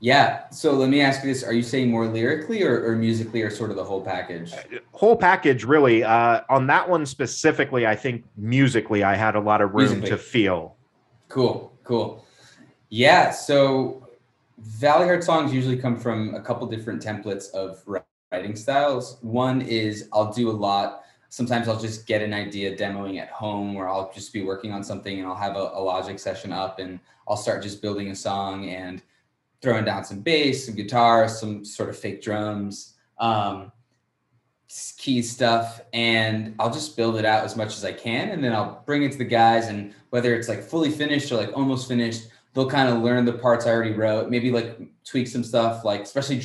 Yeah. 0.00 0.48
So 0.50 0.72
let 0.72 0.90
me 0.90 1.00
ask 1.00 1.24
you 1.24 1.32
this: 1.32 1.42
Are 1.42 1.52
you 1.52 1.62
saying 1.62 1.90
more 1.90 2.06
lyrically 2.06 2.62
or, 2.62 2.84
or 2.86 2.96
musically, 2.96 3.42
or 3.42 3.50
sort 3.50 3.70
of 3.70 3.76
the 3.76 3.84
whole 3.84 4.00
package? 4.00 4.52
Uh, 4.52 4.78
whole 4.92 5.16
package, 5.16 5.64
really. 5.64 6.04
Uh, 6.04 6.42
on 6.48 6.66
that 6.68 6.88
one 6.88 7.04
specifically, 7.04 7.86
I 7.86 7.96
think 7.96 8.24
musically, 8.36 9.02
I 9.02 9.16
had 9.16 9.34
a 9.34 9.40
lot 9.40 9.60
of 9.60 9.74
room 9.74 10.00
musically. 10.00 10.10
to 10.10 10.18
feel. 10.18 10.76
Cool. 11.28 11.72
Cool. 11.82 12.24
Yeah. 12.90 13.30
So 13.30 14.06
Valleyheart 14.62 15.24
songs 15.24 15.52
usually 15.52 15.76
come 15.76 15.98
from 15.98 16.34
a 16.34 16.40
couple 16.40 16.66
different 16.66 17.02
templates 17.04 17.50
of 17.52 17.82
writing 18.30 18.54
styles. 18.54 19.18
One 19.22 19.62
is 19.62 20.08
I'll 20.12 20.32
do 20.32 20.50
a 20.50 20.52
lot. 20.52 21.02
Sometimes 21.30 21.68
I'll 21.68 21.78
just 21.78 22.06
get 22.06 22.22
an 22.22 22.32
idea 22.32 22.76
demoing 22.76 23.20
at 23.20 23.30
home, 23.30 23.76
or 23.76 23.88
I'll 23.88 24.10
just 24.12 24.32
be 24.32 24.42
working 24.42 24.72
on 24.72 24.82
something 24.82 25.18
and 25.18 25.26
I'll 25.26 25.34
have 25.34 25.56
a, 25.56 25.70
a 25.74 25.80
Logic 25.80 26.18
session 26.18 26.52
up, 26.52 26.78
and 26.78 27.00
I'll 27.26 27.36
start 27.36 27.62
just 27.62 27.82
building 27.82 28.10
a 28.10 28.14
song 28.14 28.68
and 28.68 29.02
throwing 29.60 29.84
down 29.84 30.04
some 30.04 30.20
bass, 30.20 30.66
some 30.66 30.74
guitar, 30.74 31.28
some 31.28 31.64
sort 31.64 31.88
of 31.88 31.98
fake 31.98 32.22
drums, 32.22 32.94
um, 33.18 33.72
key 34.98 35.22
stuff, 35.22 35.80
and 35.92 36.54
I'll 36.58 36.72
just 36.72 36.96
build 36.96 37.16
it 37.16 37.24
out 37.24 37.44
as 37.44 37.56
much 37.56 37.76
as 37.76 37.84
I 37.84 37.92
can, 37.92 38.30
and 38.30 38.44
then 38.44 38.52
I'll 38.52 38.82
bring 38.84 39.02
it 39.02 39.12
to 39.12 39.18
the 39.18 39.24
guys, 39.24 39.68
and 39.68 39.94
whether 40.10 40.34
it's 40.34 40.48
like 40.48 40.62
fully 40.62 40.90
finished 40.90 41.32
or 41.32 41.36
like 41.36 41.56
almost 41.56 41.88
finished, 41.88 42.28
they'll 42.52 42.68
kind 42.68 42.88
of 42.88 43.02
learn 43.02 43.24
the 43.24 43.32
parts 43.32 43.66
I 43.66 43.70
already 43.70 43.94
wrote, 43.94 44.30
maybe 44.30 44.50
like 44.50 44.78
tweak 45.04 45.26
some 45.28 45.42
stuff, 45.44 45.84
like 45.84 46.02
especially 46.02 46.38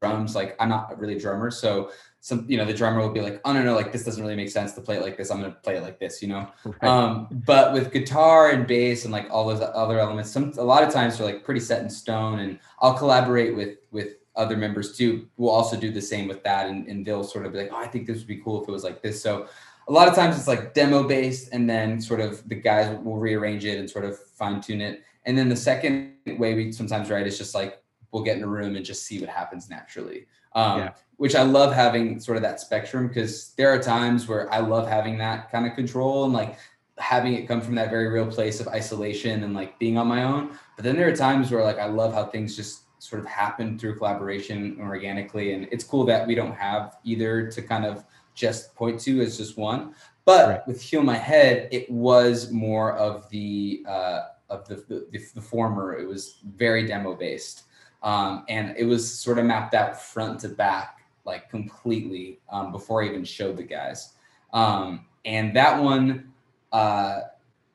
drums. 0.00 0.34
Like 0.34 0.56
I'm 0.60 0.68
not 0.68 0.98
really 0.98 1.16
a 1.16 1.20
drummer, 1.20 1.50
so 1.50 1.90
some 2.20 2.44
you 2.48 2.56
know 2.58 2.64
the 2.64 2.74
drummer 2.74 3.00
will 3.00 3.12
be 3.12 3.20
like 3.20 3.40
oh 3.44 3.52
no 3.52 3.62
no 3.62 3.74
like 3.74 3.92
this 3.92 4.04
doesn't 4.04 4.22
really 4.22 4.36
make 4.36 4.50
sense 4.50 4.72
to 4.72 4.80
play 4.80 4.96
it 4.96 5.02
like 5.02 5.16
this. 5.16 5.30
I'm 5.30 5.40
gonna 5.40 5.56
play 5.62 5.76
it 5.76 5.82
like 5.82 5.98
this 5.98 6.20
you 6.20 6.28
know? 6.28 6.48
Right. 6.64 6.84
um 6.84 7.28
but 7.30 7.72
with 7.72 7.92
guitar 7.92 8.50
and 8.50 8.66
bass 8.66 9.04
and 9.04 9.12
like 9.12 9.28
all 9.30 9.46
those 9.46 9.60
other 9.60 9.98
elements 9.98 10.30
some 10.30 10.52
a 10.58 10.62
lot 10.62 10.82
of 10.82 10.92
times 10.92 11.18
they're 11.18 11.26
like 11.26 11.44
pretty 11.44 11.60
set 11.60 11.82
in 11.82 11.88
stone 11.88 12.40
and 12.40 12.58
i'll 12.80 12.94
collaborate 12.94 13.56
with 13.56 13.78
with 13.90 14.16
other 14.36 14.56
members 14.56 14.96
too 14.96 15.28
will 15.38 15.50
also 15.50 15.76
do 15.76 15.90
the 15.90 16.00
same 16.00 16.28
with 16.28 16.42
that 16.44 16.68
and, 16.68 16.86
and 16.86 17.04
they'll 17.04 17.24
sort 17.24 17.46
of 17.46 17.52
be 17.52 17.58
like 17.58 17.70
oh 17.72 17.76
i 17.76 17.86
think 17.86 18.06
this 18.06 18.18
would 18.18 18.26
be 18.26 18.36
cool 18.36 18.62
if 18.62 18.68
it 18.68 18.72
was 18.72 18.84
like 18.84 19.02
this. 19.02 19.22
So 19.22 19.48
a 19.88 19.92
lot 19.92 20.06
of 20.06 20.14
times 20.14 20.38
it's 20.38 20.46
like 20.46 20.72
demo 20.72 21.02
based 21.02 21.48
and 21.52 21.68
then 21.68 22.00
sort 22.00 22.20
of 22.20 22.48
the 22.48 22.54
guys 22.54 22.96
will 23.02 23.16
rearrange 23.16 23.64
it 23.64 23.78
and 23.78 23.90
sort 23.90 24.04
of 24.04 24.18
fine 24.18 24.60
tune 24.60 24.80
it. 24.80 25.02
And 25.26 25.36
then 25.36 25.48
the 25.48 25.56
second 25.56 26.14
way 26.38 26.54
we 26.54 26.70
sometimes 26.70 27.10
write 27.10 27.26
is 27.26 27.36
just 27.36 27.56
like 27.56 27.82
we'll 28.12 28.22
get 28.22 28.36
in 28.36 28.44
a 28.44 28.46
room 28.46 28.76
and 28.76 28.84
just 28.84 29.04
see 29.04 29.20
what 29.20 29.28
happens 29.28 29.68
naturally 29.68 30.26
um, 30.54 30.78
yeah. 30.78 30.92
which 31.16 31.34
I 31.34 31.42
love 31.42 31.72
having 31.72 32.20
sort 32.20 32.36
of 32.36 32.42
that 32.42 32.60
spectrum 32.60 33.08
because 33.08 33.52
there 33.56 33.72
are 33.72 33.82
times 33.82 34.28
where 34.28 34.52
I 34.52 34.58
love 34.58 34.88
having 34.88 35.18
that 35.18 35.50
kind 35.50 35.66
of 35.66 35.74
control 35.74 36.24
and 36.24 36.32
like 36.32 36.58
having 36.98 37.34
it 37.34 37.48
come 37.48 37.60
from 37.60 37.74
that 37.76 37.90
very 37.90 38.08
real 38.08 38.26
place 38.26 38.60
of 38.60 38.68
isolation 38.68 39.42
and 39.42 39.54
like 39.54 39.78
being 39.78 39.96
on 39.96 40.06
my 40.06 40.24
own. 40.24 40.50
But 40.76 40.84
then 40.84 40.96
there 40.96 41.08
are 41.08 41.16
times 41.16 41.50
where 41.50 41.64
like 41.64 41.78
I 41.78 41.86
love 41.86 42.12
how 42.12 42.26
things 42.26 42.56
just 42.56 42.82
sort 43.02 43.20
of 43.20 43.26
happen 43.26 43.78
through 43.78 43.96
collaboration 43.96 44.76
organically. 44.80 45.54
And 45.54 45.66
it's 45.72 45.84
cool 45.84 46.04
that 46.04 46.26
we 46.26 46.34
don't 46.34 46.54
have 46.54 46.98
either 47.02 47.50
to 47.50 47.62
kind 47.62 47.86
of 47.86 48.04
just 48.34 48.74
point 48.74 49.00
to 49.00 49.20
as 49.22 49.38
just 49.38 49.56
one. 49.56 49.94
But 50.24 50.48
right. 50.48 50.66
with 50.66 50.80
Heal 50.82 51.02
My 51.02 51.16
Head, 51.16 51.68
it 51.72 51.90
was 51.90 52.52
more 52.52 52.96
of 52.96 53.28
the 53.30 53.84
uh, 53.88 54.20
of 54.50 54.68
the, 54.68 54.76
the, 55.10 55.24
the 55.34 55.40
former. 55.40 55.98
It 55.98 56.06
was 56.06 56.38
very 56.56 56.86
demo 56.86 57.14
based. 57.14 57.64
Um, 58.02 58.44
and 58.48 58.74
it 58.76 58.84
was 58.84 59.10
sort 59.10 59.38
of 59.38 59.44
mapped 59.44 59.74
out 59.74 60.00
front 60.00 60.40
to 60.40 60.48
back, 60.48 61.00
like 61.24 61.50
completely 61.50 62.40
um, 62.50 62.72
before 62.72 63.02
I 63.02 63.06
even 63.06 63.24
showed 63.24 63.56
the 63.56 63.62
guys. 63.62 64.14
Um, 64.52 65.06
and 65.24 65.54
that 65.54 65.82
one, 65.82 66.32
uh, 66.72 67.22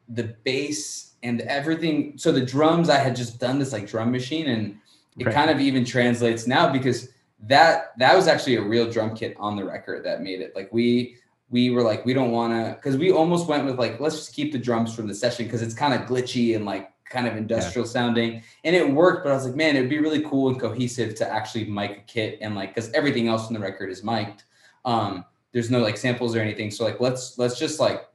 the 0.10 0.36
bass 0.44 1.14
and 1.24 1.42
everything. 1.42 2.18
So 2.18 2.32
the 2.32 2.46
drums, 2.46 2.90
I 2.90 2.98
had 2.98 3.16
just 3.16 3.40
done 3.40 3.60
this 3.60 3.72
like 3.72 3.88
drum 3.88 4.12
machine, 4.12 4.48
and 4.48 4.78
it 5.18 5.26
right. 5.26 5.36
kind 5.36 5.50
of 5.50 5.60
even 5.60 5.86
translates 5.86 6.48
now 6.48 6.72
because 6.72 7.10
that 7.48 7.98
that 7.98 8.16
was 8.16 8.28
actually 8.28 8.56
a 8.56 8.62
real 8.62 8.90
drum 8.90 9.16
kit 9.16 9.36
on 9.40 9.56
the 9.56 9.64
record 9.64 10.04
that 10.06 10.22
made 10.22 10.42
it. 10.42 10.56
Like 10.56 10.72
we 10.74 11.18
we 11.50 11.70
were 11.70 11.84
like 11.84 12.06
we 12.06 12.14
don't 12.14 12.32
want 12.32 12.54
to 12.54 12.76
because 12.76 12.98
we 12.98 13.12
almost 13.12 13.48
went 13.48 13.66
with 13.66 13.78
like 13.78 14.00
let's 14.00 14.18
just 14.18 14.34
keep 14.34 14.52
the 14.52 14.58
drums 14.58 14.96
from 14.96 15.08
the 15.08 15.16
session 15.16 15.46
because 15.46 15.62
it's 15.62 15.74
kind 15.74 15.94
of 15.94 16.08
glitchy 16.08 16.56
and 16.56 16.66
like 16.66 16.92
kind 17.16 17.28
of 17.28 17.38
industrial 17.38 17.88
yeah. 17.88 17.92
sounding 17.92 18.44
and 18.66 18.76
it 18.76 18.88
worked 18.88 19.24
but 19.24 19.32
i 19.32 19.36
was 19.36 19.46
like 19.46 19.56
man 19.56 19.76
it'd 19.78 19.90
be 19.90 20.00
really 20.00 20.22
cool 20.24 20.50
and 20.50 20.60
cohesive 20.60 21.16
to 21.16 21.26
actually 21.32 21.64
mic 21.64 21.92
a 21.92 22.02
kit 22.02 22.38
and 22.42 22.56
like 22.56 22.76
because 22.76 22.92
everything 22.92 23.30
else 23.30 23.48
in 23.48 23.54
the 23.54 23.60
record 23.60 23.90
is 23.90 24.04
mic'd 24.04 24.44
um 24.84 25.24
there's 25.54 25.72
no 25.72 25.80
like 25.80 25.96
samples 25.96 26.36
or 26.36 26.42
anything 26.42 26.70
so 26.70 26.84
like 26.84 27.00
let's 27.00 27.38
let's 27.38 27.58
just 27.58 27.80
like 27.80 28.10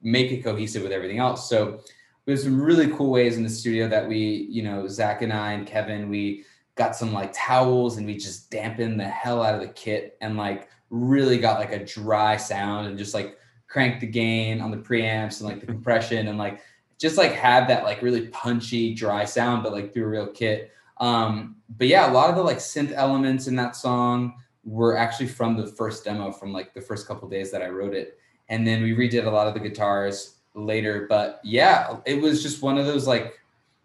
make 0.00 0.32
it 0.32 0.42
cohesive 0.42 0.82
with 0.82 0.90
everything 0.90 1.18
else 1.18 1.50
so 1.50 1.80
there's 2.24 2.42
some 2.42 2.58
really 2.58 2.88
cool 2.96 3.10
ways 3.10 3.36
in 3.36 3.42
the 3.42 3.50
studio 3.50 3.86
that 3.86 4.08
we 4.08 4.48
you 4.50 4.62
know 4.62 4.88
zach 4.88 5.20
and 5.20 5.32
i 5.32 5.52
and 5.52 5.66
kevin 5.66 6.08
we 6.08 6.42
got 6.76 6.96
some 6.96 7.12
like 7.12 7.30
towels 7.34 7.98
and 7.98 8.06
we 8.06 8.16
just 8.16 8.50
dampened 8.50 8.98
the 8.98 9.04
hell 9.04 9.42
out 9.42 9.54
of 9.54 9.60
the 9.60 9.68
kit 9.68 10.16
and 10.22 10.38
like 10.38 10.70
really 10.88 11.36
got 11.36 11.60
like 11.60 11.72
a 11.72 11.84
dry 11.84 12.38
sound 12.38 12.86
and 12.86 12.96
just 12.96 13.12
like 13.12 13.36
cranked 13.66 14.00
the 14.00 14.06
gain 14.06 14.62
on 14.62 14.70
the 14.70 14.76
preamps 14.78 15.40
and 15.40 15.48
like 15.48 15.60
the 15.60 15.66
compression 15.74 16.28
and 16.28 16.38
like 16.38 16.62
just 17.00 17.16
like 17.16 17.32
have 17.32 17.66
that 17.66 17.82
like 17.82 18.02
really 18.02 18.28
punchy 18.28 18.94
dry 18.94 19.24
sound, 19.24 19.62
but 19.62 19.72
like 19.72 19.92
through 19.92 20.04
a 20.04 20.08
real 20.08 20.26
kit. 20.26 20.70
Um, 20.98 21.56
but 21.78 21.88
yeah, 21.88 22.10
a 22.10 22.12
lot 22.12 22.28
of 22.28 22.36
the 22.36 22.42
like 22.42 22.58
synth 22.58 22.92
elements 22.94 23.46
in 23.46 23.56
that 23.56 23.74
song 23.74 24.34
were 24.64 24.96
actually 24.98 25.28
from 25.28 25.56
the 25.56 25.66
first 25.66 26.04
demo 26.04 26.30
from 26.30 26.52
like 26.52 26.74
the 26.74 26.80
first 26.80 27.08
couple 27.08 27.26
days 27.26 27.50
that 27.52 27.62
I 27.62 27.68
wrote 27.68 27.94
it. 27.94 28.18
And 28.50 28.66
then 28.66 28.82
we 28.82 28.94
redid 28.94 29.26
a 29.26 29.30
lot 29.30 29.46
of 29.46 29.54
the 29.54 29.60
guitars 29.60 30.34
later. 30.54 31.06
But 31.08 31.40
yeah, 31.42 31.96
it 32.04 32.20
was 32.20 32.42
just 32.42 32.60
one 32.60 32.76
of 32.76 32.84
those 32.84 33.06
like 33.06 33.40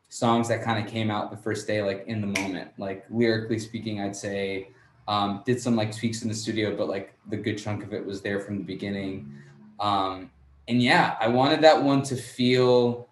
songs 0.09 0.49
that 0.49 0.61
kind 0.61 0.83
of 0.83 0.91
came 0.91 1.09
out 1.09 1.31
the 1.31 1.37
first 1.37 1.67
day, 1.67 1.81
like 1.81 2.03
in 2.07 2.19
the 2.19 2.41
moment. 2.41 2.71
Like 2.77 3.05
lyrically 3.09 3.59
speaking, 3.59 4.01
I'd 4.01 4.15
say 4.15 4.69
um, 5.07 5.41
did 5.45 5.61
some 5.61 5.77
like 5.77 5.95
tweaks 5.95 6.21
in 6.23 6.27
the 6.27 6.35
studio, 6.35 6.75
but 6.75 6.89
like 6.89 7.13
the 7.29 7.37
good 7.37 7.57
chunk 7.57 7.81
of 7.83 7.93
it 7.93 8.05
was 8.05 8.21
there 8.21 8.41
from 8.41 8.57
the 8.57 8.63
beginning. 8.63 9.31
Um, 9.79 10.31
and 10.67 10.81
yeah, 10.81 11.15
I 11.19 11.27
wanted 11.27 11.61
that 11.61 11.81
one 11.81 12.01
to 12.03 12.15
feel, 12.15 13.07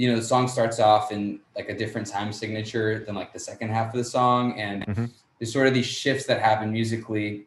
you 0.00 0.10
know, 0.10 0.16
the 0.16 0.24
song 0.24 0.48
starts 0.48 0.80
off 0.80 1.12
in 1.12 1.40
like 1.54 1.68
a 1.68 1.76
different 1.76 2.06
time 2.06 2.32
signature 2.32 3.04
than 3.04 3.14
like 3.14 3.34
the 3.34 3.38
second 3.38 3.68
half 3.68 3.92
of 3.92 3.98
the 3.98 4.04
song. 4.04 4.58
And 4.58 4.86
mm-hmm. 4.86 5.04
there's 5.38 5.52
sort 5.52 5.66
of 5.66 5.74
these 5.74 5.84
shifts 5.84 6.24
that 6.24 6.40
happen 6.40 6.72
musically 6.72 7.46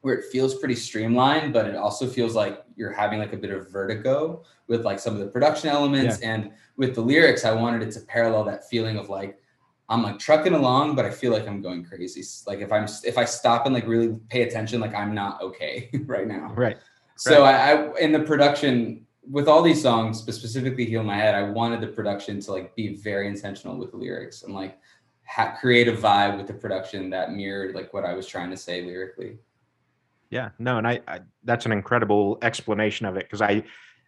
where 0.00 0.14
it 0.14 0.24
feels 0.32 0.54
pretty 0.54 0.76
streamlined, 0.76 1.52
but 1.52 1.66
it 1.66 1.76
also 1.76 2.06
feels 2.06 2.34
like 2.34 2.64
you're 2.74 2.90
having 2.90 3.18
like 3.18 3.34
a 3.34 3.36
bit 3.36 3.50
of 3.50 3.70
vertigo 3.70 4.42
with 4.66 4.86
like 4.86 4.98
some 4.98 5.12
of 5.12 5.20
the 5.20 5.26
production 5.26 5.68
elements. 5.68 6.20
Yeah. 6.22 6.32
And 6.32 6.52
with 6.78 6.94
the 6.94 7.02
lyrics, 7.02 7.44
I 7.44 7.52
wanted 7.52 7.82
it 7.82 7.92
to 7.92 8.00
parallel 8.00 8.44
that 8.44 8.66
feeling 8.66 8.96
of 8.96 9.10
like, 9.10 9.38
I'm 9.90 10.02
like 10.02 10.18
trucking 10.18 10.54
along, 10.54 10.96
but 10.96 11.04
I 11.04 11.10
feel 11.10 11.32
like 11.32 11.46
I'm 11.46 11.60
going 11.60 11.84
crazy. 11.84 12.24
Like 12.46 12.60
if 12.60 12.72
I'm 12.72 12.86
if 13.04 13.18
I 13.18 13.26
stop 13.26 13.66
and 13.66 13.74
like 13.74 13.86
really 13.86 14.16
pay 14.30 14.40
attention, 14.44 14.80
like 14.80 14.94
I'm 14.94 15.14
not 15.14 15.42
okay 15.42 15.90
right 16.06 16.26
now. 16.26 16.50
Right. 16.56 16.78
So 17.16 17.42
right. 17.42 17.54
I, 17.54 17.72
I 17.72 17.98
in 17.98 18.12
the 18.12 18.20
production 18.20 19.04
with 19.30 19.48
all 19.48 19.62
these 19.62 19.82
songs, 19.82 20.22
but 20.22 20.34
specifically 20.34 20.84
"Heal 20.84 21.02
My 21.02 21.16
Head," 21.16 21.34
I 21.34 21.42
wanted 21.42 21.80
the 21.80 21.88
production 21.88 22.40
to 22.40 22.52
like 22.52 22.74
be 22.74 22.96
very 22.96 23.28
intentional 23.28 23.76
with 23.76 23.90
the 23.90 23.96
lyrics 23.96 24.42
and 24.42 24.54
like 24.54 24.78
ha- 25.26 25.56
create 25.60 25.88
a 25.88 25.92
vibe 25.92 26.36
with 26.36 26.46
the 26.46 26.54
production 26.54 27.10
that 27.10 27.32
mirrored 27.32 27.74
like 27.74 27.92
what 27.92 28.04
I 28.04 28.14
was 28.14 28.26
trying 28.26 28.50
to 28.50 28.56
say 28.56 28.82
lyrically. 28.82 29.38
Yeah, 30.30 30.50
no, 30.58 30.78
and 30.78 30.86
I, 30.86 31.00
I 31.06 31.20
that's 31.44 31.66
an 31.66 31.72
incredible 31.72 32.38
explanation 32.42 33.06
of 33.06 33.16
it 33.16 33.24
because 33.24 33.40
I 33.40 33.64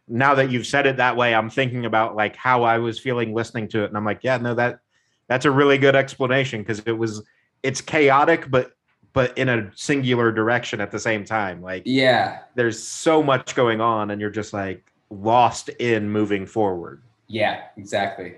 now 0.08 0.34
that 0.34 0.50
you've 0.50 0.66
said 0.66 0.86
it 0.86 0.96
that 0.98 1.16
way, 1.16 1.34
I'm 1.34 1.50
thinking 1.50 1.84
about 1.84 2.16
like 2.16 2.36
how 2.36 2.62
I 2.62 2.78
was 2.78 2.98
feeling 2.98 3.34
listening 3.34 3.68
to 3.68 3.84
it, 3.84 3.88
and 3.88 3.96
I'm 3.96 4.04
like, 4.04 4.20
yeah, 4.22 4.36
no, 4.36 4.54
that 4.54 4.80
that's 5.28 5.44
a 5.44 5.50
really 5.50 5.78
good 5.78 5.96
explanation 5.96 6.60
because 6.60 6.80
it 6.80 6.96
was 6.96 7.22
it's 7.62 7.80
chaotic, 7.80 8.50
but 8.50 8.72
but 9.12 9.36
in 9.38 9.48
a 9.48 9.70
singular 9.74 10.30
direction 10.30 10.80
at 10.80 10.90
the 10.90 10.98
same 10.98 11.24
time. 11.24 11.62
Like, 11.62 11.82
yeah, 11.86 12.40
there's 12.54 12.82
so 12.82 13.22
much 13.22 13.54
going 13.54 13.80
on, 13.80 14.10
and 14.10 14.20
you're 14.20 14.30
just 14.30 14.52
like 14.52 14.92
lost 15.10 15.68
in 15.68 16.10
moving 16.10 16.46
forward. 16.46 17.02
Yeah, 17.28 17.62
exactly. 17.76 18.36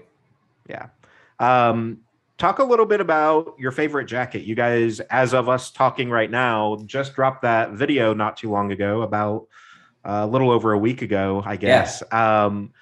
Yeah. 0.69 0.89
Um, 1.39 1.99
talk 2.37 2.59
a 2.59 2.65
little 2.65 2.87
bit 2.87 3.01
about 3.01 3.55
your 3.59 3.73
favorite 3.73 4.07
jacket. 4.07 4.45
You 4.45 4.55
guys, 4.55 5.01
as 5.01 5.35
of 5.35 5.49
us 5.49 5.71
talking 5.71 6.11
right 6.11 6.31
now, 6.31 6.79
just 6.87 7.15
dropped 7.15 7.43
that 7.43 7.73
video 7.73 8.15
not 8.15 8.37
too 8.37 8.51
long 8.51 8.73
ago, 8.73 9.03
about 9.03 9.47
uh, 10.05 10.23
a 10.23 10.27
little 10.27 10.51
over 10.51 10.73
a 10.73 10.79
week 10.79 11.03
ago, 11.03 11.43
I 11.45 11.57
guess. 11.57 12.03
Yeah. 12.11 12.47
Um, 12.47 12.73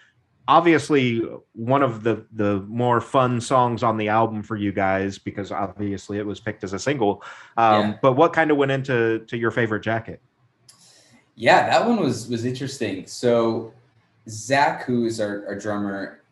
obviously, 0.47 1.23
one 1.55 1.83
of 1.83 2.03
the 2.03 2.25
the 2.33 2.61
more 2.69 3.01
fun 3.01 3.41
songs 3.41 3.83
on 3.83 3.97
the 3.97 4.09
album 4.09 4.43
for 4.43 4.57
you 4.57 4.73
guys, 4.73 5.19
because 5.19 5.51
obviously 5.51 6.19
it 6.19 6.27
was 6.27 6.39
picked 6.39 6.63
as 6.63 6.73
a 6.73 6.79
single. 6.79 7.23
Um, 7.57 7.91
yeah. 7.91 7.99
But 8.03 8.13
what 8.13 8.33
kind 8.33 8.51
of 8.51 8.57
went 8.57 8.71
into 8.71 9.21
to 9.27 9.37
your 9.37 9.51
favorite 9.51 9.81
jacket? 9.83 10.21
Yeah, 11.37 11.69
that 11.69 11.87
one 11.87 12.01
was 12.01 12.29
was 12.29 12.45
interesting. 12.45 13.07
So 13.07 13.73
Zach, 14.29 14.85
who 14.85 15.05
is 15.05 15.21
our, 15.21 15.47
our 15.47 15.59
drummer, 15.59 16.23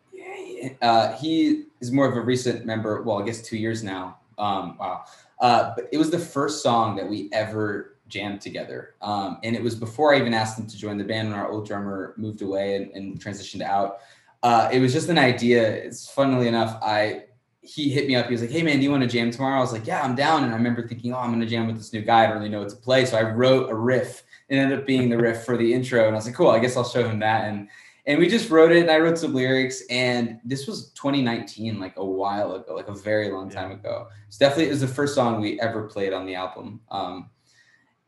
uh, 0.81 1.13
he 1.13 1.65
is 1.79 1.91
more 1.91 2.07
of 2.07 2.17
a 2.17 2.21
recent 2.21 2.65
member. 2.65 3.01
Well, 3.03 3.21
I 3.21 3.25
guess 3.25 3.41
two 3.41 3.57
years 3.57 3.83
now. 3.83 4.17
Um, 4.37 4.77
wow. 4.77 5.05
Uh, 5.39 5.73
but 5.75 5.87
it 5.91 5.97
was 5.97 6.09
the 6.09 6.19
first 6.19 6.63
song 6.63 6.95
that 6.95 7.07
we 7.07 7.29
ever 7.31 7.97
jammed 8.07 8.41
together. 8.41 8.95
Um, 9.01 9.37
and 9.43 9.55
it 9.55 9.61
was 9.61 9.75
before 9.75 10.13
I 10.13 10.19
even 10.19 10.33
asked 10.33 10.59
him 10.59 10.67
to 10.67 10.77
join 10.77 10.97
the 10.97 11.03
band 11.03 11.29
when 11.29 11.37
our 11.37 11.49
old 11.49 11.67
drummer 11.67 12.13
moved 12.17 12.41
away 12.41 12.75
and, 12.75 12.91
and 12.91 13.19
transitioned 13.19 13.61
out. 13.61 13.99
Uh, 14.43 14.69
it 14.71 14.79
was 14.79 14.93
just 14.93 15.09
an 15.09 15.17
idea. 15.17 15.67
It's 15.67 16.09
funnily 16.09 16.47
enough, 16.47 16.77
I 16.81 17.25
he 17.65 17.89
hit 17.89 18.07
me 18.07 18.15
up. 18.15 18.27
He 18.27 18.31
was 18.31 18.41
like, 18.41 18.51
"Hey 18.51 18.61
man, 18.61 18.77
do 18.77 18.83
you 18.83 18.91
want 18.91 19.01
to 19.01 19.09
jam 19.09 19.31
tomorrow?" 19.31 19.57
I 19.57 19.59
was 19.59 19.73
like, 19.73 19.87
"Yeah, 19.87 20.01
I'm 20.03 20.15
down." 20.15 20.43
And 20.43 20.53
I 20.53 20.55
remember 20.55 20.87
thinking, 20.87 21.13
"Oh, 21.13 21.17
I'm 21.17 21.37
to 21.39 21.45
jam 21.47 21.65
with 21.67 21.77
this 21.77 21.91
new 21.93 22.01
guy. 22.01 22.23
I 22.23 22.27
don't 22.27 22.37
really 22.37 22.49
know 22.49 22.59
what 22.59 22.69
to 22.69 22.75
play." 22.75 23.05
So 23.05 23.17
I 23.17 23.23
wrote 23.23 23.69
a 23.71 23.75
riff. 23.75 24.23
It 24.49 24.57
ended 24.57 24.79
up 24.79 24.85
being 24.85 25.09
the 25.09 25.17
riff 25.17 25.43
for 25.43 25.57
the 25.57 25.73
intro, 25.73 26.05
and 26.05 26.15
I 26.15 26.17
was 26.17 26.25
like, 26.25 26.35
"Cool, 26.35 26.49
I 26.49 26.59
guess 26.59 26.77
I'll 26.77 26.83
show 26.83 27.07
him 27.07 27.19
that." 27.19 27.45
And 27.45 27.67
and 28.07 28.19
we 28.19 28.27
just 28.27 28.49
wrote 28.49 28.71
it 28.71 28.81
and 28.81 28.91
i 28.91 28.99
wrote 28.99 29.17
some 29.17 29.33
lyrics 29.33 29.83
and 29.89 30.39
this 30.45 30.67
was 30.67 30.91
2019 30.91 31.79
like 31.79 31.97
a 31.97 32.05
while 32.05 32.53
ago 32.53 32.75
like 32.75 32.87
a 32.87 32.93
very 32.93 33.31
long 33.31 33.49
time 33.49 33.71
ago. 33.71 34.07
It's 34.27 34.37
definitely 34.37 34.65
it 34.65 34.71
was 34.71 34.81
the 34.81 34.87
first 34.87 35.15
song 35.15 35.41
we 35.41 35.59
ever 35.59 35.83
played 35.83 36.13
on 36.13 36.25
the 36.25 36.35
album. 36.35 36.81
Um, 36.91 37.29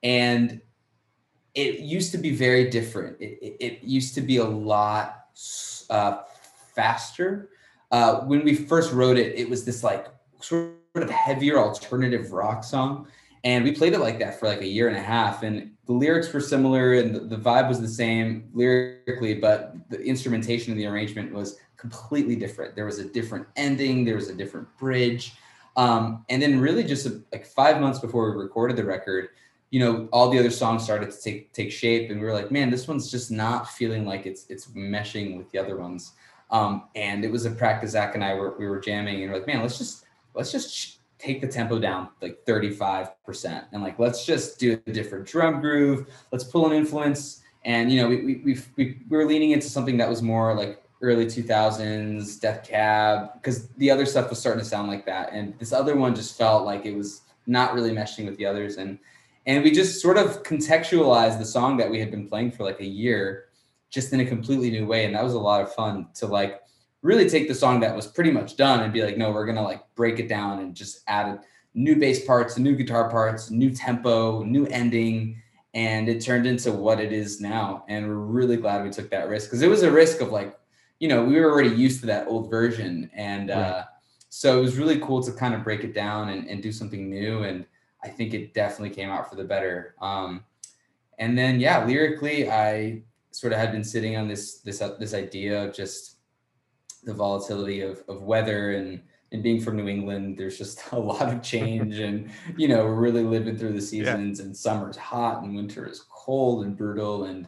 and 0.03 0.61
it 1.55 1.79
used 1.79 2.11
to 2.11 2.19
be 2.19 2.35
very 2.35 2.69
different. 2.69 3.19
It, 3.19 3.39
it, 3.41 3.57
it 3.59 3.83
used 3.83 4.13
to 4.15 4.21
be 4.21 4.37
a 4.37 4.45
lot 4.45 5.25
uh, 5.89 6.19
faster. 6.75 7.49
Uh, 7.91 8.21
when 8.21 8.43
we 8.43 8.53
first 8.53 8.91
wrote 8.93 9.17
it 9.17 9.35
it 9.35 9.49
was 9.49 9.63
this 9.65 9.83
like 9.83 10.07
sort 10.41 10.75
of 10.95 11.09
heavier 11.09 11.57
alternative 11.57 12.33
rock 12.33 12.63
song 12.63 13.07
and 13.43 13.63
we 13.63 13.71
played 13.71 13.93
it 13.93 13.99
like 13.99 14.19
that 14.19 14.39
for 14.39 14.47
like 14.47 14.61
a 14.61 14.67
year 14.67 14.89
and 14.89 14.97
a 14.97 15.01
half 15.01 15.41
and 15.41 15.71
the 15.87 15.93
lyrics 15.93 16.31
were 16.31 16.41
similar 16.41 16.93
and 16.93 17.15
the, 17.15 17.19
the 17.19 17.37
vibe 17.37 17.67
was 17.67 17.79
the 17.79 17.87
same 17.87 18.49
lyrically 18.53 19.33
but 19.33 19.75
the 19.89 20.01
instrumentation 20.01 20.71
and 20.71 20.79
the 20.79 20.85
arrangement 20.85 21.33
was 21.33 21.57
completely 21.77 22.35
different. 22.35 22.75
There 22.75 22.85
was 22.85 22.99
a 22.99 23.05
different 23.05 23.47
ending 23.55 24.05
there 24.05 24.15
was 24.15 24.29
a 24.29 24.35
different 24.35 24.67
bridge. 24.77 25.33
Um, 25.75 26.25
and 26.29 26.41
then 26.41 26.59
really 26.59 26.83
just 26.83 27.05
a, 27.05 27.21
like 27.31 27.45
five 27.45 27.79
months 27.79 27.99
before 27.99 28.31
we 28.31 28.41
recorded 28.41 28.77
the 28.77 28.83
record 28.83 29.29
you 29.69 29.79
know 29.81 30.07
all 30.13 30.29
the 30.29 30.39
other 30.39 30.49
songs 30.49 30.83
started 30.83 31.11
to 31.11 31.21
take 31.21 31.51
take 31.51 31.71
shape 31.71 32.09
and 32.09 32.19
we 32.21 32.25
were 32.25 32.33
like 32.33 32.51
man 32.51 32.69
this 32.69 32.87
one's 32.87 33.11
just 33.11 33.31
not 33.31 33.69
feeling 33.69 34.05
like 34.05 34.25
it's 34.25 34.45
it's 34.49 34.67
meshing 34.67 35.37
with 35.37 35.51
the 35.51 35.59
other 35.59 35.77
ones. 35.77 36.13
Um, 36.49 36.87
and 36.95 37.25
it 37.25 37.31
was 37.31 37.45
a 37.45 37.51
practice 37.51 37.91
zach 37.91 38.15
and 38.15 38.23
i 38.23 38.33
were 38.33 38.57
we 38.57 38.67
were 38.67 38.79
jamming 38.79 39.21
and 39.21 39.31
we're 39.31 39.37
like 39.37 39.47
man 39.47 39.61
let's 39.61 39.77
just 39.77 40.05
let's 40.33 40.51
just 40.51 40.96
take 41.19 41.41
the 41.41 41.47
tempo 41.47 41.79
down 41.79 42.09
like 42.21 42.45
35% 42.45 43.65
and 43.71 43.81
like 43.81 43.97
let's 43.97 44.25
just 44.25 44.59
do 44.59 44.79
a 44.87 44.91
different 44.91 45.25
drum 45.25 45.61
groove. 45.61 46.07
Let's 46.31 46.43
pull 46.43 46.67
an 46.67 46.73
influence. 46.73 47.41
And 47.65 47.91
you 47.91 48.01
know 48.01 48.07
we 48.07 48.41
we 48.45 48.59
we, 48.75 49.01
we 49.09 49.17
were 49.17 49.25
leaning 49.25 49.51
into 49.51 49.69
something 49.69 49.97
that 49.97 50.09
was 50.09 50.21
more 50.21 50.53
like 50.53 50.83
early 51.01 51.25
2000s 51.25 52.39
death 52.39 52.67
cab 52.67 53.29
because 53.35 53.67
the 53.77 53.91
other 53.91 54.05
stuff 54.05 54.29
was 54.29 54.39
starting 54.39 54.63
to 54.63 54.69
sound 54.69 54.87
like 54.87 55.05
that. 55.05 55.31
And 55.31 55.57
this 55.59 55.71
other 55.71 55.95
one 55.95 56.15
just 56.15 56.37
felt 56.37 56.65
like 56.65 56.85
it 56.85 56.95
was 56.95 57.21
not 57.45 57.73
really 57.73 57.91
meshing 57.91 58.25
with 58.25 58.37
the 58.37 58.45
others. 58.45 58.77
And 58.77 58.99
and 59.45 59.63
we 59.63 59.71
just 59.71 60.01
sort 60.01 60.17
of 60.17 60.43
contextualized 60.43 61.39
the 61.39 61.45
song 61.45 61.77
that 61.77 61.89
we 61.89 61.99
had 61.99 62.11
been 62.11 62.27
playing 62.27 62.51
for 62.51 62.63
like 62.63 62.81
a 62.81 62.85
year 62.85 63.45
just 63.89 64.11
in 64.11 64.19
a 64.19 64.25
completely 64.25 64.69
new 64.69 64.85
way. 64.85 65.05
And 65.05 65.15
that 65.15 65.23
was 65.23 65.33
a 65.33 65.39
lot 65.39 65.61
of 65.61 65.73
fun 65.73 66.07
to 66.15 66.27
like 66.27 66.61
really 67.01 67.29
take 67.29 67.47
the 67.47 67.55
song 67.55 67.79
that 67.79 67.95
was 67.95 68.07
pretty 68.07 68.31
much 68.31 68.57
done 68.57 68.81
and 68.81 68.91
be 68.91 69.03
like, 69.03 69.17
no, 69.17 69.31
we're 69.31 69.45
gonna 69.45 69.63
like 69.63 69.83
break 69.95 70.19
it 70.19 70.27
down 70.27 70.59
and 70.59 70.75
just 70.75 71.01
add 71.07 71.39
new 71.73 71.95
bass 71.95 72.25
parts, 72.25 72.57
new 72.57 72.75
guitar 72.75 73.09
parts, 73.09 73.51
new 73.51 73.69
tempo, 73.69 74.43
new 74.43 74.65
ending, 74.67 75.41
and 75.73 76.09
it 76.09 76.21
turned 76.21 76.47
into 76.47 76.71
what 76.71 76.99
it 76.99 77.13
is 77.13 77.39
now. 77.39 77.85
And 77.87 78.07
we're 78.07 78.15
really 78.15 78.57
glad 78.57 78.83
we 78.83 78.89
took 78.89 79.11
that 79.11 79.29
risk 79.29 79.49
because 79.49 79.61
it 79.61 79.69
was 79.69 79.83
a 79.83 79.91
risk 79.91 80.21
of 80.21 80.31
like, 80.31 80.57
you 80.99 81.07
know, 81.07 81.23
we 81.23 81.39
were 81.39 81.51
already 81.51 81.75
used 81.75 81.99
to 82.01 82.07
that 82.07 82.27
old 82.27 82.49
version, 82.49 83.09
and 83.13 83.49
right. 83.49 83.57
uh, 83.57 83.83
so 84.29 84.57
it 84.57 84.61
was 84.61 84.77
really 84.77 84.99
cool 84.99 85.21
to 85.21 85.31
kind 85.31 85.53
of 85.53 85.63
break 85.63 85.83
it 85.83 85.93
down 85.93 86.29
and, 86.29 86.47
and 86.47 86.63
do 86.63 86.71
something 86.71 87.09
new. 87.09 87.43
And 87.43 87.65
I 88.03 88.09
think 88.09 88.33
it 88.33 88.53
definitely 88.53 88.95
came 88.95 89.09
out 89.09 89.29
for 89.29 89.35
the 89.35 89.43
better. 89.43 89.95
Um, 90.01 90.43
and 91.19 91.37
then 91.37 91.59
yeah, 91.59 91.85
lyrically, 91.85 92.49
I 92.49 93.03
sort 93.31 93.53
of 93.53 93.59
had 93.59 93.71
been 93.71 93.83
sitting 93.83 94.17
on 94.17 94.27
this 94.27 94.59
this 94.59 94.81
uh, 94.81 94.95
this 94.99 95.13
idea 95.13 95.65
of 95.65 95.75
just 95.75 96.16
the 97.07 97.13
volatility 97.13 97.81
of, 97.81 98.03
of 98.07 98.21
weather 98.21 98.73
and 98.73 99.01
and 99.33 99.43
being 99.43 99.59
from 99.59 99.75
New 99.75 99.89
England, 99.89 100.37
there's 100.37 100.57
just 100.57 100.81
a 100.91 100.99
lot 100.99 101.33
of 101.33 101.41
change, 101.41 101.99
and 102.07 102.29
you 102.55 102.67
know 102.67 102.85
we're 102.85 102.95
really 102.95 103.23
living 103.23 103.57
through 103.57 103.73
the 103.73 103.81
seasons. 103.81 104.39
Yeah. 104.39 104.45
And 104.45 104.55
summer's 104.55 104.97
hot, 104.97 105.41
and 105.41 105.55
winter 105.55 105.87
is 105.87 106.05
cold 106.09 106.65
and 106.65 106.77
brutal, 106.77 107.25
and 107.25 107.47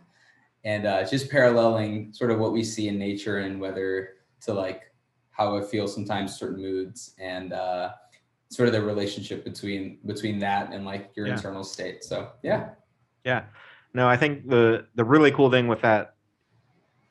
and 0.63 0.87
uh, 0.87 1.05
just 1.05 1.29
paralleling 1.29 2.11
sort 2.13 2.31
of 2.31 2.39
what 2.39 2.53
we 2.53 2.63
see 2.63 2.87
in 2.87 2.97
nature 2.97 3.39
and 3.39 3.61
weather 3.61 4.15
to 4.41 4.53
like 4.53 4.83
how 5.31 5.57
I 5.57 5.61
feel 5.61 5.87
sometimes 5.87 6.37
certain 6.37 6.61
moods, 6.61 7.13
and 7.19 7.53
uh, 7.53 7.91
sort 8.49 8.67
of 8.67 8.73
the 8.73 8.81
relationship 8.81 9.43
between 9.43 9.99
between 10.05 10.39
that 10.39 10.71
and 10.71 10.85
like 10.85 11.11
your 11.15 11.27
yeah. 11.27 11.33
internal 11.33 11.63
state. 11.63 12.03
So 12.03 12.31
yeah, 12.43 12.69
yeah. 13.25 13.43
No, 13.93 14.07
I 14.07 14.17
think 14.17 14.47
the 14.47 14.85
the 14.95 15.03
really 15.03 15.31
cool 15.31 15.51
thing 15.51 15.67
with 15.67 15.81
that 15.81 16.15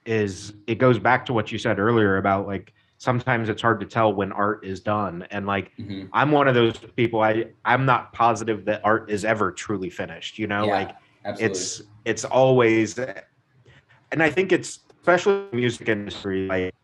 is 0.09 0.55
it 0.67 0.77
goes 0.77 0.99
back 0.99 1.27
to 1.27 1.35
what 1.35 1.53
you 1.53 1.59
said 1.59 1.79
earlier 1.79 2.17
about 2.17 2.47
like 2.47 2.73
sometimes 2.97 3.51
it's 3.51 3.61
hard 3.61 3.79
to 3.79 3.85
tell 3.85 4.11
when 4.11 4.33
art 4.33 4.65
is 4.65 4.81
done 4.81 5.27
and 5.31 5.47
like 5.47 5.71
mm-hmm. 5.77 6.07
i'm 6.15 6.33
one 6.33 6.49
of 6.49 6.55
those 6.55 6.79
people 6.97 7.21
i 7.21 7.45
i'm 7.67 7.85
not 7.85 8.11
positive 8.15 8.65
that 8.65 8.81
art 8.85 9.11
is 9.11 9.27
ever 9.27 9.53
truly 9.53 9.91
finished 9.91 10.39
you 10.39 10.47
know 10.47 10.65
yeah, 10.65 10.73
like 10.73 10.97
absolutely. 11.27 11.45
it's 11.45 11.83
it's 12.07 12.25
always 12.25 12.99
and 12.99 14.23
i 14.23 14.31
think 14.31 14.51
it's 14.51 14.81
especially 15.03 15.45
music 15.53 15.87
industry 15.91 16.49
like 16.49 16.75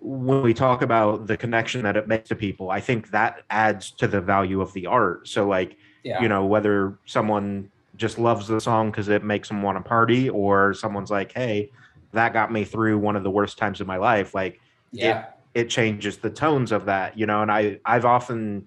when 0.00 0.40
we 0.40 0.54
talk 0.54 0.80
about 0.80 1.26
the 1.26 1.36
connection 1.36 1.82
that 1.82 1.96
it 1.96 2.06
makes 2.06 2.28
to 2.28 2.36
people 2.36 2.70
i 2.70 2.78
think 2.78 3.10
that 3.10 3.42
adds 3.50 3.90
to 3.90 4.06
the 4.06 4.20
value 4.20 4.60
of 4.60 4.72
the 4.74 4.86
art 4.86 5.26
so 5.26 5.44
like 5.44 5.76
yeah. 6.04 6.22
you 6.22 6.28
know 6.28 6.46
whether 6.46 6.96
someone 7.04 7.68
just 7.96 8.16
loves 8.16 8.46
the 8.46 8.60
song 8.60 8.92
because 8.92 9.08
it 9.08 9.24
makes 9.24 9.48
them 9.48 9.60
want 9.60 9.76
to 9.76 9.82
party 9.82 10.30
or 10.30 10.72
someone's 10.72 11.10
like 11.10 11.32
hey 11.32 11.68
that 12.12 12.32
got 12.32 12.52
me 12.52 12.64
through 12.64 12.98
one 12.98 13.16
of 13.16 13.22
the 13.22 13.30
worst 13.30 13.58
times 13.58 13.80
of 13.80 13.86
my 13.86 13.96
life 13.96 14.34
like 14.34 14.60
yeah. 14.92 15.26
it, 15.54 15.62
it 15.62 15.70
changes 15.70 16.18
the 16.18 16.30
tones 16.30 16.72
of 16.72 16.86
that 16.86 17.18
you 17.18 17.26
know 17.26 17.42
and 17.42 17.50
i 17.50 17.78
i've 17.84 18.04
often 18.04 18.66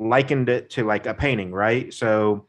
likened 0.00 0.48
it 0.48 0.70
to 0.70 0.84
like 0.84 1.06
a 1.06 1.14
painting 1.14 1.52
right? 1.52 1.92
So 1.92 2.46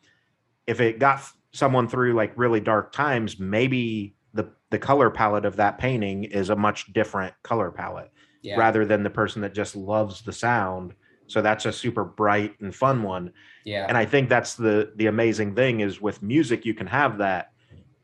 if 0.66 0.80
it 0.80 1.00
got 1.00 1.22
someone 1.52 1.88
through 1.88 2.14
like 2.14 2.32
really 2.38 2.62
dark 2.62 2.94
times 2.94 3.38
maybe 3.38 4.16
the 4.34 4.50
the 4.70 4.80
color 4.80 5.10
palette 5.10 5.44
of 5.44 5.58
that 5.58 5.78
painting 5.78 6.24
is 6.24 6.50
a 6.50 6.56
much 6.56 6.92
different 6.94 7.34
color 7.44 7.70
palette 7.70 8.10
yeah. 8.42 8.58
rather 8.58 8.86
than 8.86 9.04
the 9.04 9.10
person 9.10 9.42
that 9.42 9.54
just 9.54 9.76
loves 9.76 10.22
the 10.22 10.32
sound. 10.32 10.94
So 11.28 11.42
that's 11.42 11.66
a 11.66 11.74
super 11.74 12.06
bright 12.06 12.56
and 12.62 12.74
fun 12.74 13.04
one. 13.04 13.34
Yeah. 13.66 13.86
And 13.88 13.98
i 13.98 14.06
think 14.06 14.30
that's 14.30 14.56
the 14.56 14.94
the 14.96 15.08
amazing 15.08 15.54
thing 15.54 15.82
is 15.82 16.02
with 16.02 16.24
music 16.24 16.66
you 16.66 16.74
can 16.74 16.88
have 16.88 17.18
that 17.18 17.52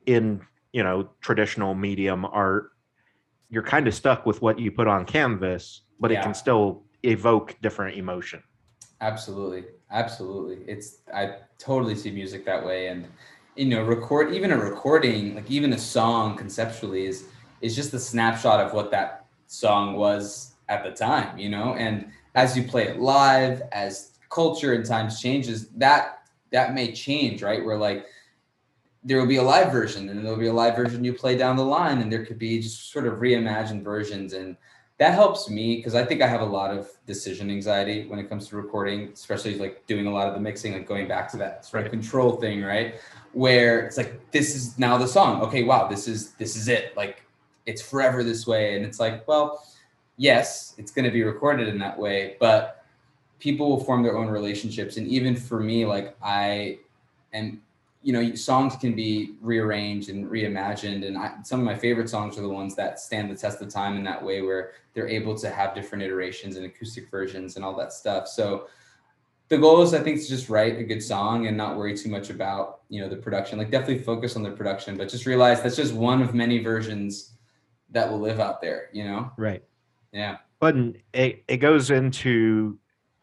in 0.06 0.42
you 0.78 0.84
know 0.84 1.10
traditional 1.22 1.74
medium 1.74 2.24
art 2.24 2.74
you're 3.50 3.64
kind 3.64 3.88
of 3.88 3.96
stuck 3.96 4.28
with 4.28 4.44
what 4.44 4.60
you 4.60 4.72
put 4.72 4.88
on 4.88 5.06
canvas 5.06 5.82
but 6.00 6.12
yeah. 6.12 6.20
it 6.20 6.24
can 6.24 6.36
still 6.36 6.84
evoke 7.02 7.56
different 7.64 7.98
emotion. 7.98 8.44
Absolutely. 9.02 9.64
Absolutely. 9.90 10.58
It's 10.72 11.00
i 11.14 11.38
totally 11.58 11.96
see 11.96 12.12
music 12.12 12.46
that 12.46 12.64
way 12.64 12.90
and 12.90 13.08
you 13.56 13.66
know 13.66 13.82
record 13.84 14.32
even 14.36 14.52
a 14.52 14.58
recording 14.58 15.34
like 15.34 15.50
even 15.50 15.74
a 15.74 15.78
song 15.80 16.38
conceptually 16.38 17.08
is 17.08 17.26
is 17.62 17.76
just 17.76 17.92
a 17.96 18.00
snapshot 18.00 18.60
of 18.64 18.74
what 18.74 18.92
that 18.92 19.26
song 19.48 19.96
was 19.96 20.54
at 20.70 20.84
the 20.84 20.92
time 20.92 21.36
you 21.40 21.50
know? 21.50 21.74
And 21.74 22.12
as 22.36 22.56
you 22.56 22.64
play 22.64 22.84
it 22.90 23.00
live 23.00 23.64
as 23.72 24.12
culture 24.30 24.74
and 24.74 24.86
times 24.86 25.20
changes 25.20 25.70
that 25.70 26.20
that 26.52 26.76
may 26.76 26.92
change 26.92 27.42
right? 27.42 27.66
Where 27.66 27.80
like 27.90 28.06
there 29.04 29.20
will 29.20 29.28
be 29.28 29.38
a 29.38 29.44
live 29.44 29.72
version 29.72 30.10
and 30.10 30.24
there'll 30.24 30.38
be 30.38 30.48
a 30.48 30.54
live 30.54 30.76
version 30.76 31.04
you 31.04 31.14
play 31.14 31.38
down 31.38 31.56
the 31.56 31.64
line 31.64 32.02
and 32.02 32.12
there 32.12 32.26
could 32.26 32.40
be 32.40 32.60
just 32.60 32.92
sort 32.92 33.08
of 33.08 33.16
reimagined 33.16 33.84
versions 33.84 34.34
and 34.34 34.58
that 34.98 35.14
helps 35.14 35.50
me 35.50 35.78
because 35.78 35.96
i 35.96 36.04
think 36.04 36.22
i 36.22 36.28
have 36.28 36.42
a 36.42 36.46
lot 36.46 36.76
of 36.76 36.90
decision 37.06 37.52
anxiety 37.52 38.08
when 38.08 38.20
it 38.20 38.28
comes 38.28 38.48
to 38.48 38.56
recording 38.56 39.10
especially 39.14 39.58
like 39.58 39.86
doing 39.86 40.08
a 40.08 40.12
lot 40.12 40.28
of 40.28 40.34
the 40.34 40.40
mixing 40.40 40.74
like 40.74 40.88
going 40.88 41.08
back 41.08 41.30
to 41.30 41.38
that 41.38 41.64
sort 41.66 41.86
of 41.86 41.92
control 41.92 42.38
thing 42.38 42.64
right? 42.64 42.96
Where 43.34 43.86
it's 43.86 43.98
like 43.98 44.32
this 44.32 44.56
is 44.56 44.80
now 44.80 44.98
the 44.98 45.08
song. 45.08 45.42
Okay 45.44 45.64
wow 45.64 45.88
this 45.88 46.08
is 46.08 46.32
this 46.32 46.56
is 46.56 46.68
it. 46.68 46.98
Like 46.98 47.24
it's 47.68 47.82
forever 47.82 48.24
this 48.24 48.48
way 48.48 48.76
and 48.76 48.84
it's 48.84 49.00
like 49.00 49.28
well 49.28 49.64
yes, 50.18 50.74
it's 50.78 50.92
going 50.92 51.06
to 51.06 51.12
be 51.12 51.24
recorded 51.24 51.68
in 51.68 51.78
that 51.80 51.98
way, 51.98 52.36
but 52.40 52.84
people 53.40 53.70
will 53.70 53.84
form 53.84 54.04
their 54.04 54.18
own 54.18 54.28
relationships. 54.28 54.98
And 54.98 55.08
even 55.08 55.36
for 55.36 55.60
me, 55.60 55.86
like 55.86 56.18
I 56.22 56.80
am, 57.34 57.62
you 58.04 58.14
know, 58.14 58.36
songs 58.36 58.76
can 58.76 58.96
be 58.96 59.36
rearranged 59.42 60.10
and 60.10 60.28
reimagined. 60.28 61.06
And 61.06 61.18
I, 61.18 61.34
some 61.44 61.60
of 61.60 61.66
my 61.66 61.76
favorite 61.76 62.10
songs 62.10 62.38
are 62.38 62.42
the 62.42 62.50
ones 62.50 62.76
that 62.76 63.00
stand 63.00 63.30
the 63.30 63.36
test 63.36 63.62
of 63.62 63.70
time 63.70 63.98
in 63.98 64.04
that 64.04 64.24
way, 64.24 64.42
where 64.42 64.72
they're 64.94 65.10
able 65.10 65.36
to 65.40 65.50
have 65.50 65.76
different 65.76 66.04
iterations 66.04 66.56
and 66.56 66.66
acoustic 66.66 67.10
versions 67.10 67.56
and 67.56 67.66
all 67.66 67.76
that 67.78 67.92
stuff. 67.92 68.28
So 68.28 68.68
the 69.50 69.58
goal 69.58 69.82
is, 69.82 69.94
I 69.94 70.00
think, 70.00 70.22
to 70.22 70.28
just 70.28 70.50
write 70.50 70.78
a 70.78 70.84
good 70.84 71.02
song 71.02 71.48
and 71.48 71.58
not 71.58 71.78
worry 71.78 71.98
too 71.98 72.10
much 72.10 72.30
about, 72.30 72.82
you 72.90 73.02
know, 73.02 73.10
the 73.10 73.16
production. 73.16 73.58
Like 73.58 73.72
definitely 73.72 74.04
focus 74.04 74.36
on 74.36 74.44
the 74.44 74.52
production, 74.52 74.98
but 74.98 75.10
just 75.10 75.26
realize 75.26 75.62
that's 75.62 75.76
just 75.76 75.94
one 75.94 76.22
of 76.22 76.34
many 76.34 76.60
versions 76.60 77.34
that 77.90 78.10
will 78.10 78.20
live 78.20 78.40
out 78.40 78.62
there, 78.62 78.90
you 78.94 79.06
know? 79.06 79.32
Right. 79.38 79.64
Yeah. 80.12 80.38
But 80.60 80.76
it, 81.14 81.44
it 81.48 81.58
goes 81.58 81.92
into, 81.92 82.78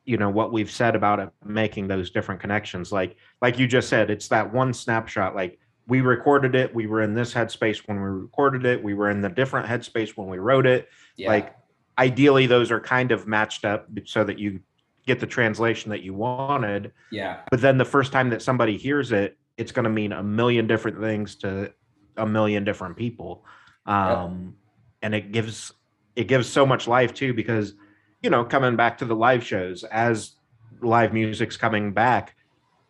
you 0.05 0.17
know, 0.17 0.31
what 0.31 0.53
we've 0.53 0.71
said 0.71 0.95
about 0.95 1.21
it, 1.21 1.31
making 1.45 1.89
those 1.89 2.11
different 2.11 2.41
connections. 2.41 2.93
Like, 2.93 3.17
like 3.41 3.59
you 3.59 3.67
just 3.67 3.89
said, 3.89 4.11
it's 4.11 4.29
that 4.29 4.53
one 4.53 4.75
snapshot. 4.75 5.35
Like 5.35 5.59
we 5.87 6.01
recorded 6.01 6.55
it. 6.55 6.75
We 6.75 6.87
were 6.87 7.03
in 7.03 7.15
this 7.15 7.33
headspace 7.33 7.87
when 7.87 7.97
we 7.99 8.09
recorded 8.09 8.67
it. 8.67 8.83
We 8.83 8.95
were 8.95 9.11
in 9.11 9.21
the 9.21 9.29
different 9.29 9.67
headspace 9.67 10.11
when 10.17 10.29
we 10.29 10.39
wrote 10.39 10.67
it. 10.67 10.89
Yeah. 11.17 11.29
Like 11.29 11.57
ideally 11.99 12.47
those 12.47 12.71
are 12.71 12.81
kind 12.81 13.13
of 13.13 13.27
matched 13.27 13.65
up 13.65 13.89
so 14.05 14.25
that 14.25 14.39
you 14.39 14.61
get 15.07 15.21
the 15.21 15.27
translation 15.27 15.91
that 15.91 16.03
you 16.03 16.15
wanted. 16.15 16.93
Yeah. 17.11 17.41
But 17.51 17.61
then 17.61 17.79
the 17.79 17.85
first 17.85 18.13
time 18.13 18.31
that 18.31 18.43
somebody 18.43 18.77
hears 18.77 19.13
it, 19.13 19.39
it's 19.57 19.73
going 19.73 19.85
to 19.85 19.91
mean 19.91 20.13
a 20.13 20.23
million 20.23 20.67
different 20.67 21.01
things 21.01 21.37
to 21.37 21.73
a 22.17 22.27
million 22.27 22.65
different 22.65 22.97
people. 22.97 23.45
Um, 23.87 24.01
yep. 24.01 24.55
and 25.03 25.15
it 25.15 25.33
gives 25.33 25.73
it 26.17 26.29
gives 26.29 26.49
so 26.49 26.65
much 26.65 26.89
life 26.89 27.13
too 27.13 27.35
because 27.35 27.75
you 28.25 28.31
know 28.31 28.43
coming 28.43 28.75
back 28.75 28.97
to 28.97 29.05
the 29.05 29.15
live 29.15 29.45
shows 29.45 29.85
as 29.85 30.33
live 30.81 31.13
music's 31.13 31.59
coming 31.59 31.93
back 31.93 32.35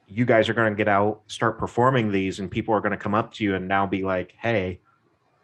you 0.07 0.25
guys 0.25 0.49
are 0.49 0.55
going 0.55 0.73
to 0.73 0.77
get 0.77 0.87
out 0.87 1.23
start 1.27 1.59
performing 1.59 2.13
these 2.13 2.39
and 2.39 2.49
people 2.51 2.73
are 2.73 2.81
going 2.81 2.93
to 2.93 2.97
come 2.97 3.15
up 3.15 3.33
to 3.33 3.43
you 3.43 3.57
and 3.57 3.67
now 3.67 3.85
be 3.85 4.05
like 4.05 4.33
hey 4.41 4.79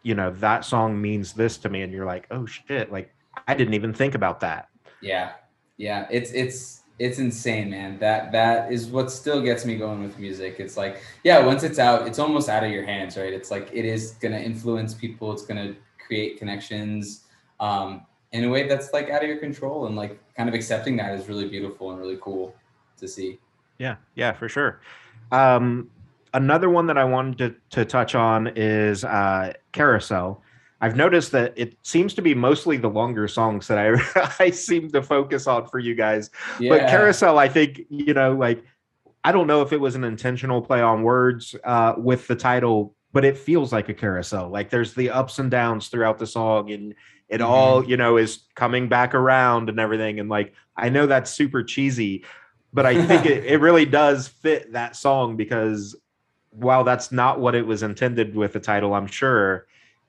you 0.03 0.15
know 0.15 0.31
that 0.31 0.63
song 0.63 0.99
means 0.99 1.33
this 1.33 1.57
to 1.57 1.67
me 1.67 1.81
and 1.81 1.91
you're 1.91 2.05
like 2.05 2.25
oh 2.31 2.45
shit 2.45 2.89
like 2.89 3.13
i 3.47 3.53
didn't 3.53 3.73
even 3.73 3.93
think 3.93 4.15
about 4.15 4.39
that. 4.39 4.69
Yeah 5.01 5.33
yeah 5.77 6.07
it's 6.09 6.31
it's 6.31 6.83
it's 6.97 7.19
insane 7.19 7.69
man. 7.71 7.99
That 7.99 8.31
that 8.31 8.71
is 8.71 8.87
what 8.87 9.11
still 9.11 9.41
gets 9.41 9.65
me 9.65 9.75
going 9.75 10.01
with 10.03 10.17
music. 10.17 10.55
It's 10.59 10.77
like 10.77 11.01
yeah 11.25 11.45
once 11.45 11.63
it's 11.63 11.79
out 11.79 12.07
it's 12.07 12.19
almost 12.19 12.47
out 12.47 12.63
of 12.63 12.71
your 12.71 12.85
hands 12.85 13.17
right? 13.17 13.33
It's 13.33 13.51
like 13.51 13.69
it 13.73 13.83
is 13.83 14.11
going 14.21 14.31
to 14.31 14.41
influence 14.41 14.93
people 14.93 15.33
it's 15.33 15.45
going 15.45 15.73
to 15.73 15.75
create 16.05 16.39
connections 16.39 17.25
um, 17.59 18.05
in 18.31 18.45
a 18.45 18.49
way 18.49 18.67
that's 18.67 18.93
like 18.93 19.09
out 19.09 19.23
of 19.23 19.29
your 19.29 19.37
control 19.37 19.87
and 19.87 19.95
like 19.95 20.19
kind 20.35 20.47
of 20.47 20.55
accepting 20.55 20.95
that 20.97 21.13
is 21.13 21.27
really 21.27 21.47
beautiful 21.47 21.91
and 21.91 21.99
really 21.99 22.17
cool 22.21 22.55
to 22.97 23.07
see 23.07 23.39
yeah 23.77 23.95
yeah 24.15 24.31
for 24.31 24.47
sure 24.47 24.81
um, 25.31 25.89
another 26.33 26.69
one 26.69 26.87
that 26.87 26.97
i 26.97 27.03
wanted 27.03 27.37
to, 27.37 27.55
to 27.69 27.85
touch 27.85 28.15
on 28.15 28.51
is 28.55 29.03
uh, 29.03 29.53
carousel 29.71 30.41
I've 30.83 30.95
noticed 30.95 31.31
that 31.33 31.53
it 31.55 31.77
seems 31.83 32.15
to 32.15 32.23
be 32.23 32.33
mostly 32.33 32.75
the 32.75 32.89
longer 32.89 33.27
songs 33.27 33.67
that 33.67 33.77
I 33.77 34.33
I 34.39 34.49
seem 34.49 34.89
to 34.91 35.03
focus 35.03 35.45
on 35.45 35.67
for 35.67 35.77
you 35.77 35.93
guys. 35.93 36.31
Yeah. 36.59 36.69
But 36.69 36.89
Carousel, 36.89 37.37
I 37.37 37.47
think 37.47 37.81
you 37.89 38.15
know, 38.15 38.33
like 38.33 38.63
I 39.23 39.31
don't 39.31 39.45
know 39.45 39.61
if 39.61 39.71
it 39.71 39.79
was 39.79 39.95
an 39.95 40.03
intentional 40.03 40.61
play 40.61 40.81
on 40.81 41.03
words 41.03 41.55
uh, 41.63 41.93
with 41.97 42.27
the 42.27 42.35
title, 42.35 42.95
but 43.13 43.23
it 43.23 43.37
feels 43.37 43.71
like 43.71 43.89
a 43.89 43.93
carousel. 43.93 44.49
Like 44.49 44.71
there's 44.71 44.95
the 44.95 45.11
ups 45.11 45.37
and 45.37 45.51
downs 45.51 45.87
throughout 45.89 46.17
the 46.17 46.25
song, 46.25 46.71
and 46.71 46.95
it 47.31 47.39
mm-hmm. 47.39 47.49
all 47.49 47.83
you 47.83 47.97
know 47.97 48.17
is 48.17 48.43
coming 48.53 48.89
back 48.89 49.15
around 49.15 49.69
and 49.69 49.79
everything. 49.79 50.19
And 50.19 50.29
like 50.29 50.53
I 50.75 50.89
know 50.89 51.07
that's 51.07 51.31
super 51.31 51.63
cheesy, 51.63 52.25
but 52.73 52.85
I 52.85 53.03
think 53.05 53.25
it, 53.25 53.45
it 53.45 53.57
really 53.61 53.85
does 53.85 54.27
fit 54.27 54.73
that 54.73 54.95
song 54.95 55.37
because 55.37 55.95
while 56.51 56.83
that's 56.83 57.11
not 57.11 57.39
what 57.39 57.55
it 57.55 57.65
was 57.65 57.81
intended 57.81 58.35
with 58.35 58.53
the 58.53 58.59
title, 58.59 58.93
I'm 58.93 59.07
sure 59.07 59.65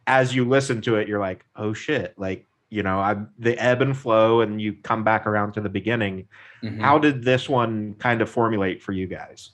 as 0.06 0.34
you 0.34 0.44
listen 0.44 0.82
to 0.82 0.96
it, 0.96 1.06
you're 1.06 1.20
like, 1.20 1.46
oh 1.56 1.72
shit, 1.72 2.12
like 2.18 2.44
you 2.68 2.82
know, 2.82 2.98
I 2.98 3.16
the 3.38 3.56
ebb 3.58 3.82
and 3.82 3.96
flow, 3.96 4.40
and 4.40 4.60
you 4.60 4.72
come 4.72 5.04
back 5.04 5.26
around 5.26 5.52
to 5.52 5.60
the 5.60 5.68
beginning. 5.68 6.26
Mm-hmm. 6.62 6.80
How 6.80 6.98
did 6.98 7.22
this 7.22 7.48
one 7.48 7.94
kind 7.94 8.20
of 8.20 8.28
formulate 8.28 8.82
for 8.82 8.92
you 8.92 9.06
guys? 9.06 9.50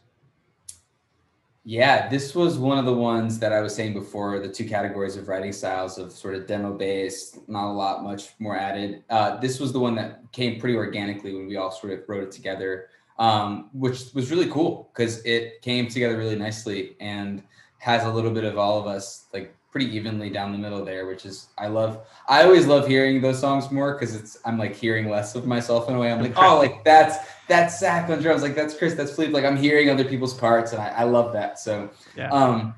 Yeah, 1.71 2.09
this 2.09 2.35
was 2.35 2.57
one 2.57 2.79
of 2.79 2.87
the 2.87 2.95
ones 2.95 3.39
that 3.41 3.53
I 3.53 3.61
was 3.61 3.75
saying 3.75 3.93
before 3.93 4.39
the 4.39 4.49
two 4.49 4.67
categories 4.67 5.19
of 5.19 5.29
writing 5.29 5.53
styles 5.53 5.99
of 5.99 6.13
sort 6.13 6.35
of 6.35 6.47
demo 6.47 6.73
based, 6.73 7.47
not 7.47 7.71
a 7.71 7.75
lot, 7.75 8.03
much 8.03 8.31
more 8.39 8.57
added. 8.57 9.05
Uh, 9.11 9.37
this 9.37 9.61
was 9.61 9.71
the 9.71 9.79
one 9.79 9.95
that 9.97 10.23
came 10.33 10.59
pretty 10.59 10.75
organically 10.75 11.35
when 11.35 11.47
we 11.47 11.57
all 11.57 11.71
sort 11.71 11.93
of 11.93 12.09
wrote 12.09 12.23
it 12.23 12.33
together, 12.33 12.87
um, 13.19 13.69
which 13.75 14.15
was 14.15 14.31
really 14.31 14.49
cool 14.49 14.89
because 14.95 15.23
it 15.27 15.61
came 15.61 15.89
together 15.89 16.17
really 16.17 16.37
nicely 16.37 16.97
and 17.01 17.43
has 17.81 18.05
a 18.05 18.11
little 18.11 18.31
bit 18.31 18.45
of 18.45 18.57
all 18.57 18.81
of 18.81 18.87
us 18.87 19.27
like 19.35 19.55
pretty 19.71 19.95
evenly 19.95 20.31
down 20.31 20.53
the 20.53 20.59
middle 20.59 20.85
there, 20.85 21.07
which 21.07 21.27
is 21.27 21.49
I 21.59 21.69
love. 21.69 22.07
I 22.29 22.45
always 22.45 22.67
love 22.67 22.87
hearing 22.87 23.21
those 23.21 23.39
songs 23.39 23.71
more 23.71 23.95
because 23.95 24.15
it's 24.15 24.39
I'm 24.45 24.59
like 24.59 24.75
hearing 24.75 25.09
less 25.09 25.35
of 25.35 25.47
myself 25.47 25.89
in 25.89 25.95
a 25.95 25.99
way. 25.99 26.11
I'm 26.11 26.23
like, 26.23 26.35
oh, 26.37 26.59
like 26.59 26.85
that's 26.85 27.19
that's 27.49 27.79
Zach 27.79 28.09
on 28.11 28.21
drums, 28.21 28.43
like 28.43 28.55
that's 28.55 28.77
Chris, 28.77 28.95
that's 28.95 29.15
Philippe. 29.15 29.33
Like 29.33 29.45
I'm 29.45 29.57
hearing 29.57 29.91
other 29.91 30.05
people's 30.05 30.35
parts, 30.35 30.73
and 30.73 30.81
I, 30.81 30.89
I 30.89 31.05
love 31.05 31.33
that. 31.33 31.59
So 31.59 31.91
yeah. 32.17 32.31
um, 32.31 32.75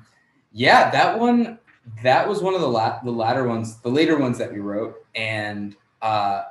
yeah, 0.51 0.91
that 0.91 1.17
one 1.17 1.59
that 2.03 2.27
was 2.27 2.41
one 2.41 2.53
of 2.53 2.61
the 2.61 2.67
la- 2.67 3.01
the 3.03 3.11
latter 3.11 3.47
ones, 3.47 3.77
the 3.79 3.89
later 3.89 4.17
ones 4.17 4.37
that 4.37 4.51
we 4.51 4.59
wrote, 4.59 4.95
and 5.15 5.75
uh, 6.01 6.43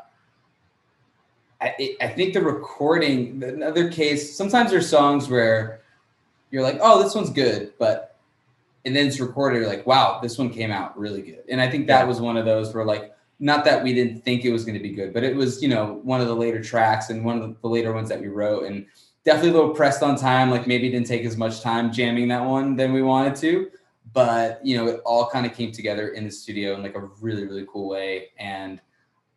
I 1.60 1.96
I 2.00 2.08
think 2.08 2.34
the 2.34 2.42
recording, 2.42 3.42
another 3.42 3.90
case. 3.90 4.36
Sometimes 4.36 4.70
there's 4.70 4.88
songs 4.88 5.28
where 5.28 5.82
you're 6.50 6.62
like, 6.62 6.78
oh, 6.80 7.02
this 7.02 7.14
one's 7.14 7.30
good, 7.30 7.72
but 7.78 8.09
and 8.84 8.96
then 8.96 9.06
it's 9.06 9.20
recorded, 9.20 9.60
you're 9.60 9.68
like, 9.68 9.86
wow, 9.86 10.18
this 10.22 10.38
one 10.38 10.50
came 10.50 10.70
out 10.70 10.98
really 10.98 11.22
good. 11.22 11.42
And 11.48 11.60
I 11.60 11.70
think 11.70 11.86
that 11.88 12.00
yeah. 12.00 12.04
was 12.04 12.20
one 12.20 12.36
of 12.36 12.44
those 12.44 12.74
where 12.74 12.84
like, 12.84 13.14
not 13.38 13.64
that 13.64 13.82
we 13.82 13.94
didn't 13.94 14.22
think 14.22 14.44
it 14.44 14.52
was 14.52 14.64
going 14.64 14.76
to 14.76 14.82
be 14.82 14.92
good, 14.92 15.14
but 15.14 15.24
it 15.24 15.34
was, 15.34 15.62
you 15.62 15.68
know, 15.68 16.00
one 16.02 16.20
of 16.20 16.26
the 16.26 16.34
later 16.34 16.62
tracks 16.62 17.10
and 17.10 17.24
one 17.24 17.40
of 17.40 17.60
the 17.60 17.68
later 17.68 17.92
ones 17.92 18.08
that 18.08 18.20
we 18.20 18.28
wrote 18.28 18.64
and 18.64 18.86
definitely 19.24 19.50
a 19.50 19.54
little 19.54 19.74
pressed 19.74 20.02
on 20.02 20.16
time. 20.16 20.50
Like 20.50 20.66
maybe 20.66 20.90
didn't 20.90 21.06
take 21.06 21.24
as 21.24 21.36
much 21.36 21.60
time 21.60 21.92
jamming 21.92 22.28
that 22.28 22.44
one 22.44 22.76
than 22.76 22.92
we 22.92 23.02
wanted 23.02 23.36
to, 23.36 23.70
but 24.12 24.64
you 24.64 24.76
know, 24.76 24.86
it 24.88 25.00
all 25.04 25.28
kind 25.28 25.46
of 25.46 25.54
came 25.54 25.72
together 25.72 26.08
in 26.10 26.24
the 26.24 26.30
studio 26.30 26.74
in 26.74 26.82
like 26.82 26.96
a 26.96 27.08
really, 27.20 27.46
really 27.46 27.66
cool 27.70 27.88
way. 27.88 28.28
And, 28.38 28.80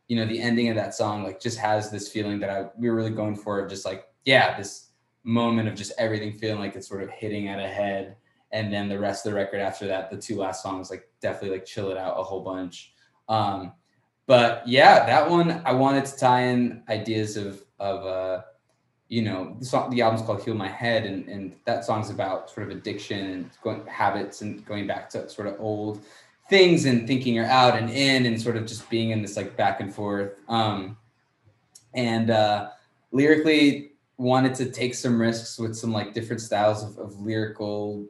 you 0.08 0.18
know, 0.18 0.26
the 0.26 0.40
ending 0.40 0.70
of 0.70 0.76
that 0.76 0.94
song, 0.94 1.24
like 1.24 1.40
just 1.40 1.58
has 1.58 1.90
this 1.90 2.10
feeling 2.10 2.40
that 2.40 2.50
I, 2.50 2.66
we 2.78 2.90
were 2.90 2.96
really 2.96 3.10
going 3.10 3.36
for 3.36 3.60
of 3.60 3.70
just 3.70 3.86
like, 3.86 4.06
yeah, 4.26 4.58
this 4.58 4.90
moment 5.24 5.70
of 5.70 5.76
just 5.76 5.94
everything 5.98 6.34
feeling 6.34 6.60
like 6.60 6.76
it's 6.76 6.88
sort 6.88 7.04
of 7.04 7.10
hitting 7.10 7.48
at 7.48 7.60
a 7.60 7.68
head 7.68 8.18
and 8.54 8.72
then 8.72 8.88
the 8.88 8.98
rest 8.98 9.26
of 9.26 9.34
the 9.34 9.36
record 9.36 9.60
after 9.60 9.86
that 9.88 10.10
the 10.10 10.18
two 10.18 10.38
last 10.38 10.64
songs 10.64 10.90
like 10.90 11.10
definitely 11.20 11.58
like 11.58 11.66
chill 11.66 11.92
it 11.92 11.98
out 11.98 12.18
a 12.18 12.24
whole 12.24 12.42
bunch. 12.42 12.94
Um 13.28 13.74
but 14.26 14.66
yeah 14.66 15.06
that 15.06 15.30
one 15.30 15.62
i 15.66 15.72
wanted 15.74 16.06
to 16.06 16.18
tie 16.18 16.44
in 16.44 16.82
ideas 16.88 17.36
of 17.36 17.62
of 17.80 18.06
uh 18.06 18.42
you 19.10 19.22
know 19.22 19.56
the 19.60 19.66
song 19.66 19.90
the 19.90 20.02
album's 20.02 20.26
called 20.26 20.42
heal 20.44 20.54
my 20.54 20.68
head 20.68 21.06
and 21.06 21.28
and 21.28 21.54
that 21.66 21.84
song's 21.84 22.10
about 22.10 22.50
sort 22.50 22.70
of 22.70 22.76
addiction 22.76 23.20
and 23.32 23.50
going 23.62 23.86
habits 23.86 24.42
and 24.42 24.66
going 24.66 24.88
back 24.88 25.10
to 25.10 25.30
sort 25.30 25.48
of 25.48 25.60
old 25.60 26.02
things 26.50 26.86
and 26.86 27.08
thinking 27.08 27.34
you're 27.34 27.46
out 27.46 27.78
and 27.78 27.90
in 27.90 28.26
and 28.26 28.42
sort 28.42 28.56
of 28.56 28.66
just 28.66 28.90
being 28.90 29.12
in 29.12 29.22
this 29.22 29.38
like 29.38 29.56
back 29.58 29.80
and 29.82 29.94
forth. 29.94 30.34
Um 30.48 30.98
and 31.94 32.30
uh 32.30 32.70
lyrically 33.12 33.92
wanted 34.18 34.56
to 34.56 34.72
take 34.72 34.96
some 34.96 35.20
risks 35.20 35.60
with 35.60 35.76
some 35.76 35.92
like 35.92 36.14
different 36.14 36.42
styles 36.42 36.84
of, 36.84 36.98
of 36.98 37.20
lyrical 37.20 38.06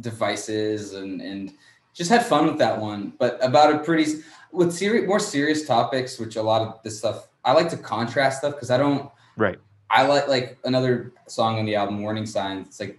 devices 0.00 0.94
and 0.94 1.20
and 1.20 1.52
just 1.94 2.10
had 2.10 2.24
fun 2.24 2.46
with 2.46 2.58
that 2.58 2.80
one. 2.80 3.12
But 3.18 3.38
about 3.42 3.74
a 3.74 3.78
pretty 3.78 4.06
with 4.52 4.72
serious 4.72 5.06
more 5.06 5.20
serious 5.20 5.66
topics, 5.66 6.18
which 6.18 6.36
a 6.36 6.42
lot 6.42 6.62
of 6.62 6.82
this 6.82 6.98
stuff 6.98 7.28
I 7.44 7.52
like 7.52 7.68
to 7.70 7.76
contrast 7.76 8.38
stuff 8.38 8.54
because 8.54 8.70
I 8.70 8.78
don't 8.78 9.10
right. 9.36 9.58
I 9.90 10.06
like 10.06 10.28
like 10.28 10.58
another 10.64 11.12
song 11.26 11.58
on 11.58 11.64
the 11.64 11.74
album, 11.74 12.02
Warning 12.02 12.26
Signs. 12.26 12.66
It's 12.66 12.80
like 12.80 12.98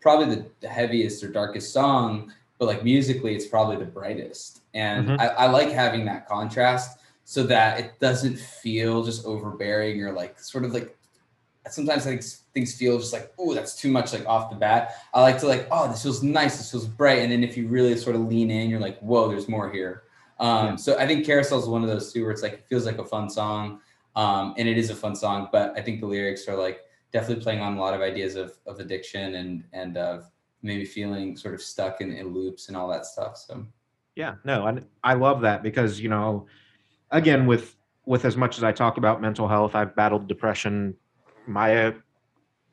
probably 0.00 0.34
the, 0.34 0.46
the 0.60 0.68
heaviest 0.68 1.22
or 1.24 1.28
darkest 1.28 1.72
song, 1.72 2.32
but 2.58 2.66
like 2.66 2.84
musically, 2.84 3.34
it's 3.34 3.46
probably 3.46 3.76
the 3.76 3.84
brightest. 3.84 4.60
And 4.74 5.08
mm-hmm. 5.08 5.20
I, 5.20 5.28
I 5.28 5.46
like 5.46 5.70
having 5.70 6.04
that 6.06 6.28
contrast 6.28 6.98
so 7.24 7.42
that 7.44 7.80
it 7.80 7.98
doesn't 8.00 8.38
feel 8.38 9.02
just 9.02 9.24
overbearing 9.24 10.02
or 10.02 10.12
like 10.12 10.38
sort 10.38 10.64
of 10.64 10.72
like 10.72 10.96
sometimes 11.70 12.06
like 12.06 12.22
things 12.52 12.74
feel 12.74 12.98
just 12.98 13.12
like 13.12 13.32
oh 13.38 13.54
that's 13.54 13.74
too 13.74 13.90
much 13.90 14.12
like 14.12 14.26
off 14.26 14.50
the 14.50 14.56
bat. 14.56 14.94
I 15.12 15.22
like 15.22 15.38
to 15.38 15.46
like 15.46 15.66
oh 15.70 15.88
this 15.88 16.02
feels 16.02 16.22
nice 16.22 16.58
this 16.58 16.70
feels 16.70 16.86
bright 16.86 17.20
and 17.20 17.32
then 17.32 17.42
if 17.42 17.56
you 17.56 17.68
really 17.68 17.96
sort 17.96 18.16
of 18.16 18.22
lean 18.22 18.50
in 18.50 18.70
you're 18.70 18.80
like 18.80 18.98
whoa 19.00 19.28
there's 19.28 19.48
more 19.48 19.70
here. 19.70 20.02
Um, 20.40 20.66
yeah. 20.66 20.76
so 20.76 20.98
i 20.98 21.06
think 21.06 21.24
carousel 21.24 21.60
is 21.60 21.66
one 21.66 21.84
of 21.84 21.88
those 21.88 22.12
too 22.12 22.22
where 22.22 22.32
it's 22.32 22.42
like 22.42 22.54
it 22.54 22.64
feels 22.68 22.86
like 22.86 22.98
a 22.98 23.04
fun 23.04 23.30
song 23.30 23.78
um, 24.16 24.52
and 24.58 24.68
it 24.68 24.76
is 24.76 24.90
a 24.90 24.94
fun 24.94 25.14
song 25.14 25.48
but 25.52 25.72
i 25.78 25.80
think 25.80 26.00
the 26.00 26.06
lyrics 26.06 26.48
are 26.48 26.56
like 26.56 26.80
definitely 27.12 27.40
playing 27.40 27.60
on 27.60 27.76
a 27.76 27.80
lot 27.80 27.94
of 27.94 28.00
ideas 28.00 28.34
of, 28.34 28.58
of 28.66 28.80
addiction 28.80 29.36
and 29.36 29.62
and 29.72 29.96
of 29.96 30.28
maybe 30.62 30.84
feeling 30.84 31.36
sort 31.36 31.54
of 31.54 31.62
stuck 31.62 32.00
in, 32.00 32.12
in 32.12 32.34
loops 32.34 32.66
and 32.66 32.76
all 32.76 32.88
that 32.88 33.06
stuff 33.06 33.36
so. 33.36 33.64
Yeah 34.16 34.34
no 34.44 34.66
I, 34.66 35.12
I 35.12 35.14
love 35.14 35.42
that 35.42 35.62
because 35.62 36.00
you 36.00 36.08
know 36.08 36.46
again 37.12 37.46
with 37.46 37.76
with 38.06 38.24
as 38.24 38.36
much 38.36 38.58
as 38.58 38.64
I 38.64 38.72
talk 38.72 38.96
about 38.96 39.20
mental 39.20 39.48
health, 39.48 39.74
I've 39.74 39.94
battled 39.96 40.28
depression 40.28 40.94
my 41.46 41.94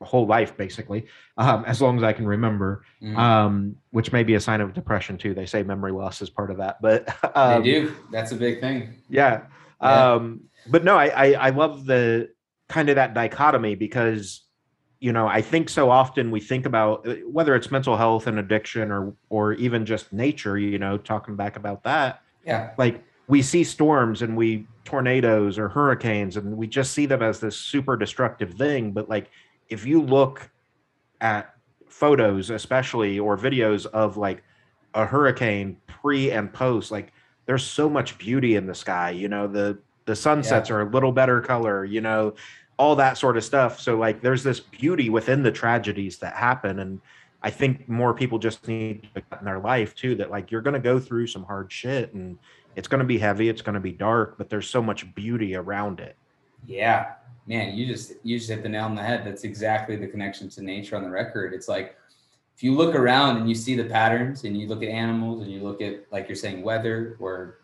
whole 0.04 0.26
life 0.26 0.56
basically, 0.56 1.06
um, 1.38 1.64
as 1.64 1.80
long 1.80 1.96
as 1.96 2.02
I 2.02 2.12
can 2.12 2.26
remember. 2.26 2.84
Mm-hmm. 3.02 3.16
Um, 3.16 3.76
which 3.90 4.12
may 4.12 4.22
be 4.22 4.34
a 4.34 4.40
sign 4.40 4.60
of 4.60 4.74
depression 4.74 5.18
too. 5.18 5.34
They 5.34 5.46
say 5.46 5.62
memory 5.62 5.92
loss 5.92 6.22
is 6.22 6.30
part 6.30 6.50
of 6.50 6.58
that, 6.58 6.80
but 6.80 7.08
um, 7.36 7.62
they 7.62 7.72
do. 7.72 7.94
That's 8.10 8.32
a 8.32 8.36
big 8.36 8.60
thing. 8.60 8.94
Yeah. 9.08 9.42
yeah. 9.80 10.12
Um, 10.12 10.44
but 10.68 10.84
no, 10.84 10.96
I, 10.96 11.06
I 11.06 11.32
I 11.32 11.50
love 11.50 11.86
the 11.86 12.30
kind 12.68 12.88
of 12.88 12.96
that 12.96 13.14
dichotomy 13.14 13.74
because 13.74 14.42
you 15.00 15.12
know 15.12 15.26
I 15.26 15.42
think 15.42 15.68
so 15.68 15.90
often 15.90 16.30
we 16.30 16.40
think 16.40 16.66
about 16.66 17.06
uh, 17.06 17.14
whether 17.26 17.54
it's 17.54 17.70
mental 17.70 17.96
health 17.96 18.26
and 18.26 18.38
addiction 18.38 18.90
or 18.90 19.14
or 19.28 19.54
even 19.54 19.84
just 19.84 20.12
nature. 20.12 20.56
You 20.56 20.78
know, 20.78 20.98
talking 20.98 21.36
back 21.36 21.56
about 21.56 21.82
that. 21.84 22.22
Yeah. 22.44 22.70
Like 22.78 23.04
we 23.28 23.42
see 23.42 23.64
storms 23.64 24.22
and 24.22 24.36
we 24.36 24.66
tornadoes 24.84 25.58
or 25.58 25.68
hurricanes 25.68 26.36
and 26.36 26.56
we 26.56 26.66
just 26.66 26.92
see 26.92 27.06
them 27.06 27.22
as 27.22 27.40
this 27.40 27.56
super 27.56 27.96
destructive 27.96 28.54
thing 28.54 28.90
but 28.90 29.08
like 29.08 29.30
if 29.68 29.86
you 29.86 30.02
look 30.02 30.50
at 31.20 31.54
photos 31.88 32.50
especially 32.50 33.18
or 33.18 33.38
videos 33.38 33.86
of 33.86 34.16
like 34.16 34.42
a 34.94 35.06
hurricane 35.06 35.76
pre 35.86 36.30
and 36.30 36.52
post 36.52 36.90
like 36.90 37.12
there's 37.46 37.64
so 37.64 37.88
much 37.88 38.18
beauty 38.18 38.56
in 38.56 38.66
the 38.66 38.74
sky 38.74 39.10
you 39.10 39.28
know 39.28 39.46
the 39.46 39.78
the 40.04 40.16
sunsets 40.16 40.68
yeah. 40.68 40.76
are 40.76 40.80
a 40.82 40.90
little 40.90 41.12
better 41.12 41.40
color 41.40 41.84
you 41.84 42.00
know 42.00 42.34
all 42.78 42.96
that 42.96 43.16
sort 43.16 43.36
of 43.36 43.44
stuff 43.44 43.78
so 43.78 43.96
like 43.96 44.20
there's 44.20 44.42
this 44.42 44.58
beauty 44.58 45.10
within 45.10 45.42
the 45.42 45.52
tragedies 45.52 46.18
that 46.18 46.34
happen 46.34 46.80
and 46.80 47.00
i 47.42 47.50
think 47.50 47.88
more 47.88 48.12
people 48.12 48.38
just 48.38 48.66
need 48.66 49.08
in 49.14 49.44
their 49.44 49.60
life 49.60 49.94
too 49.94 50.14
that 50.14 50.30
like 50.30 50.50
you're 50.50 50.60
going 50.60 50.74
to 50.74 50.80
go 50.80 50.98
through 50.98 51.26
some 51.26 51.44
hard 51.44 51.70
shit 51.70 52.12
and 52.14 52.38
it's 52.76 52.88
going 52.88 53.00
to 53.00 53.06
be 53.06 53.18
heavy 53.18 53.48
it's 53.48 53.62
going 53.62 53.74
to 53.74 53.80
be 53.80 53.92
dark 53.92 54.36
but 54.38 54.48
there's 54.48 54.68
so 54.68 54.82
much 54.82 55.14
beauty 55.14 55.54
around 55.54 56.00
it. 56.00 56.16
Yeah. 56.66 57.12
Man 57.46 57.76
you 57.76 57.86
just 57.86 58.12
you 58.22 58.38
just 58.38 58.50
hit 58.50 58.62
the 58.62 58.68
nail 58.68 58.84
on 58.84 58.94
the 58.94 59.02
head. 59.02 59.24
That's 59.24 59.44
exactly 59.44 59.96
the 59.96 60.06
connection 60.06 60.48
to 60.50 60.62
nature 60.62 60.96
on 60.96 61.02
the 61.02 61.10
record. 61.10 61.54
It's 61.54 61.68
like 61.68 61.96
if 62.56 62.62
you 62.62 62.74
look 62.74 62.94
around 62.94 63.38
and 63.38 63.48
you 63.48 63.54
see 63.54 63.74
the 63.74 63.84
patterns 63.84 64.44
and 64.44 64.56
you 64.56 64.68
look 64.68 64.82
at 64.82 64.88
animals 64.88 65.42
and 65.42 65.50
you 65.50 65.62
look 65.62 65.82
at 65.82 66.06
like 66.12 66.28
you're 66.28 66.36
saying 66.36 66.62
weather 66.62 67.16
or 67.18 67.58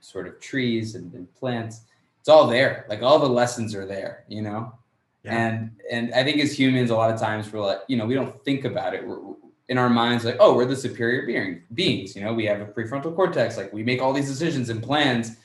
sort 0.00 0.26
of 0.26 0.38
trees 0.40 0.94
and, 0.94 1.12
and 1.14 1.32
plants 1.34 1.82
it's 2.20 2.28
all 2.28 2.46
there. 2.46 2.86
Like 2.88 3.02
all 3.02 3.18
the 3.18 3.28
lessons 3.28 3.74
are 3.74 3.86
there 3.86 4.24
you 4.28 4.42
know? 4.42 4.74
Yeah. 5.22 5.46
and 5.46 5.70
and 5.90 6.12
i 6.12 6.22
think 6.22 6.38
as 6.38 6.52
humans 6.52 6.90
a 6.90 6.94
lot 6.94 7.10
of 7.10 7.18
times 7.18 7.50
we're 7.50 7.64
like 7.64 7.78
you 7.88 7.96
know 7.96 8.04
we 8.04 8.14
don't 8.14 8.44
think 8.44 8.66
about 8.66 8.92
it. 8.92 9.06
We're, 9.06 9.34
in 9.68 9.78
our 9.78 9.88
minds 9.88 10.24
like 10.24 10.36
oh 10.40 10.54
we're 10.54 10.64
the 10.64 10.76
superior 10.76 11.26
being, 11.26 11.62
beings 11.72 12.14
you 12.14 12.22
know 12.22 12.32
we 12.32 12.44
have 12.44 12.60
a 12.60 12.66
prefrontal 12.66 13.14
cortex 13.14 13.56
like 13.56 13.72
we 13.72 13.82
make 13.82 14.02
all 14.02 14.12
these 14.12 14.28
decisions 14.28 14.68
and 14.68 14.82
plans 14.82 15.36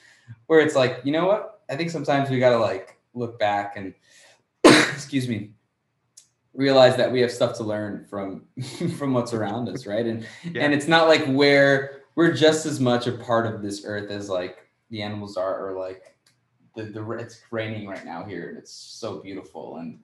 where 0.47 0.59
it's 0.59 0.75
like 0.75 0.99
you 1.03 1.11
know 1.11 1.25
what 1.25 1.61
i 1.69 1.75
think 1.75 1.89
sometimes 1.89 2.29
we 2.29 2.39
got 2.39 2.49
to 2.49 2.57
like 2.57 2.97
look 3.13 3.39
back 3.39 3.77
and 3.77 3.93
excuse 4.63 5.27
me 5.27 5.51
realize 6.53 6.97
that 6.97 7.11
we 7.11 7.21
have 7.21 7.31
stuff 7.31 7.55
to 7.55 7.63
learn 7.63 8.05
from 8.09 8.43
from 8.97 9.13
what's 9.13 9.33
around 9.33 9.69
us 9.69 9.85
right 9.85 10.05
and 10.05 10.27
yeah. 10.43 10.61
and 10.63 10.73
it's 10.73 10.87
not 10.87 11.07
like 11.07 11.25
where 11.27 12.01
we're 12.15 12.33
just 12.33 12.65
as 12.65 12.79
much 12.79 13.07
a 13.07 13.13
part 13.13 13.45
of 13.45 13.61
this 13.61 13.83
earth 13.85 14.11
as 14.11 14.29
like 14.29 14.67
the 14.89 15.01
animals 15.01 15.37
are 15.37 15.69
or 15.69 15.79
like 15.79 16.17
the 16.75 16.83
the 16.83 17.09
it's 17.11 17.41
raining 17.51 17.87
right 17.87 18.05
now 18.05 18.23
here 18.23 18.49
and 18.49 18.57
it's 18.57 18.73
so 18.73 19.19
beautiful 19.19 19.77
and 19.77 19.99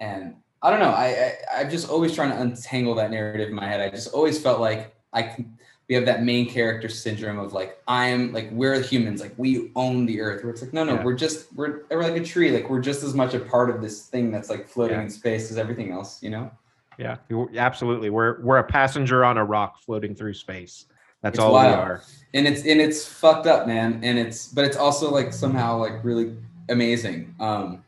and 0.00 0.34
I 0.64 0.70
don't 0.70 0.80
know. 0.80 0.90
I, 0.90 1.34
I 1.54 1.60
am 1.60 1.70
just 1.70 1.90
always 1.90 2.14
trying 2.14 2.30
to 2.30 2.40
untangle 2.40 2.94
that 2.94 3.10
narrative 3.10 3.50
in 3.50 3.54
my 3.54 3.68
head. 3.68 3.82
I 3.82 3.90
just 3.90 4.14
always 4.14 4.40
felt 4.40 4.60
like 4.60 4.96
I 5.12 5.22
can. 5.22 5.58
We 5.86 5.94
have 5.94 6.06
that 6.06 6.22
main 6.22 6.48
character 6.48 6.88
syndrome 6.88 7.38
of 7.38 7.52
like 7.52 7.78
I 7.86 8.06
am 8.06 8.32
like 8.32 8.50
we're 8.50 8.80
humans 8.80 9.20
like 9.20 9.34
we 9.36 9.70
own 9.76 10.06
the 10.06 10.22
earth. 10.22 10.42
Where 10.42 10.50
it's 10.50 10.62
like 10.62 10.72
no 10.72 10.82
no 10.82 10.94
yeah. 10.94 11.04
we're 11.04 11.12
just 11.12 11.54
we're 11.54 11.82
we're 11.90 12.02
like 12.02 12.16
a 12.16 12.24
tree 12.24 12.50
like 12.50 12.70
we're 12.70 12.80
just 12.80 13.02
as 13.02 13.12
much 13.12 13.34
a 13.34 13.38
part 13.38 13.68
of 13.68 13.82
this 13.82 14.06
thing 14.06 14.30
that's 14.30 14.48
like 14.48 14.66
floating 14.66 14.96
yeah. 14.96 15.02
in 15.02 15.10
space 15.10 15.50
as 15.50 15.58
everything 15.58 15.92
else. 15.92 16.22
You 16.22 16.30
know. 16.30 16.50
Yeah, 16.96 17.18
absolutely. 17.56 18.08
We're 18.08 18.40
we're 18.40 18.56
a 18.56 18.64
passenger 18.64 19.26
on 19.26 19.36
a 19.36 19.44
rock 19.44 19.78
floating 19.82 20.14
through 20.14 20.32
space. 20.32 20.86
That's 21.20 21.34
it's 21.34 21.44
all 21.44 21.52
wild. 21.52 21.76
we 21.76 21.82
are. 21.82 22.02
And 22.32 22.46
it's 22.46 22.62
and 22.62 22.80
it's 22.80 23.06
fucked 23.06 23.46
up, 23.46 23.66
man. 23.66 24.00
And 24.02 24.18
it's 24.18 24.48
but 24.48 24.64
it's 24.64 24.78
also 24.78 25.10
like 25.10 25.34
somehow 25.34 25.76
like 25.76 26.02
really 26.02 26.34
amazing. 26.70 27.34
Um 27.40 27.83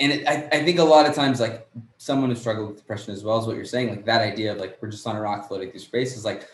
and 0.00 0.12
it, 0.12 0.28
I, 0.28 0.48
I 0.52 0.64
think 0.64 0.78
a 0.78 0.84
lot 0.84 1.06
of 1.06 1.14
times 1.14 1.40
like 1.40 1.68
someone 1.96 2.30
who 2.30 2.36
struggled 2.36 2.68
with 2.68 2.78
depression 2.78 3.12
as 3.12 3.24
well 3.24 3.38
as 3.38 3.46
what 3.46 3.56
you're 3.56 3.64
saying 3.64 3.90
like 3.90 4.04
that 4.04 4.20
idea 4.20 4.52
of 4.52 4.58
like 4.58 4.78
we're 4.80 4.90
just 4.90 5.06
on 5.06 5.16
a 5.16 5.20
rock 5.20 5.48
floating 5.48 5.70
through 5.70 5.80
space 5.80 6.16
is 6.16 6.24
like 6.24 6.48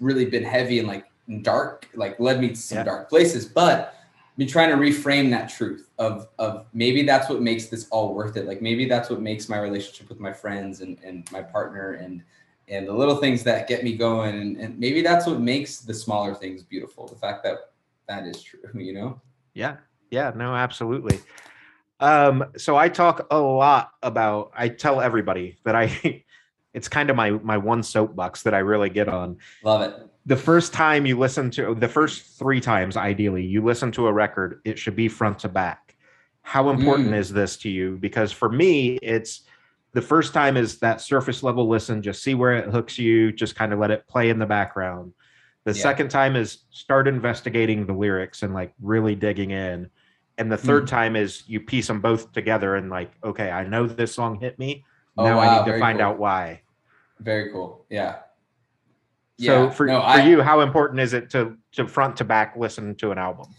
really 0.00 0.24
been 0.24 0.44
heavy 0.44 0.78
and 0.78 0.88
like 0.88 1.06
dark 1.42 1.88
like 1.94 2.18
led 2.18 2.40
me 2.40 2.48
to 2.50 2.56
some 2.56 2.78
yeah. 2.78 2.84
dark 2.84 3.08
places. 3.08 3.44
But 3.44 3.94
I've 4.30 4.36
been 4.36 4.48
trying 4.48 4.70
to 4.70 4.76
reframe 4.76 5.30
that 5.30 5.48
truth 5.48 5.90
of 5.98 6.28
of 6.38 6.66
maybe 6.72 7.02
that's 7.02 7.28
what 7.28 7.42
makes 7.42 7.66
this 7.66 7.88
all 7.90 8.14
worth 8.14 8.36
it. 8.36 8.46
Like 8.46 8.62
maybe 8.62 8.86
that's 8.86 9.10
what 9.10 9.20
makes 9.20 9.48
my 9.48 9.58
relationship 9.58 10.08
with 10.08 10.20
my 10.20 10.32
friends 10.32 10.80
and 10.80 10.98
and 11.04 11.30
my 11.30 11.42
partner 11.42 11.94
and 11.94 12.22
and 12.68 12.86
the 12.86 12.92
little 12.92 13.16
things 13.16 13.42
that 13.44 13.66
get 13.66 13.82
me 13.82 13.96
going. 13.96 14.34
And, 14.34 14.56
and 14.58 14.78
maybe 14.78 15.02
that's 15.02 15.26
what 15.26 15.40
makes 15.40 15.80
the 15.80 15.94
smaller 15.94 16.34
things 16.34 16.62
beautiful 16.62 17.06
the 17.06 17.16
fact 17.16 17.42
that 17.44 17.70
that 18.08 18.26
is 18.26 18.42
true 18.42 18.60
you 18.74 18.94
know? 18.94 19.20
Yeah. 19.54 19.76
Yeah. 20.10 20.32
No 20.34 20.54
absolutely 20.54 21.20
um, 22.00 22.44
so 22.56 22.76
I 22.76 22.88
talk 22.88 23.26
a 23.30 23.38
lot 23.38 23.90
about. 24.02 24.52
I 24.56 24.68
tell 24.68 25.00
everybody 25.00 25.58
that 25.64 25.74
I. 25.74 26.24
it's 26.74 26.88
kind 26.88 27.10
of 27.10 27.16
my 27.16 27.30
my 27.30 27.56
one 27.56 27.82
soapbox 27.82 28.42
that 28.42 28.54
I 28.54 28.58
really 28.58 28.90
get 28.90 29.08
on. 29.08 29.38
Love 29.62 29.82
it. 29.82 29.94
The 30.26 30.36
first 30.36 30.72
time 30.72 31.06
you 31.06 31.18
listen 31.18 31.50
to 31.52 31.74
the 31.74 31.88
first 31.88 32.38
three 32.38 32.60
times, 32.60 32.96
ideally, 32.96 33.44
you 33.44 33.64
listen 33.64 33.90
to 33.92 34.06
a 34.06 34.12
record, 34.12 34.60
it 34.64 34.78
should 34.78 34.94
be 34.94 35.08
front 35.08 35.40
to 35.40 35.48
back. 35.48 35.96
How 36.42 36.70
important 36.70 37.10
mm. 37.10 37.16
is 37.16 37.32
this 37.32 37.56
to 37.58 37.70
you? 37.70 37.96
Because 38.00 38.30
for 38.30 38.48
me, 38.48 38.98
it's 39.02 39.42
the 39.92 40.02
first 40.02 40.34
time 40.34 40.56
is 40.56 40.78
that 40.78 41.00
surface 41.00 41.42
level 41.42 41.68
listen, 41.68 42.02
just 42.02 42.22
see 42.22 42.34
where 42.34 42.56
it 42.56 42.70
hooks 42.70 42.98
you, 42.98 43.32
just 43.32 43.56
kind 43.56 43.72
of 43.72 43.78
let 43.78 43.90
it 43.90 44.06
play 44.06 44.30
in 44.30 44.38
the 44.38 44.46
background. 44.46 45.12
The 45.64 45.72
yeah. 45.72 45.82
second 45.82 46.10
time 46.10 46.36
is 46.36 46.58
start 46.70 47.08
investigating 47.08 47.86
the 47.86 47.92
lyrics 47.92 48.42
and 48.42 48.54
like 48.54 48.72
really 48.80 49.14
digging 49.14 49.50
in 49.50 49.90
and 50.38 50.50
the 50.50 50.56
third 50.56 50.84
mm. 50.84 50.88
time 50.88 51.16
is 51.16 51.42
you 51.46 51.60
piece 51.60 51.88
them 51.88 52.00
both 52.00 52.32
together 52.32 52.76
and 52.76 52.88
like 52.88 53.12
okay 53.22 53.50
i 53.50 53.64
know 53.64 53.86
this 53.86 54.14
song 54.14 54.38
hit 54.40 54.58
me 54.58 54.84
oh, 55.18 55.24
now 55.24 55.36
wow, 55.36 55.42
i 55.42 55.58
need 55.58 55.72
to 55.72 55.78
find 55.78 55.98
cool. 55.98 56.06
out 56.06 56.18
why 56.18 56.60
very 57.20 57.50
cool 57.50 57.84
yeah 57.90 58.16
so 59.38 59.64
yeah. 59.64 59.70
for, 59.70 59.86
no, 59.86 60.00
for 60.00 60.06
I, 60.06 60.26
you 60.26 60.40
how 60.40 60.60
important 60.60 61.00
is 61.00 61.12
it 61.12 61.28
to 61.30 61.56
to 61.72 61.86
front 61.86 62.16
to 62.16 62.24
back 62.24 62.56
listen 62.56 62.94
to 62.96 63.10
an 63.10 63.18
album 63.18 63.54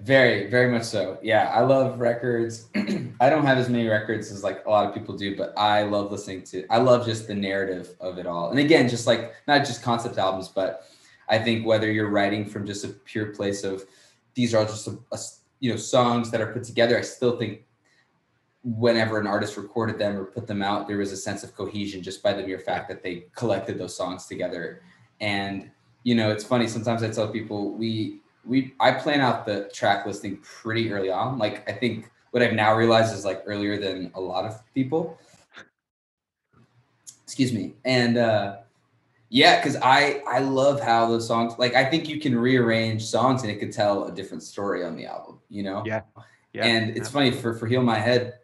very 0.00 0.50
very 0.50 0.70
much 0.70 0.82
so 0.82 1.18
yeah 1.22 1.50
i 1.54 1.60
love 1.60 1.98
records 1.98 2.68
i 3.20 3.30
don't 3.30 3.46
have 3.46 3.56
as 3.56 3.68
many 3.68 3.88
records 3.88 4.30
as 4.30 4.42
like 4.42 4.64
a 4.66 4.70
lot 4.70 4.86
of 4.86 4.94
people 4.94 5.16
do 5.16 5.36
but 5.36 5.54
i 5.56 5.82
love 5.82 6.10
listening 6.10 6.42
to 6.42 6.66
i 6.70 6.76
love 6.76 7.06
just 7.06 7.26
the 7.26 7.34
narrative 7.34 7.94
of 8.00 8.18
it 8.18 8.26
all 8.26 8.50
and 8.50 8.58
again 8.58 8.88
just 8.88 9.06
like 9.06 9.32
not 9.46 9.64
just 9.64 9.82
concept 9.82 10.18
albums 10.18 10.48
but 10.48 10.84
i 11.28 11.38
think 11.38 11.64
whether 11.64 11.90
you're 11.90 12.10
writing 12.10 12.44
from 12.44 12.66
just 12.66 12.84
a 12.84 12.88
pure 12.88 13.26
place 13.26 13.64
of 13.64 13.84
these 14.34 14.54
are 14.54 14.58
all 14.58 14.64
just 14.64 14.88
a, 14.88 14.98
a 15.12 15.18
you 15.62 15.70
know 15.70 15.76
songs 15.76 16.30
that 16.30 16.40
are 16.40 16.52
put 16.52 16.64
together 16.64 16.98
i 16.98 17.00
still 17.00 17.38
think 17.38 17.64
whenever 18.64 19.18
an 19.18 19.26
artist 19.26 19.56
recorded 19.56 19.98
them 19.98 20.16
or 20.16 20.24
put 20.24 20.46
them 20.46 20.62
out 20.62 20.86
there 20.86 20.98
was 20.98 21.12
a 21.12 21.16
sense 21.16 21.42
of 21.42 21.54
cohesion 21.54 22.02
just 22.02 22.22
by 22.22 22.32
the 22.32 22.46
mere 22.46 22.58
fact 22.58 22.88
that 22.88 23.02
they 23.02 23.24
collected 23.34 23.76
those 23.76 23.96
songs 23.96 24.26
together. 24.26 24.82
And 25.20 25.70
you 26.04 26.14
know 26.14 26.30
it's 26.30 26.42
funny 26.42 26.66
sometimes 26.66 27.04
i 27.04 27.08
tell 27.08 27.28
people 27.28 27.72
we 27.74 28.20
we 28.44 28.74
i 28.80 28.90
plan 28.90 29.20
out 29.20 29.46
the 29.46 29.70
track 29.72 30.04
listing 30.04 30.38
pretty 30.38 30.92
early 30.92 31.10
on. 31.10 31.38
Like 31.38 31.68
i 31.68 31.72
think 31.72 32.10
what 32.30 32.42
i've 32.42 32.54
now 32.54 32.74
realized 32.74 33.14
is 33.14 33.24
like 33.24 33.42
earlier 33.46 33.78
than 33.78 34.10
a 34.14 34.20
lot 34.20 34.44
of 34.44 34.60
people. 34.74 35.18
Excuse 37.24 37.52
me. 37.52 37.74
And 37.84 38.16
uh 38.16 38.56
yeah, 39.34 39.56
because 39.56 39.78
I 39.82 40.22
I 40.28 40.40
love 40.40 40.78
how 40.78 41.06
those 41.06 41.26
songs 41.26 41.54
like 41.58 41.74
I 41.74 41.86
think 41.86 42.06
you 42.06 42.20
can 42.20 42.36
rearrange 42.36 43.02
songs 43.02 43.40
and 43.40 43.50
it 43.50 43.58
could 43.58 43.72
tell 43.72 44.04
a 44.04 44.12
different 44.12 44.42
story 44.42 44.84
on 44.84 44.94
the 44.94 45.06
album, 45.06 45.40
you 45.48 45.62
know? 45.62 45.82
Yeah. 45.86 46.02
Yeah. 46.52 46.66
And 46.66 46.94
it's 46.94 47.08
funny 47.08 47.30
for 47.30 47.54
for 47.54 47.66
Heal 47.66 47.82
My 47.82 47.98
Head, 47.98 48.34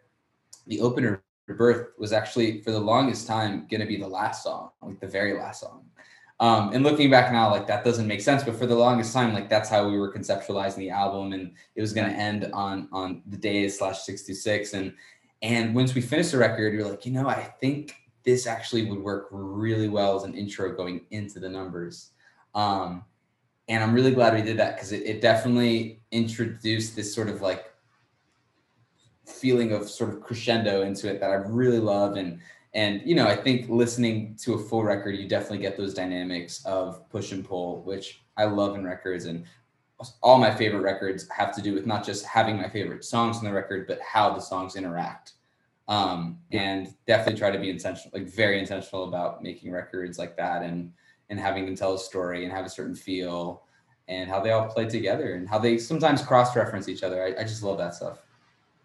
the 0.65 0.81
opener 0.81 1.21
birth 1.47 1.89
was 1.99 2.11
actually 2.11 2.61
for 2.61 2.71
the 2.71 2.79
longest 2.79 3.27
time 3.27 3.67
gonna 3.69 3.85
be 3.85 3.97
the 3.97 4.07
last 4.07 4.41
song, 4.41 4.71
like 4.81 4.99
the 4.99 5.07
very 5.07 5.37
last 5.37 5.61
song. 5.61 5.85
Um, 6.39 6.73
and 6.73 6.83
looking 6.83 7.11
back 7.11 7.31
now, 7.31 7.51
like 7.51 7.67
that 7.67 7.85
doesn't 7.85 8.07
make 8.07 8.21
sense. 8.21 8.43
But 8.43 8.55
for 8.55 8.65
the 8.65 8.73
longest 8.75 9.13
time, 9.13 9.31
like 9.31 9.47
that's 9.47 9.69
how 9.69 9.87
we 9.87 9.95
were 9.95 10.11
conceptualizing 10.11 10.77
the 10.77 10.89
album, 10.89 11.33
and 11.33 11.53
it 11.75 11.81
was 11.81 11.93
going 11.93 12.09
to 12.09 12.17
end 12.17 12.49
on 12.51 12.89
on 12.91 13.21
the 13.27 13.37
day 13.37 13.69
slash 13.69 14.01
sixty 14.01 14.33
six. 14.33 14.73
And 14.73 14.95
and 15.43 15.75
once 15.75 15.93
we 15.93 16.01
finished 16.01 16.31
the 16.31 16.39
record, 16.39 16.73
you're 16.73 16.89
like, 16.89 17.05
you 17.05 17.11
know, 17.11 17.29
I 17.29 17.43
think 17.61 17.93
this 18.29 18.45
actually 18.45 18.85
would 18.85 18.99
work 18.99 19.27
really 19.31 19.87
well 19.87 20.15
as 20.15 20.23
an 20.23 20.35
intro 20.35 20.71
going 20.71 21.01
into 21.09 21.39
the 21.39 21.49
numbers. 21.49 22.11
Um, 22.53 23.03
and 23.67 23.83
I'm 23.83 23.93
really 23.93 24.11
glad 24.11 24.35
we 24.35 24.43
did 24.43 24.57
that 24.57 24.75
because 24.75 24.91
it, 24.91 25.03
it 25.03 25.21
definitely 25.21 26.01
introduced 26.11 26.95
this 26.95 27.13
sort 27.13 27.27
of 27.27 27.41
like 27.41 27.73
feeling 29.25 29.71
of 29.73 29.89
sort 29.89 30.11
of 30.11 30.21
crescendo 30.21 30.83
into 30.83 31.09
it 31.09 31.19
that 31.19 31.31
I 31.31 31.35
really 31.35 31.79
love. 31.79 32.17
And 32.17 32.39
and 32.75 33.01
you 33.03 33.15
know, 33.15 33.27
I 33.27 33.35
think 33.35 33.67
listening 33.67 34.37
to 34.43 34.53
a 34.53 34.59
full 34.59 34.83
record, 34.83 35.15
you 35.15 35.27
definitely 35.27 35.59
get 35.59 35.75
those 35.75 35.95
dynamics 35.95 36.63
of 36.65 37.09
push 37.09 37.31
and 37.31 37.43
pull, 37.43 37.81
which 37.81 38.21
I 38.37 38.45
love 38.45 38.75
in 38.75 38.83
records. 38.83 39.25
And 39.25 39.43
all 40.21 40.37
my 40.37 40.53
favorite 40.53 40.81
records 40.81 41.27
have 41.29 41.53
to 41.55 41.63
do 41.63 41.73
with 41.73 41.87
not 41.87 42.05
just 42.05 42.25
having 42.25 42.57
my 42.57 42.69
favorite 42.69 43.03
songs 43.03 43.37
on 43.37 43.43
the 43.43 43.51
record, 43.51 43.87
but 43.87 43.99
how 44.01 44.29
the 44.29 44.39
songs 44.39 44.75
interact. 44.75 45.33
Um, 45.89 46.37
and 46.51 46.93
definitely 47.07 47.39
try 47.39 47.49
to 47.49 47.59
be 47.59 47.69
intentional, 47.69 48.11
like 48.13 48.27
very 48.27 48.59
intentional 48.59 49.05
about 49.05 49.41
making 49.43 49.71
records 49.71 50.17
like 50.19 50.37
that 50.37 50.61
and 50.61 50.93
and 51.29 51.39
having 51.39 51.65
them 51.65 51.75
tell 51.75 51.93
a 51.95 51.99
story 51.99 52.43
and 52.43 52.53
have 52.53 52.65
a 52.65 52.69
certain 52.69 52.95
feel 52.95 53.63
and 54.07 54.29
how 54.29 54.39
they 54.39 54.51
all 54.51 54.67
play 54.67 54.87
together 54.87 55.35
and 55.35 55.47
how 55.47 55.59
they 55.59 55.77
sometimes 55.77 56.21
cross 56.21 56.55
reference 56.55 56.89
each 56.89 57.03
other. 57.03 57.23
I, 57.23 57.41
I 57.41 57.43
just 57.43 57.63
love 57.63 57.77
that 57.77 57.93
stuff. 57.93 58.19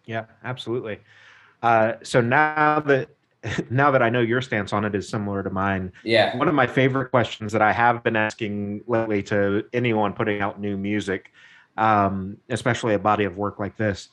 Yeah, 0.04 0.26
absolutely. 0.44 1.00
Uh, 1.62 1.94
so 2.02 2.20
now 2.20 2.80
that 2.80 3.08
now 3.70 3.90
that 3.90 4.02
I 4.02 4.08
know 4.08 4.20
your 4.20 4.40
stance 4.40 4.72
on 4.72 4.84
it 4.84 4.94
is 4.94 5.08
similar 5.08 5.42
to 5.42 5.50
mine, 5.50 5.92
yeah, 6.04 6.36
one 6.36 6.48
of 6.48 6.54
my 6.54 6.66
favorite 6.66 7.10
questions 7.10 7.52
that 7.52 7.62
I 7.62 7.72
have 7.72 8.02
been 8.02 8.16
asking 8.16 8.82
lately 8.86 9.22
to 9.24 9.64
anyone 9.72 10.12
putting 10.12 10.40
out 10.40 10.60
new 10.60 10.76
music, 10.76 11.32
um, 11.76 12.38
especially 12.48 12.94
a 12.94 12.98
body 12.98 13.24
of 13.24 13.36
work 13.36 13.58
like 13.58 13.76
this. 13.76 14.08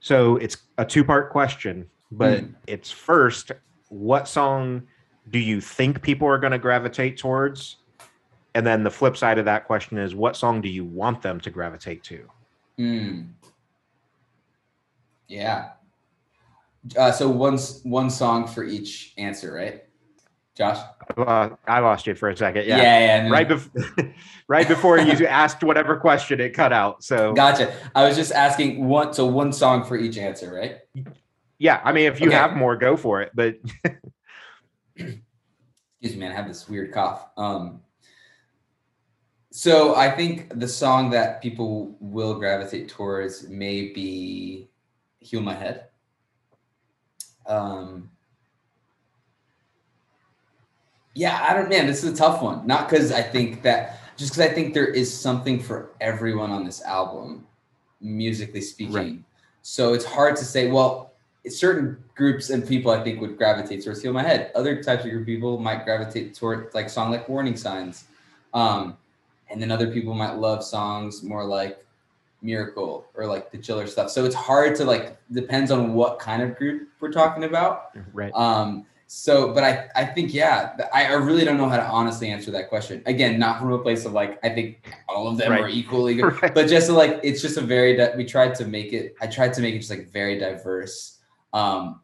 So 0.00 0.36
it's 0.36 0.58
a 0.78 0.84
two 0.84 1.04
part 1.04 1.30
question, 1.30 1.88
but 2.10 2.44
mm. 2.44 2.54
it's 2.66 2.90
first, 2.90 3.52
what 3.88 4.28
song 4.28 4.82
do 5.30 5.38
you 5.38 5.60
think 5.60 6.02
people 6.02 6.28
are 6.28 6.38
going 6.38 6.52
to 6.52 6.58
gravitate 6.58 7.16
towards? 7.18 7.76
And 8.54 8.66
then 8.66 8.84
the 8.84 8.90
flip 8.90 9.16
side 9.16 9.38
of 9.38 9.44
that 9.44 9.66
question 9.66 9.98
is, 9.98 10.14
what 10.14 10.36
song 10.36 10.60
do 10.60 10.68
you 10.68 10.84
want 10.84 11.20
them 11.20 11.40
to 11.40 11.50
gravitate 11.50 12.02
to? 12.04 12.30
Mm. 12.78 13.28
Yeah. 15.28 15.70
Uh, 16.96 17.10
so 17.10 17.28
one 17.28 17.58
one 17.82 18.10
song 18.10 18.46
for 18.46 18.62
each 18.62 19.12
answer, 19.18 19.52
right? 19.52 19.82
Josh, 20.56 20.78
uh, 21.18 21.50
I 21.66 21.80
lost 21.80 22.06
you 22.06 22.14
for 22.14 22.30
a 22.30 22.36
second. 22.36 22.66
Yeah, 22.66 22.78
yeah, 22.78 23.24
yeah 23.24 23.30
right 23.30 23.46
before 23.46 23.82
right 24.48 24.66
before 24.66 24.98
you 24.98 25.26
asked 25.26 25.62
whatever 25.62 25.96
question, 25.96 26.40
it 26.40 26.54
cut 26.54 26.72
out. 26.72 27.02
So 27.02 27.34
gotcha. 27.34 27.74
I 27.94 28.06
was 28.06 28.16
just 28.16 28.32
asking 28.32 28.86
one. 28.86 29.12
So 29.12 29.26
one 29.26 29.52
song 29.52 29.84
for 29.84 29.96
each 29.96 30.16
answer, 30.16 30.54
right? 30.54 30.78
Yeah, 31.58 31.80
I 31.84 31.92
mean, 31.92 32.06
if 32.06 32.20
you 32.20 32.28
okay. 32.28 32.36
have 32.36 32.56
more, 32.56 32.76
go 32.76 32.96
for 32.96 33.22
it. 33.22 33.32
But 33.34 33.56
excuse 34.96 35.20
me, 36.02 36.16
man, 36.16 36.32
I 36.32 36.34
have 36.34 36.48
this 36.48 36.68
weird 36.68 36.92
cough. 36.92 37.28
Um, 37.36 37.80
so 39.50 39.94
I 39.94 40.10
think 40.10 40.58
the 40.60 40.68
song 40.68 41.10
that 41.10 41.40
people 41.40 41.96
will 41.98 42.38
gravitate 42.38 42.88
towards 42.88 43.48
may 43.48 43.92
be 43.92 44.68
"Heal 45.20 45.40
My 45.40 45.54
Head." 45.54 45.86
Um, 47.46 48.10
yeah, 51.14 51.46
I 51.48 51.54
don't, 51.54 51.70
man, 51.70 51.86
this 51.86 52.04
is 52.04 52.12
a 52.12 52.16
tough 52.16 52.42
one. 52.42 52.66
Not 52.66 52.88
because 52.90 53.10
I 53.10 53.22
think 53.22 53.62
that, 53.62 54.00
just 54.18 54.32
because 54.32 54.50
I 54.50 54.52
think 54.52 54.74
there 54.74 54.88
is 54.88 55.18
something 55.18 55.58
for 55.58 55.92
everyone 56.00 56.50
on 56.50 56.64
this 56.64 56.82
album, 56.82 57.46
musically 58.00 58.60
speaking. 58.60 58.94
Right. 58.94 59.18
So 59.62 59.94
it's 59.94 60.04
hard 60.04 60.36
to 60.36 60.44
say, 60.44 60.70
well, 60.70 61.05
certain 61.48 62.02
groups 62.14 62.50
and 62.50 62.66
people 62.66 62.90
I 62.90 63.02
think 63.02 63.20
would 63.20 63.36
gravitate 63.36 63.84
towards 63.84 64.02
Heal 64.02 64.12
My 64.12 64.22
Head. 64.22 64.50
Other 64.54 64.82
types 64.82 65.04
of 65.04 65.10
group 65.10 65.26
people 65.26 65.58
might 65.58 65.84
gravitate 65.84 66.34
toward 66.34 66.74
like 66.74 66.90
song 66.90 67.10
like 67.10 67.28
Warning 67.28 67.56
Signs. 67.56 68.04
Um, 68.54 68.96
and 69.50 69.60
then 69.60 69.70
other 69.70 69.90
people 69.92 70.14
might 70.14 70.34
love 70.34 70.64
songs 70.64 71.22
more 71.22 71.44
like 71.44 71.84
Miracle 72.42 73.06
or 73.14 73.26
like 73.26 73.50
the 73.50 73.58
chiller 73.58 73.86
stuff. 73.86 74.10
So 74.10 74.24
it's 74.24 74.34
hard 74.34 74.74
to 74.76 74.84
like 74.84 75.16
depends 75.32 75.70
on 75.70 75.94
what 75.94 76.18
kind 76.18 76.42
of 76.42 76.56
group 76.56 76.88
we're 77.00 77.12
talking 77.12 77.44
about. 77.44 77.96
Right. 78.12 78.32
Um, 78.34 78.86
so, 79.08 79.52
but 79.52 79.62
I, 79.62 79.88
I 79.94 80.04
think, 80.04 80.34
yeah, 80.34 80.76
I, 80.92 81.06
I 81.06 81.12
really 81.12 81.44
don't 81.44 81.56
know 81.56 81.68
how 81.68 81.76
to 81.76 81.84
honestly 81.84 82.28
answer 82.28 82.50
that 82.50 82.68
question. 82.68 83.02
Again, 83.06 83.38
not 83.38 83.60
from 83.60 83.72
a 83.72 83.78
place 83.78 84.04
of 84.04 84.12
like, 84.12 84.44
I 84.44 84.48
think 84.48 84.92
all 85.08 85.28
of 85.28 85.36
them 85.36 85.52
right. 85.52 85.60
are 85.60 85.68
equally 85.68 86.16
good, 86.16 86.24
right. 86.42 86.52
but 86.52 86.68
just 86.68 86.90
like, 86.90 87.20
it's 87.22 87.40
just 87.40 87.56
a 87.56 87.60
very, 87.60 87.96
we 88.16 88.24
tried 88.24 88.56
to 88.56 88.66
make 88.66 88.92
it, 88.92 89.14
I 89.20 89.28
tried 89.28 89.52
to 89.54 89.60
make 89.60 89.76
it 89.76 89.78
just 89.78 89.90
like 89.90 90.10
very 90.10 90.38
diverse. 90.38 91.15
Um, 91.56 92.00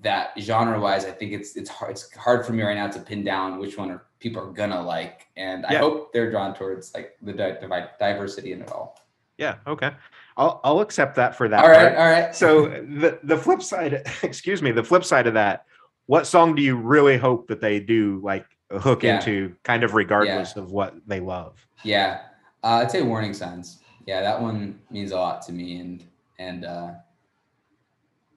that 0.00 0.32
genre 0.38 0.80
wise, 0.80 1.04
I 1.04 1.10
think 1.10 1.32
it's, 1.32 1.56
it's 1.56 1.68
hard, 1.68 1.92
it's 1.92 2.14
hard 2.16 2.46
for 2.46 2.52
me 2.52 2.62
right 2.62 2.74
now 2.74 2.88
to 2.88 2.98
pin 2.98 3.24
down 3.24 3.58
which 3.58 3.76
one 3.76 3.90
are 3.90 4.04
people 4.20 4.42
are 4.42 4.52
gonna 4.52 4.80
like. 4.80 5.26
And 5.36 5.64
yeah. 5.68 5.76
I 5.76 5.80
hope 5.80 6.12
they're 6.12 6.30
drawn 6.30 6.54
towards 6.54 6.94
like 6.94 7.16
the 7.20 7.32
di- 7.32 7.58
diversity 7.98 8.52
in 8.52 8.62
it 8.62 8.70
all. 8.70 8.98
Yeah. 9.38 9.56
Okay. 9.66 9.90
I'll 10.36 10.60
I'll 10.64 10.80
accept 10.80 11.16
that 11.16 11.36
for 11.36 11.48
that. 11.48 11.64
All 11.64 11.70
right. 11.70 11.94
Part. 11.94 11.98
All 11.98 12.10
right. 12.10 12.34
So 12.34 12.68
the 12.68 13.18
the 13.22 13.36
flip 13.36 13.62
side, 13.62 14.06
excuse 14.22 14.62
me, 14.62 14.70
the 14.70 14.84
flip 14.84 15.04
side 15.04 15.26
of 15.26 15.34
that, 15.34 15.66
what 16.06 16.26
song 16.26 16.54
do 16.54 16.62
you 16.62 16.76
really 16.76 17.16
hope 17.16 17.48
that 17.48 17.60
they 17.60 17.80
do 17.80 18.20
like 18.22 18.46
hook 18.70 19.02
yeah. 19.02 19.16
into, 19.16 19.54
kind 19.62 19.84
of 19.84 19.94
regardless 19.94 20.54
yeah. 20.56 20.62
of 20.62 20.70
what 20.70 20.94
they 21.06 21.20
love? 21.20 21.66
Yeah, 21.82 22.20
uh, 22.62 22.82
I'd 22.82 22.90
say 22.90 23.02
warning 23.02 23.34
signs. 23.34 23.80
Yeah, 24.06 24.20
that 24.20 24.40
one 24.40 24.80
means 24.90 25.12
a 25.12 25.16
lot 25.16 25.42
to 25.42 25.52
me, 25.52 25.78
and 25.80 26.04
and 26.38 26.64
uh, 26.64 26.92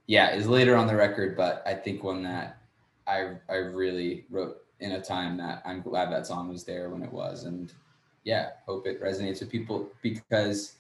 yeah, 0.08 0.34
is 0.34 0.48
later 0.48 0.76
on 0.76 0.88
the 0.88 0.96
record, 0.96 1.36
but 1.36 1.64
I 1.66 1.74
think 1.74 2.04
one 2.04 2.24
that 2.24 2.58
I 3.08 3.36
I 3.50 3.56
really 3.56 4.26
wrote 4.30 4.58
in 4.80 4.94
a 4.94 5.02
time 5.02 5.38
that 5.38 5.62
I'm 5.66 5.82
glad 5.82 6.12
that 6.12 6.28
song 6.28 6.50
was 6.50 6.64
there 6.64 6.90
when 6.90 7.02
it 7.02 7.12
was, 7.12 7.46
and 7.46 7.74
yeah, 8.24 8.50
hope 8.66 8.88
it 8.88 9.02
resonates 9.02 9.40
with 9.40 9.52
people 9.52 9.90
because 10.02 10.76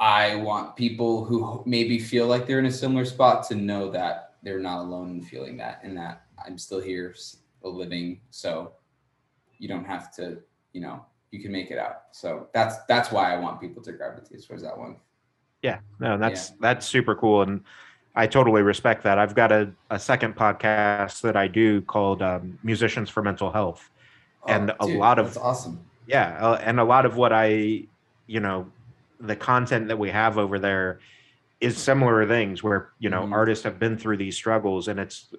I 0.00 0.36
want 0.36 0.76
people 0.76 1.24
who 1.24 1.62
maybe 1.66 1.98
feel 1.98 2.26
like 2.26 2.46
they're 2.46 2.60
in 2.60 2.66
a 2.66 2.70
similar 2.70 3.04
spot 3.04 3.46
to 3.48 3.54
know 3.56 3.90
that 3.90 4.34
they're 4.42 4.60
not 4.60 4.80
alone 4.80 5.10
in 5.10 5.22
feeling 5.22 5.56
that 5.56 5.80
and 5.82 5.96
that 5.96 6.22
I'm 6.44 6.56
still 6.58 6.80
here 6.80 7.14
living. 7.62 8.20
So 8.30 8.72
you 9.58 9.68
don't 9.68 9.84
have 9.84 10.14
to, 10.16 10.38
you 10.72 10.80
know, 10.80 11.04
you 11.32 11.40
can 11.40 11.52
make 11.52 11.70
it 11.70 11.78
out. 11.78 12.04
So 12.12 12.48
that's 12.54 12.76
that's 12.88 13.10
why 13.10 13.34
I 13.34 13.38
want 13.38 13.60
people 13.60 13.82
to 13.82 13.92
gravitate 13.92 14.46
towards 14.46 14.62
that 14.62 14.78
one. 14.78 14.96
Yeah, 15.62 15.80
no, 15.98 16.16
that's 16.16 16.50
yeah. 16.50 16.56
that's 16.60 16.86
super 16.86 17.16
cool. 17.16 17.42
And 17.42 17.64
I 18.18 18.26
totally 18.26 18.62
respect 18.62 19.04
that. 19.04 19.16
I've 19.16 19.36
got 19.36 19.52
a, 19.52 19.70
a 19.90 19.98
second 19.98 20.34
podcast 20.34 21.20
that 21.20 21.36
I 21.36 21.46
do 21.46 21.80
called 21.82 22.20
um, 22.20 22.58
Musicians 22.64 23.08
for 23.08 23.22
Mental 23.22 23.52
Health. 23.52 23.88
Oh, 24.42 24.48
and 24.48 24.72
a 24.80 24.86
dude, 24.86 24.96
lot 24.96 25.20
of 25.20 25.38
awesome. 25.38 25.80
Yeah. 26.08 26.36
Uh, 26.40 26.60
and 26.60 26.80
a 26.80 26.84
lot 26.84 27.06
of 27.06 27.16
what 27.16 27.32
I, 27.32 27.84
you 28.26 28.40
know, 28.40 28.72
the 29.20 29.36
content 29.36 29.86
that 29.86 30.00
we 30.00 30.10
have 30.10 30.36
over 30.36 30.58
there 30.58 30.98
is 31.60 31.78
similar 31.78 32.26
things 32.26 32.60
where 32.62 32.90
you 32.98 33.10
know 33.10 33.22
mm-hmm. 33.22 33.32
artists 33.32 33.64
have 33.64 33.78
been 33.78 33.96
through 33.96 34.16
these 34.16 34.36
struggles 34.36 34.88
and 34.88 35.00
it's 35.00 35.34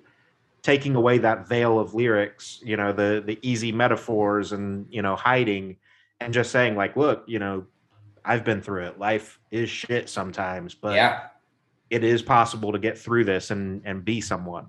taking 0.62 0.96
away 0.96 1.18
that 1.18 1.48
veil 1.48 1.80
of 1.80 1.94
lyrics 1.94 2.60
you 2.62 2.76
know 2.76 2.92
the 2.92 3.24
the 3.26 3.40
easy 3.42 3.72
metaphors 3.72 4.52
and 4.52 4.86
you 4.90 5.02
know 5.02 5.16
hiding 5.16 5.78
and 6.20 6.34
just 6.34 6.52
saying 6.52 6.76
like 6.76 6.98
look 6.98 7.24
you 7.26 7.40
know 7.40 7.66
i've 8.26 8.44
been 8.44 8.62
through 8.62 8.84
it 8.84 9.00
life 9.00 9.40
is 9.50 9.70
shit 9.70 10.10
sometimes 10.10 10.76
but 10.76 10.94
yeah 10.94 11.28
it 11.90 12.04
is 12.04 12.22
possible 12.22 12.72
to 12.72 12.80
get 12.80 12.98
through 12.98 13.26
this 13.26 13.52
and 13.52 13.82
and 13.86 14.04
be 14.06 14.22
someone. 14.22 14.68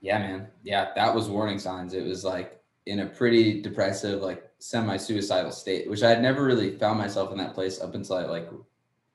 Yeah 0.00 0.18
man. 0.18 0.48
Yeah 0.62 0.90
that 0.94 1.14
was 1.14 1.28
warning 1.28 1.58
signs. 1.58 1.94
It 1.94 2.04
was 2.04 2.24
like 2.24 2.60
in 2.86 3.00
a 3.00 3.06
pretty 3.06 3.62
depressive 3.62 4.20
like 4.20 4.50
semi-suicidal 4.58 5.52
state, 5.52 5.88
which 5.88 6.02
I 6.02 6.10
had 6.10 6.22
never 6.22 6.44
really 6.44 6.76
found 6.76 6.98
myself 6.98 7.32
in 7.32 7.38
that 7.38 7.54
place 7.54 7.80
up 7.80 7.94
until 7.94 8.16
I, 8.16 8.24
like 8.24 8.48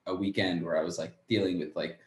a 0.06 0.14
weekend 0.14 0.64
where 0.64 0.78
I 0.78 0.82
was 0.82 0.98
like 0.98 1.14
dealing 1.28 1.58
with 1.58 1.74
like 1.76 1.98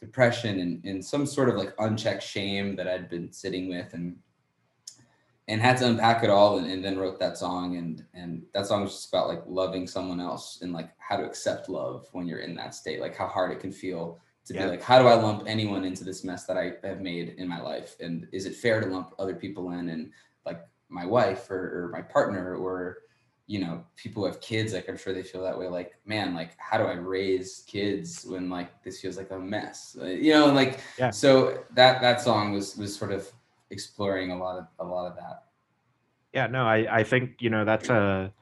depression 0.00 0.60
and, 0.60 0.84
and 0.84 1.04
some 1.04 1.26
sort 1.26 1.48
of 1.48 1.56
like 1.56 1.74
unchecked 1.78 2.22
shame 2.22 2.76
that 2.76 2.88
I'd 2.88 3.08
been 3.08 3.32
sitting 3.32 3.68
with 3.68 3.94
and 3.94 4.16
and 5.48 5.60
had 5.60 5.76
to 5.76 5.86
unpack 5.86 6.24
it 6.24 6.30
all 6.30 6.58
and, 6.58 6.68
and 6.68 6.84
then 6.84 6.98
wrote 6.98 7.18
that 7.20 7.38
song. 7.38 7.76
And 7.76 8.04
and 8.14 8.42
that 8.52 8.66
song 8.66 8.82
was 8.82 8.92
just 8.92 9.08
about 9.08 9.28
like 9.28 9.42
loving 9.46 9.86
someone 9.86 10.20
else 10.20 10.58
and 10.60 10.72
like 10.72 10.90
how 10.98 11.16
to 11.16 11.24
accept 11.24 11.68
love 11.68 12.08
when 12.12 12.26
you're 12.26 12.40
in 12.40 12.54
that 12.56 12.74
state 12.74 13.00
like 13.00 13.16
how 13.16 13.26
hard 13.26 13.52
it 13.52 13.60
can 13.60 13.72
feel 13.72 14.18
to 14.46 14.54
yeah. 14.54 14.64
be 14.64 14.70
like 14.70 14.82
how 14.82 14.98
do 14.98 15.06
i 15.06 15.14
lump 15.14 15.42
anyone 15.46 15.84
into 15.84 16.04
this 16.04 16.24
mess 16.24 16.44
that 16.44 16.56
i 16.56 16.72
have 16.86 17.00
made 17.00 17.34
in 17.38 17.48
my 17.48 17.60
life 17.60 17.96
and 18.00 18.26
is 18.32 18.46
it 18.46 18.54
fair 18.54 18.80
to 18.80 18.86
lump 18.86 19.12
other 19.18 19.34
people 19.34 19.72
in 19.72 19.90
and 19.90 20.10
like 20.44 20.64
my 20.88 21.04
wife 21.04 21.50
or, 21.50 21.84
or 21.84 21.90
my 21.92 22.00
partner 22.00 22.54
or 22.56 22.98
you 23.48 23.60
know 23.60 23.84
people 23.96 24.22
who 24.22 24.26
have 24.26 24.40
kids 24.40 24.72
like 24.72 24.88
i'm 24.88 24.96
sure 24.96 25.12
they 25.12 25.22
feel 25.22 25.42
that 25.42 25.56
way 25.56 25.68
like 25.68 25.94
man 26.04 26.34
like 26.34 26.56
how 26.58 26.78
do 26.78 26.84
i 26.84 26.94
raise 26.94 27.64
kids 27.66 28.24
when 28.28 28.48
like 28.48 28.82
this 28.82 29.00
feels 29.00 29.16
like 29.16 29.30
a 29.30 29.38
mess 29.38 29.96
uh, 30.00 30.06
you 30.06 30.32
know 30.32 30.46
like 30.46 30.80
yeah. 30.98 31.10
so 31.10 31.62
that 31.74 32.00
that 32.00 32.20
song 32.20 32.52
was 32.52 32.76
was 32.76 32.94
sort 32.96 33.12
of 33.12 33.30
exploring 33.70 34.30
a 34.30 34.38
lot 34.38 34.58
of 34.58 34.66
a 34.80 34.84
lot 34.84 35.06
of 35.06 35.16
that 35.16 35.44
yeah 36.32 36.46
no 36.46 36.64
i 36.66 36.98
i 36.98 37.04
think 37.04 37.32
you 37.40 37.50
know 37.50 37.64
that's 37.64 37.88
a 37.88 38.32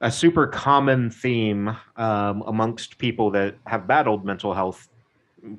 a 0.00 0.10
super 0.12 0.46
common 0.46 1.10
theme 1.10 1.76
um, 1.96 2.42
amongst 2.46 2.98
people 2.98 3.32
that 3.32 3.56
have 3.66 3.88
battled 3.88 4.24
mental 4.24 4.54
health 4.54 4.88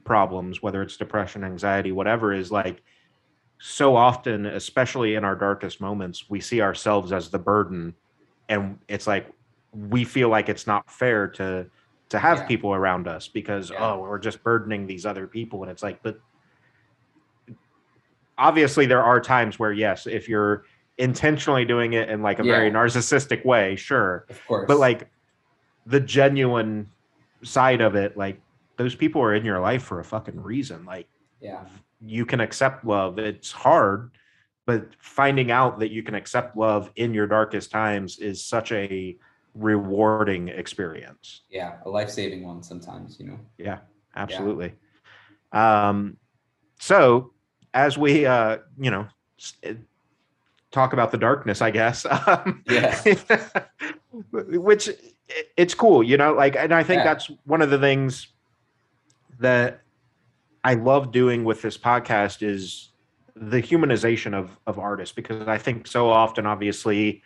problems 0.04 0.62
whether 0.62 0.82
it's 0.82 0.98
depression 0.98 1.44
anxiety 1.44 1.92
whatever 1.92 2.34
is 2.34 2.52
like 2.52 2.82
so 3.60 3.96
often, 3.96 4.46
especially 4.46 5.16
in 5.16 5.26
our 5.26 5.36
darkest 5.36 5.82
moments, 5.82 6.30
we 6.30 6.40
see 6.40 6.62
ourselves 6.62 7.12
as 7.12 7.30
the 7.30 7.38
burden, 7.38 7.94
and 8.48 8.80
it's 8.88 9.06
like 9.06 9.32
we 9.74 10.06
feel 10.06 10.30
like 10.30 10.50
it's 10.50 10.66
not 10.66 10.90
fair 10.90 11.28
to 11.28 11.68
to 12.08 12.18
have 12.18 12.40
yeah. 12.40 12.48
people 12.48 12.74
around 12.74 13.08
us 13.08 13.28
because 13.28 13.70
yeah. 13.70 13.92
oh 13.92 14.00
we're 14.00 14.18
just 14.18 14.42
burdening 14.44 14.88
these 14.88 15.06
other 15.06 15.28
people 15.28 15.62
and 15.62 15.72
it's 15.72 15.84
like 15.84 16.02
but 16.02 16.20
obviously 18.40 18.88
there 18.88 19.04
are 19.04 19.22
times 19.22 19.60
where 19.60 19.72
yes 19.72 20.08
if 20.08 20.28
you're 20.28 20.64
intentionally 20.98 21.66
doing 21.66 21.94
it 21.94 22.10
in 22.10 22.24
like 22.24 22.40
a 22.40 22.44
yeah. 22.44 22.52
very 22.52 22.72
narcissistic 22.72 23.46
way 23.46 23.76
sure 23.76 24.26
of 24.28 24.48
course 24.48 24.66
but 24.68 24.80
like 24.80 25.08
the 25.86 26.00
genuine 26.00 26.90
side 27.44 27.82
of 27.82 27.96
it, 27.96 28.18
like 28.18 28.40
those 28.80 28.96
people 28.96 29.22
are 29.22 29.36
in 29.36 29.44
your 29.44 29.60
life 29.60 29.84
for 29.84 30.00
a 30.00 30.06
fucking 30.06 30.42
reason. 30.42 30.86
Like, 30.86 31.10
yeah, 31.42 31.66
you 32.00 32.26
can 32.26 32.40
accept 32.40 32.86
love. 32.86 33.20
It's 33.20 33.52
hard, 33.52 34.12
but 34.66 34.96
finding 35.00 35.52
out 35.52 35.80
that 35.80 35.92
you 35.92 36.02
can 36.02 36.16
accept 36.16 36.56
love 36.56 36.90
in 36.96 37.14
your 37.14 37.28
darkest 37.28 37.72
times 37.72 38.20
is 38.20 38.44
such 38.44 38.72
a 38.72 39.18
rewarding 39.54 40.48
experience. 40.48 41.42
Yeah, 41.50 41.74
a 41.86 41.90
life 41.90 42.10
saving 42.10 42.48
one 42.48 42.64
sometimes, 42.64 43.20
you 43.20 43.28
know. 43.28 43.40
Yeah, 43.58 43.80
absolutely. 44.16 44.72
Yeah. 45.54 45.90
Um, 45.90 46.16
so 46.80 47.34
as 47.74 47.98
we, 47.98 48.26
uh, 48.26 48.60
you 48.80 48.92
know, 48.92 49.08
talk 50.72 50.94
about 50.94 51.12
the 51.12 51.18
darkness, 51.18 51.62
I 51.62 51.72
guess. 51.72 52.06
Um, 52.28 52.64
yeah. 52.66 52.98
which 54.32 54.90
it's 55.58 55.74
cool, 55.74 56.02
you 56.02 56.16
know, 56.16 56.34
like, 56.34 56.56
and 56.56 56.74
I 56.74 56.84
think 56.84 57.00
yeah. 57.00 57.04
that's 57.04 57.30
one 57.44 57.62
of 57.62 57.70
the 57.70 57.78
things 57.78 58.28
that 59.40 59.82
I 60.64 60.76
love 60.76 61.12
doing 61.12 61.44
with 61.44 61.62
this 61.62 61.78
podcast 61.78 62.44
is 62.44 62.90
the 63.36 63.62
humanization 63.62 64.34
of 64.34 64.52
of 64.68 64.78
artists 64.78 65.16
because 65.16 65.48
I 65.48 65.58
think 65.58 65.88
so 65.88 66.10
often, 66.10 66.46
obviously, 66.46 67.24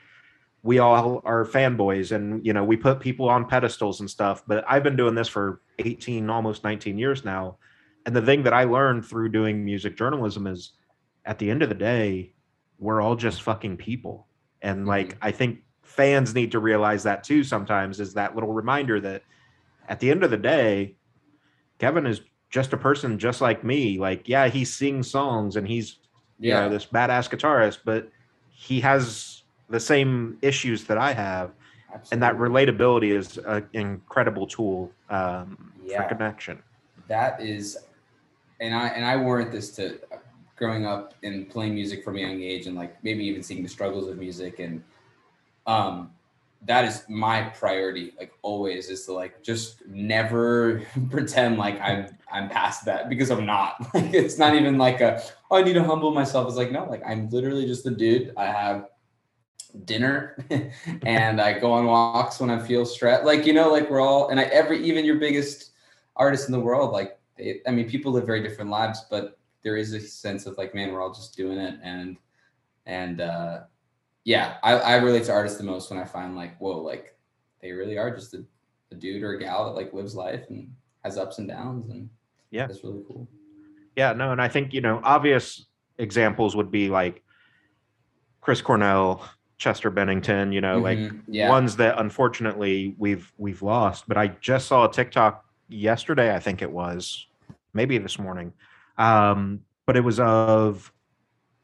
we 0.62 0.80
all 0.80 1.22
are 1.26 1.46
fanboys 1.46 2.12
and 2.12 2.46
you 2.46 2.54
know 2.54 2.64
we 2.64 2.78
put 2.78 3.00
people 3.00 3.30
on 3.30 3.48
pedestals 3.48 4.00
and 4.00 4.10
stuff. 4.10 4.44
But 4.48 4.64
I've 4.68 4.84
been 4.84 4.96
doing 4.96 5.16
this 5.16 5.28
for 5.28 5.62
eighteen, 5.80 6.30
almost 6.30 6.64
nineteen 6.64 6.98
years 6.98 7.26
now, 7.26 7.58
and 8.06 8.16
the 8.16 8.22
thing 8.22 8.44
that 8.44 8.54
I 8.54 8.64
learned 8.66 9.06
through 9.06 9.30
doing 9.30 9.66
music 9.66 9.98
journalism 9.98 10.48
is, 10.48 10.74
at 11.26 11.40
the 11.40 11.50
end 11.50 11.64
of 11.64 11.70
the 11.70 11.76
day, 11.76 12.34
we're 12.78 13.02
all 13.02 13.16
just 13.16 13.42
fucking 13.42 13.78
people, 13.78 14.28
and 14.62 14.80
mm-hmm. 14.80 14.90
like 14.90 15.18
I 15.22 15.32
think 15.32 15.60
fans 15.82 16.34
need 16.36 16.52
to 16.52 16.60
realize 16.60 17.04
that 17.04 17.24
too. 17.24 17.44
Sometimes 17.44 18.00
is 18.00 18.14
that 18.14 18.36
little 18.36 18.54
reminder 18.54 19.00
that 19.02 19.24
at 19.90 20.00
the 20.00 20.12
end 20.12 20.24
of 20.24 20.32
the 20.32 20.38
day, 20.38 20.96
Kevin 21.84 22.06
is 22.08 22.22
just 22.50 22.72
a 22.72 22.78
person 22.78 23.20
just 23.20 23.42
like 23.42 23.62
me. 23.62 24.00
Like, 24.00 24.30
yeah, 24.30 24.48
he 24.48 24.64
sings 24.64 25.12
songs 25.12 25.58
and 25.58 25.68
he's 25.68 25.98
yeah. 26.40 26.64
you 26.64 26.70
know 26.70 26.74
this 26.74 26.86
badass 26.86 27.30
guitarist, 27.30 27.80
but 27.84 28.10
he 28.48 28.80
has 28.80 29.44
the 29.70 29.82
same 29.82 30.38
issues 30.42 30.86
that 30.86 30.98
I 30.98 31.12
have. 31.12 31.52
Absolutely. 31.94 32.14
And 32.14 32.24
that 32.24 32.36
relatability 32.38 33.12
is 33.12 33.38
an 33.38 33.68
incredible 33.74 34.48
tool 34.48 34.94
um, 35.10 35.74
yeah. 35.84 36.02
for 36.02 36.08
connection. 36.08 36.64
That 37.10 37.42
is, 37.42 37.78
and 38.62 38.74
I 38.74 38.88
and 38.88 39.04
I 39.06 39.18
warrant 39.18 39.52
this 39.52 39.72
to 39.76 40.00
growing 40.56 40.86
up 40.86 41.16
and 41.22 41.50
playing 41.50 41.74
music 41.74 42.02
from 42.02 42.16
a 42.16 42.22
young 42.22 42.42
age, 42.42 42.66
and 42.68 42.78
like 42.78 43.04
maybe 43.04 43.26
even 43.26 43.44
seeing 43.44 43.62
the 43.62 43.68
struggles 43.68 44.08
of 44.08 44.18
music 44.18 44.60
and 44.60 44.82
um 45.68 46.12
that 46.66 46.86
is 46.86 47.04
my 47.10 47.42
priority 47.42 48.14
like 48.18 48.32
always 48.42 48.90
is 48.90 49.06
to 49.06 49.14
like 49.14 49.44
just 49.44 49.86
never 49.88 50.82
pretend 51.10 51.58
like 51.58 51.80
i'm 51.82 52.08
i'm 52.32 52.50
past 52.50 52.86
that 52.86 53.10
because 53.10 53.30
i'm 53.30 53.46
not. 53.46 53.76
Like 53.94 54.14
it's 54.14 54.38
not 54.38 54.56
even 54.56 54.78
like 54.78 55.02
a 55.02 55.22
oh 55.52 55.58
i 55.58 55.64
need 55.64 55.74
to 55.74 55.84
humble 55.84 56.12
myself. 56.12 56.48
It's 56.48 56.58
like 56.58 56.72
no 56.72 56.86
like 56.86 57.04
i'm 57.06 57.30
literally 57.30 57.66
just 57.66 57.86
a 57.86 57.92
dude. 57.92 58.34
I 58.38 58.46
have 58.46 58.88
dinner 59.86 60.38
and 61.06 61.42
i 61.42 61.58
go 61.58 61.72
on 61.72 61.86
walks 61.86 62.40
when 62.40 62.52
i 62.52 62.60
feel 62.60 62.86
stressed 62.86 63.26
like 63.26 63.46
you 63.46 63.54
know 63.54 63.72
like 63.72 63.90
we're 63.90 64.00
all 64.00 64.30
and 64.30 64.40
i 64.40 64.44
every 64.44 64.84
even 64.86 65.04
your 65.04 65.16
biggest 65.16 65.72
artist 66.16 66.48
in 66.48 66.52
the 66.52 66.60
world 66.60 66.92
like 66.92 67.18
they, 67.38 67.60
i 67.66 67.72
mean 67.72 67.90
people 67.90 68.12
live 68.12 68.24
very 68.26 68.44
different 68.44 68.70
lives 68.70 69.06
but 69.10 69.40
there 69.64 69.76
is 69.76 69.94
a 69.94 70.00
sense 70.00 70.46
of 70.46 70.56
like 70.60 70.76
man 70.76 70.92
we're 70.92 71.02
all 71.02 71.12
just 71.12 71.36
doing 71.36 71.58
it 71.58 71.80
and 71.82 72.18
and 72.86 73.20
uh 73.20 73.62
yeah, 74.26 74.56
I, 74.64 74.74
I 74.74 74.96
relate 74.96 75.26
to 75.26 75.34
artists 75.34 75.58
the 75.58 75.64
most 75.64 75.90
when 75.90 76.00
I 76.00 76.06
find 76.06 76.36
like, 76.36 76.58
whoa, 76.58 76.82
like 76.82 77.16
they 77.62 77.72
really 77.72 77.98
are 77.98 78.14
just 78.16 78.34
a, 78.34 78.44
a 78.92 78.96
dude 78.96 79.24
or 79.24 79.34
a 79.34 79.40
gal 79.40 79.66
that 79.66 79.76
like 79.76 79.94
lives 79.94 80.16
life 80.16 80.46
and 80.50 80.74
has 81.04 81.18
ups 81.18 81.40
and 81.40 81.48
downs 81.48 81.90
and 81.90 82.10
yeah, 82.52 82.68
that's 82.68 82.84
really 82.84 83.04
cool. 83.08 83.28
Yeah, 83.96 84.14
no, 84.14 84.32
and 84.32 84.42
I 84.42 84.48
think 84.48 84.74
you 84.74 84.82
know 84.82 85.02
obvious 85.04 85.66
examples 85.98 86.56
would 86.56 86.72
be 86.72 86.90
like 86.90 87.24
Chris 88.42 88.62
Cornell, 88.62 89.28
Chester 89.58 89.90
Bennington, 89.90 90.52
you 90.52 90.62
know, 90.62 90.82
mm-hmm. 90.82 91.06
like 91.06 91.22
yeah. 91.28 91.50
ones 91.50 91.76
that 91.78 92.00
unfortunately 92.00 92.96
we've 92.98 93.32
we've 93.38 93.62
lost. 93.62 94.08
But 94.08 94.18
I 94.18 94.28
just 94.28 94.68
saw 94.68 94.88
a 94.88 94.92
TikTok 94.92 95.44
yesterday, 95.68 96.34
I 96.34 96.40
think 96.40 96.62
it 96.62 96.72
was, 96.72 97.28
maybe 97.74 97.98
this 97.98 98.18
morning. 98.18 98.54
Um, 98.98 99.62
but 99.86 99.98
it 99.98 100.02
was 100.02 100.20
of 100.20 100.94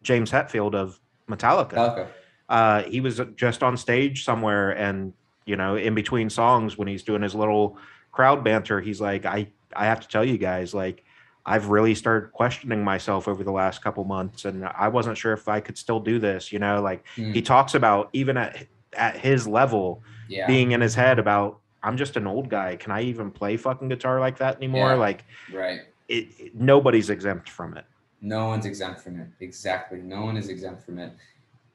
James 0.01 0.31
Hetfield 0.31 0.75
of 0.75 0.99
Metallica. 1.29 1.73
Metallica 1.73 2.07
uh, 2.49 2.83
he 2.83 2.99
was 2.99 3.21
just 3.35 3.63
on 3.63 3.77
stage 3.77 4.25
somewhere 4.25 4.71
and 4.71 5.13
you 5.45 5.55
know 5.55 5.75
in 5.75 5.95
between 5.95 6.29
songs 6.29 6.77
when 6.77 6.87
he's 6.87 7.03
doing 7.03 7.21
his 7.21 7.33
little 7.33 7.77
crowd 8.11 8.43
banter 8.43 8.81
he's 8.81 8.99
like 8.99 9.25
i 9.25 9.47
i 9.75 9.85
have 9.85 9.99
to 9.99 10.07
tell 10.07 10.25
you 10.25 10.37
guys 10.37 10.73
like 10.73 11.03
i've 11.45 11.69
really 11.69 11.95
started 11.95 12.31
questioning 12.31 12.83
myself 12.83 13.27
over 13.27 13.43
the 13.43 13.51
last 13.51 13.81
couple 13.83 14.03
months 14.03 14.45
and 14.45 14.65
i 14.65 14.87
wasn't 14.87 15.17
sure 15.17 15.33
if 15.33 15.47
i 15.47 15.59
could 15.59 15.77
still 15.77 15.99
do 15.99 16.19
this 16.19 16.51
you 16.51 16.59
know 16.59 16.81
like 16.81 17.03
mm. 17.15 17.33
he 17.33 17.41
talks 17.41 17.73
about 17.73 18.09
even 18.13 18.35
at 18.37 18.67
at 18.93 19.15
his 19.15 19.47
level 19.47 20.03
yeah. 20.27 20.45
being 20.47 20.71
in 20.71 20.81
his 20.81 20.95
head 20.95 21.19
about 21.19 21.59
i'm 21.83 21.97
just 21.97 22.17
an 22.17 22.27
old 22.27 22.49
guy. 22.49 22.75
Can 22.75 22.91
i 22.91 23.01
even 23.01 23.31
play 23.31 23.57
fucking 23.57 23.89
guitar 23.89 24.19
like 24.19 24.37
that 24.39 24.57
anymore? 24.57 24.89
Yeah. 24.89 24.95
like 24.95 25.25
right. 25.53 25.81
it, 26.07 26.27
it, 26.37 26.55
nobody's 26.55 27.09
exempt 27.09 27.49
from 27.49 27.77
it. 27.77 27.85
No 28.21 28.47
one's 28.47 28.65
exempt 28.65 29.01
from 29.01 29.19
it. 29.19 29.27
Exactly. 29.39 29.99
No 29.99 30.23
one 30.23 30.35
is 30.35 30.49
exempt 30.49 30.83
from 30.83 30.99
it. 30.99 31.13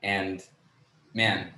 And 0.03 0.43
man, 1.15 1.53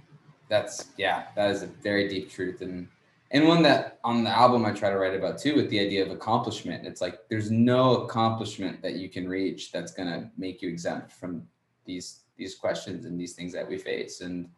that's 0.48 0.86
yeah, 0.96 1.26
that 1.34 1.50
is 1.50 1.62
a 1.62 1.66
very 1.66 2.08
deep 2.08 2.30
truth 2.30 2.60
and 2.60 2.88
and 3.32 3.48
one 3.48 3.62
that 3.62 3.98
on 4.04 4.22
the 4.22 4.30
album 4.30 4.64
I 4.64 4.70
try 4.70 4.90
to 4.90 4.96
write 4.96 5.14
about 5.14 5.38
too 5.38 5.56
with 5.56 5.68
the 5.70 5.80
idea 5.80 6.04
of 6.04 6.12
accomplishment. 6.12 6.86
It's 6.86 7.00
like 7.00 7.28
there's 7.28 7.50
no 7.50 8.04
accomplishment 8.04 8.80
that 8.82 8.94
you 8.94 9.08
can 9.08 9.28
reach 9.28 9.72
that's 9.72 9.92
gonna 9.92 10.30
make 10.38 10.62
you 10.62 10.68
exempt 10.68 11.10
from 11.10 11.46
these 11.84 12.20
these 12.36 12.54
questions 12.54 13.04
and 13.04 13.18
these 13.18 13.32
things 13.32 13.52
that 13.52 13.68
we 13.68 13.78
face. 13.78 14.20
And 14.20 14.48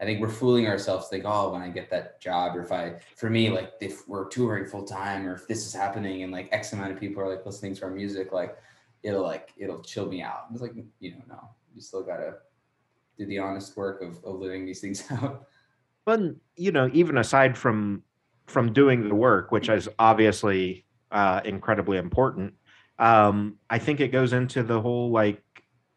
I 0.00 0.04
think 0.04 0.20
we're 0.20 0.28
fooling 0.30 0.66
ourselves 0.66 1.08
think, 1.08 1.24
oh, 1.26 1.52
when 1.52 1.62
I 1.62 1.68
get 1.68 1.90
that 1.90 2.20
job, 2.20 2.56
or 2.56 2.62
if 2.62 2.72
I, 2.72 2.94
for 3.16 3.28
me, 3.28 3.50
like 3.50 3.74
if 3.80 4.08
we're 4.08 4.28
touring 4.28 4.66
full 4.66 4.84
time, 4.84 5.28
or 5.28 5.34
if 5.34 5.46
this 5.46 5.66
is 5.66 5.74
happening, 5.74 6.22
and 6.22 6.32
like 6.32 6.48
X 6.52 6.72
amount 6.72 6.92
of 6.92 6.98
people 6.98 7.22
are 7.22 7.28
like 7.28 7.44
listening 7.44 7.74
to 7.76 7.84
our 7.84 7.90
music, 7.90 8.32
like 8.32 8.56
it'll 9.02 9.22
like 9.22 9.52
it'll 9.56 9.80
chill 9.82 10.06
me 10.06 10.22
out. 10.22 10.46
It's 10.52 10.62
like 10.62 10.74
you 11.00 11.12
know, 11.12 11.22
no, 11.28 11.50
you 11.74 11.80
still 11.80 12.02
gotta 12.02 12.36
do 13.20 13.26
the 13.26 13.38
honest 13.38 13.76
work 13.76 14.00
of, 14.02 14.24
of 14.24 14.40
living 14.40 14.64
these 14.64 14.80
things 14.80 15.04
out. 15.10 15.46
But 16.04 16.20
you 16.56 16.72
know, 16.72 16.90
even 16.92 17.18
aside 17.18 17.56
from 17.56 18.02
from 18.46 18.72
doing 18.72 19.08
the 19.08 19.14
work, 19.14 19.52
which 19.52 19.68
is 19.68 19.88
obviously 19.98 20.84
uh, 21.12 21.40
incredibly 21.44 21.98
important, 21.98 22.54
um, 22.98 23.58
I 23.68 23.78
think 23.78 24.00
it 24.00 24.08
goes 24.08 24.32
into 24.32 24.62
the 24.62 24.80
whole 24.80 25.10
like 25.10 25.42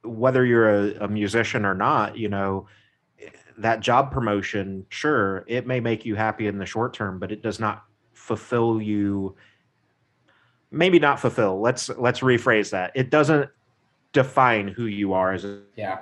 whether 0.04 0.46
you're 0.46 0.70
a, 0.70 1.06
a 1.06 1.08
musician 1.08 1.66
or 1.66 1.74
not. 1.74 2.18
You 2.18 2.30
know, 2.30 2.68
that 3.58 3.80
job 3.80 4.12
promotion, 4.12 4.86
sure, 4.90 5.46
it 5.48 5.66
may 5.66 5.80
make 5.80 6.06
you 6.06 6.16
happy 6.16 6.48
in 6.48 6.58
the 6.58 6.66
short 6.66 6.94
term, 6.94 7.18
but 7.18 7.32
it 7.32 7.42
does 7.42 7.60
not 7.60 7.84
fulfill 8.12 8.82
you. 8.82 9.36
Maybe 10.70 11.00
not 11.00 11.20
fulfill. 11.20 11.62
Let's 11.62 11.88
let's 11.90 12.20
rephrase 12.20 12.72
that. 12.72 12.92
It 12.94 13.10
doesn't 13.10 13.50
define 14.12 14.68
who 14.68 14.86
you 14.86 15.14
are 15.14 15.32
as 15.34 15.46
a 15.46 15.62
yeah 15.76 16.00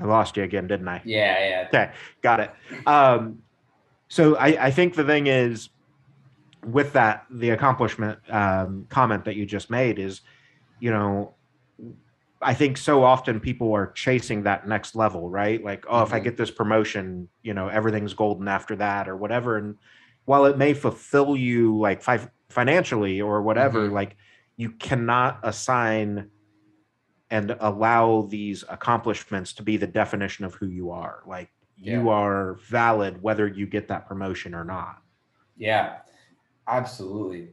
I 0.00 0.04
lost 0.04 0.36
you 0.36 0.42
again, 0.42 0.66
didn't 0.66 0.88
I? 0.88 1.02
Yeah, 1.04 1.48
yeah. 1.48 1.64
Okay, 1.68 1.92
got 2.22 2.40
it. 2.40 2.50
Um, 2.86 3.42
so 4.08 4.36
I, 4.36 4.66
I 4.66 4.70
think 4.70 4.94
the 4.94 5.04
thing 5.04 5.26
is, 5.26 5.70
with 6.64 6.92
that, 6.94 7.26
the 7.30 7.50
accomplishment 7.50 8.18
um, 8.30 8.86
comment 8.88 9.24
that 9.24 9.36
you 9.36 9.46
just 9.46 9.70
made 9.70 9.98
is, 9.98 10.22
you 10.80 10.90
know, 10.90 11.34
I 12.40 12.54
think 12.54 12.76
so 12.76 13.02
often 13.02 13.40
people 13.40 13.72
are 13.74 13.92
chasing 13.92 14.44
that 14.44 14.66
next 14.68 14.94
level, 14.94 15.28
right? 15.28 15.62
Like, 15.62 15.84
oh, 15.88 15.94
mm-hmm. 15.94 16.02
if 16.04 16.12
I 16.12 16.16
mm-hmm. 16.16 16.24
get 16.24 16.36
this 16.36 16.50
promotion, 16.50 17.28
you 17.42 17.54
know, 17.54 17.68
everything's 17.68 18.14
golden 18.14 18.48
after 18.48 18.76
that 18.76 19.08
or 19.08 19.16
whatever. 19.16 19.56
And 19.56 19.76
while 20.24 20.44
it 20.44 20.56
may 20.56 20.74
fulfill 20.74 21.36
you 21.36 21.78
like 21.78 22.02
fi- 22.02 22.28
financially 22.48 23.20
or 23.20 23.42
whatever, 23.42 23.86
mm-hmm. 23.86 23.94
like 23.94 24.16
you 24.56 24.70
cannot 24.70 25.40
assign 25.42 26.30
and 27.30 27.56
allow 27.60 28.26
these 28.30 28.64
accomplishments 28.68 29.52
to 29.54 29.62
be 29.62 29.76
the 29.76 29.86
definition 29.86 30.44
of 30.44 30.54
who 30.54 30.66
you 30.66 30.90
are. 30.90 31.22
Like 31.26 31.50
yeah. 31.76 31.98
you 31.98 32.08
are 32.08 32.54
valid 32.68 33.22
whether 33.22 33.46
you 33.46 33.66
get 33.66 33.88
that 33.88 34.08
promotion 34.08 34.54
or 34.54 34.64
not. 34.64 35.02
Yeah, 35.56 35.98
absolutely. 36.66 37.50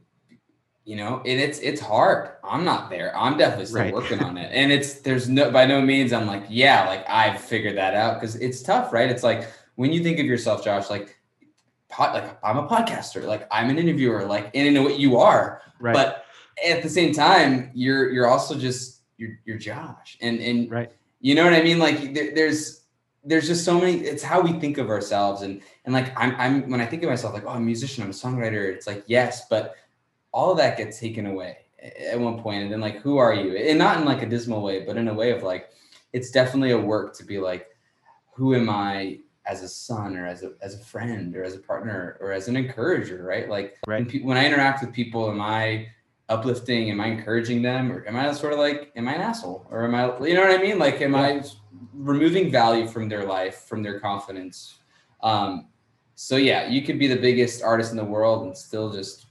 You 0.84 0.96
know, 0.96 1.16
and 1.26 1.40
it's 1.40 1.58
it's 1.58 1.80
hard. 1.80 2.30
I'm 2.44 2.64
not 2.64 2.90
there. 2.90 3.16
I'm 3.16 3.36
definitely 3.36 3.66
still 3.66 3.82
right. 3.82 3.92
working 3.94 4.20
on 4.20 4.38
it. 4.38 4.52
And 4.54 4.70
it's 4.70 5.00
there's 5.00 5.28
no 5.28 5.50
by 5.50 5.66
no 5.66 5.80
means 5.80 6.12
I'm 6.12 6.26
like, 6.26 6.44
yeah, 6.48 6.86
like 6.86 7.04
I've 7.08 7.40
figured 7.40 7.76
that 7.76 7.94
out 7.94 8.20
because 8.20 8.36
it's 8.36 8.62
tough, 8.62 8.92
right? 8.92 9.10
It's 9.10 9.24
like 9.24 9.50
when 9.74 9.92
you 9.92 10.02
think 10.02 10.20
of 10.20 10.26
yourself, 10.26 10.64
Josh, 10.64 10.88
like 10.88 11.18
like 11.98 12.38
I'm 12.44 12.58
a 12.58 12.68
podcaster, 12.68 13.24
like 13.24 13.48
I'm 13.50 13.68
an 13.68 13.78
interviewer, 13.78 14.24
like 14.26 14.50
and 14.54 14.68
I 14.68 14.70
know 14.70 14.82
what 14.82 14.98
you 14.98 15.18
are. 15.18 15.60
Right. 15.80 15.92
But 15.92 16.24
at 16.66 16.82
the 16.82 16.88
same 16.88 17.12
time, 17.12 17.70
you're 17.74 18.10
you're 18.10 18.28
also 18.28 18.56
just 18.56 18.95
you're 19.16 19.38
you're 19.44 19.58
Josh, 19.58 20.18
and 20.20 20.40
and 20.40 20.70
right. 20.70 20.92
You 21.20 21.34
know 21.34 21.44
what 21.44 21.54
I 21.54 21.62
mean? 21.62 21.78
Like 21.78 22.14
there, 22.14 22.34
there's 22.34 22.82
there's 23.24 23.46
just 23.48 23.64
so 23.64 23.80
many. 23.80 23.98
It's 23.98 24.22
how 24.22 24.40
we 24.40 24.52
think 24.52 24.78
of 24.78 24.90
ourselves, 24.90 25.42
and 25.42 25.60
and 25.84 25.94
like 25.94 26.12
I'm 26.18 26.34
I'm 26.36 26.70
when 26.70 26.80
I 26.80 26.86
think 26.86 27.02
of 27.02 27.10
myself, 27.10 27.34
like 27.34 27.44
oh, 27.44 27.50
I'm 27.50 27.62
a 27.62 27.66
musician, 27.66 28.04
I'm 28.04 28.10
a 28.10 28.12
songwriter. 28.12 28.72
It's 28.72 28.86
like 28.86 29.04
yes, 29.06 29.48
but 29.48 29.76
all 30.32 30.52
of 30.52 30.58
that 30.58 30.76
gets 30.76 31.00
taken 31.00 31.26
away 31.26 31.58
at 31.80 32.18
one 32.18 32.40
point, 32.40 32.62
and 32.62 32.72
then 32.72 32.80
like 32.80 32.98
who 32.98 33.16
are 33.16 33.34
you? 33.34 33.56
And 33.56 33.78
not 33.78 33.98
in 33.98 34.04
like 34.04 34.22
a 34.22 34.26
dismal 34.26 34.62
way, 34.62 34.84
but 34.84 34.96
in 34.96 35.08
a 35.08 35.14
way 35.14 35.32
of 35.32 35.42
like 35.42 35.70
it's 36.12 36.30
definitely 36.30 36.70
a 36.70 36.78
work 36.78 37.16
to 37.16 37.24
be 37.24 37.38
like 37.38 37.68
who 38.32 38.54
am 38.54 38.68
I 38.68 39.20
as 39.46 39.62
a 39.62 39.68
son 39.68 40.16
or 40.16 40.26
as 40.26 40.42
a 40.42 40.52
as 40.60 40.74
a 40.74 40.84
friend 40.84 41.34
or 41.36 41.42
as 41.42 41.54
a 41.54 41.58
partner 41.58 42.18
or 42.20 42.32
as 42.32 42.48
an 42.48 42.56
encourager, 42.56 43.22
right? 43.24 43.48
Like 43.48 43.76
right. 43.86 44.00
When, 44.00 44.10
pe- 44.10 44.22
when 44.22 44.36
I 44.36 44.44
interact 44.46 44.82
with 44.82 44.92
people, 44.92 45.30
am 45.30 45.40
I 45.40 45.88
uplifting? 46.28 46.90
Am 46.90 47.00
I 47.00 47.06
encouraging 47.08 47.62
them, 47.62 47.92
or 47.92 48.06
am 48.06 48.16
I 48.16 48.32
sort 48.32 48.52
of 48.52 48.58
like, 48.58 48.92
am 48.96 49.08
I 49.08 49.14
an 49.14 49.20
asshole, 49.20 49.66
or 49.70 49.84
am 49.84 49.94
I, 49.94 50.06
you 50.26 50.34
know 50.34 50.42
what 50.42 50.58
I 50.58 50.62
mean? 50.62 50.78
Like, 50.78 51.00
am 51.00 51.14
I 51.14 51.42
removing 51.94 52.50
value 52.50 52.86
from 52.86 53.08
their 53.08 53.24
life, 53.24 53.64
from 53.68 53.82
their 53.82 54.00
confidence? 54.00 54.76
Um, 55.22 55.68
so 56.14 56.36
yeah, 56.36 56.68
you 56.68 56.82
could 56.82 56.98
be 56.98 57.06
the 57.06 57.16
biggest 57.16 57.62
artist 57.62 57.90
in 57.90 57.96
the 57.96 58.04
world 58.04 58.46
and 58.46 58.56
still 58.56 58.90
just 58.90 59.26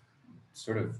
sort 0.54 0.78
of 0.78 0.98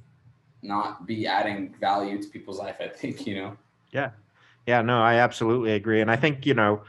not 0.62 1.06
be 1.06 1.28
adding 1.28 1.76
value 1.80 2.22
to 2.22 2.28
people's 2.28 2.60
life. 2.60 2.78
I 2.80 2.88
think 2.88 3.28
you 3.28 3.36
know. 3.36 3.58
Yeah, 3.92 4.12
yeah, 4.66 4.82
no, 4.82 5.02
I 5.02 5.16
absolutely 5.16 5.74
agree, 5.74 6.02
and 6.02 6.12
I 6.12 6.16
think 6.16 6.46
you 6.46 6.54
know, 6.56 6.82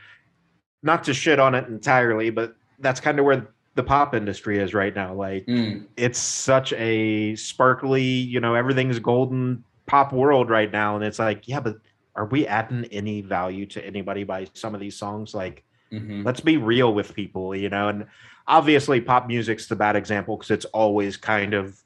not 0.83 1.05
to 1.05 1.15
shit 1.15 1.39
on 1.39 1.55
it 1.55 1.69
entirely, 1.69 2.31
but 2.31 2.57
that's 2.79 3.01
kind 3.01 3.19
of 3.19 3.25
where 3.25 3.49
the 3.77 3.83
pop 3.83 4.14
industry 4.14 4.59
is 4.59 4.74
right 4.74 4.95
now. 4.95 5.14
Like 5.14 5.47
mm. 5.47 5.87
it's 5.97 6.18
such 6.18 6.72
a 6.72 7.37
sparkly, 7.37 8.03
you 8.03 8.41
know, 8.41 8.55
everything's 8.55 8.99
golden 8.99 9.62
pop 9.85 10.12
world 10.12 10.51
right 10.51 10.72
now. 10.72 10.97
And 10.97 11.05
it's 11.05 11.18
like, 11.18 11.47
yeah, 11.47 11.61
but 11.61 11.77
are 12.16 12.24
we 12.24 12.47
adding 12.47 12.87
any 12.87 13.20
value 13.20 13.66
to 13.66 13.87
anybody 13.87 14.24
by 14.24 14.49
some 14.55 14.74
of 14.74 14.81
these 14.81 14.97
songs? 14.97 15.35
Like, 15.35 15.62
mm-hmm. 15.93 16.22
let's 16.24 16.41
be 16.41 16.57
real 16.57 16.95
with 16.95 17.14
people, 17.14 17.55
you 17.55 17.68
know, 17.68 17.89
and 17.89 18.07
obviously 18.49 19.01
pop 19.01 19.29
music's 19.29 19.66
the 19.66 19.77
bad 19.77 19.95
example 19.95 20.39
because 20.39 20.51
it's 20.51 20.64
always 20.66 21.18
kind 21.18 21.53
of 21.53 21.79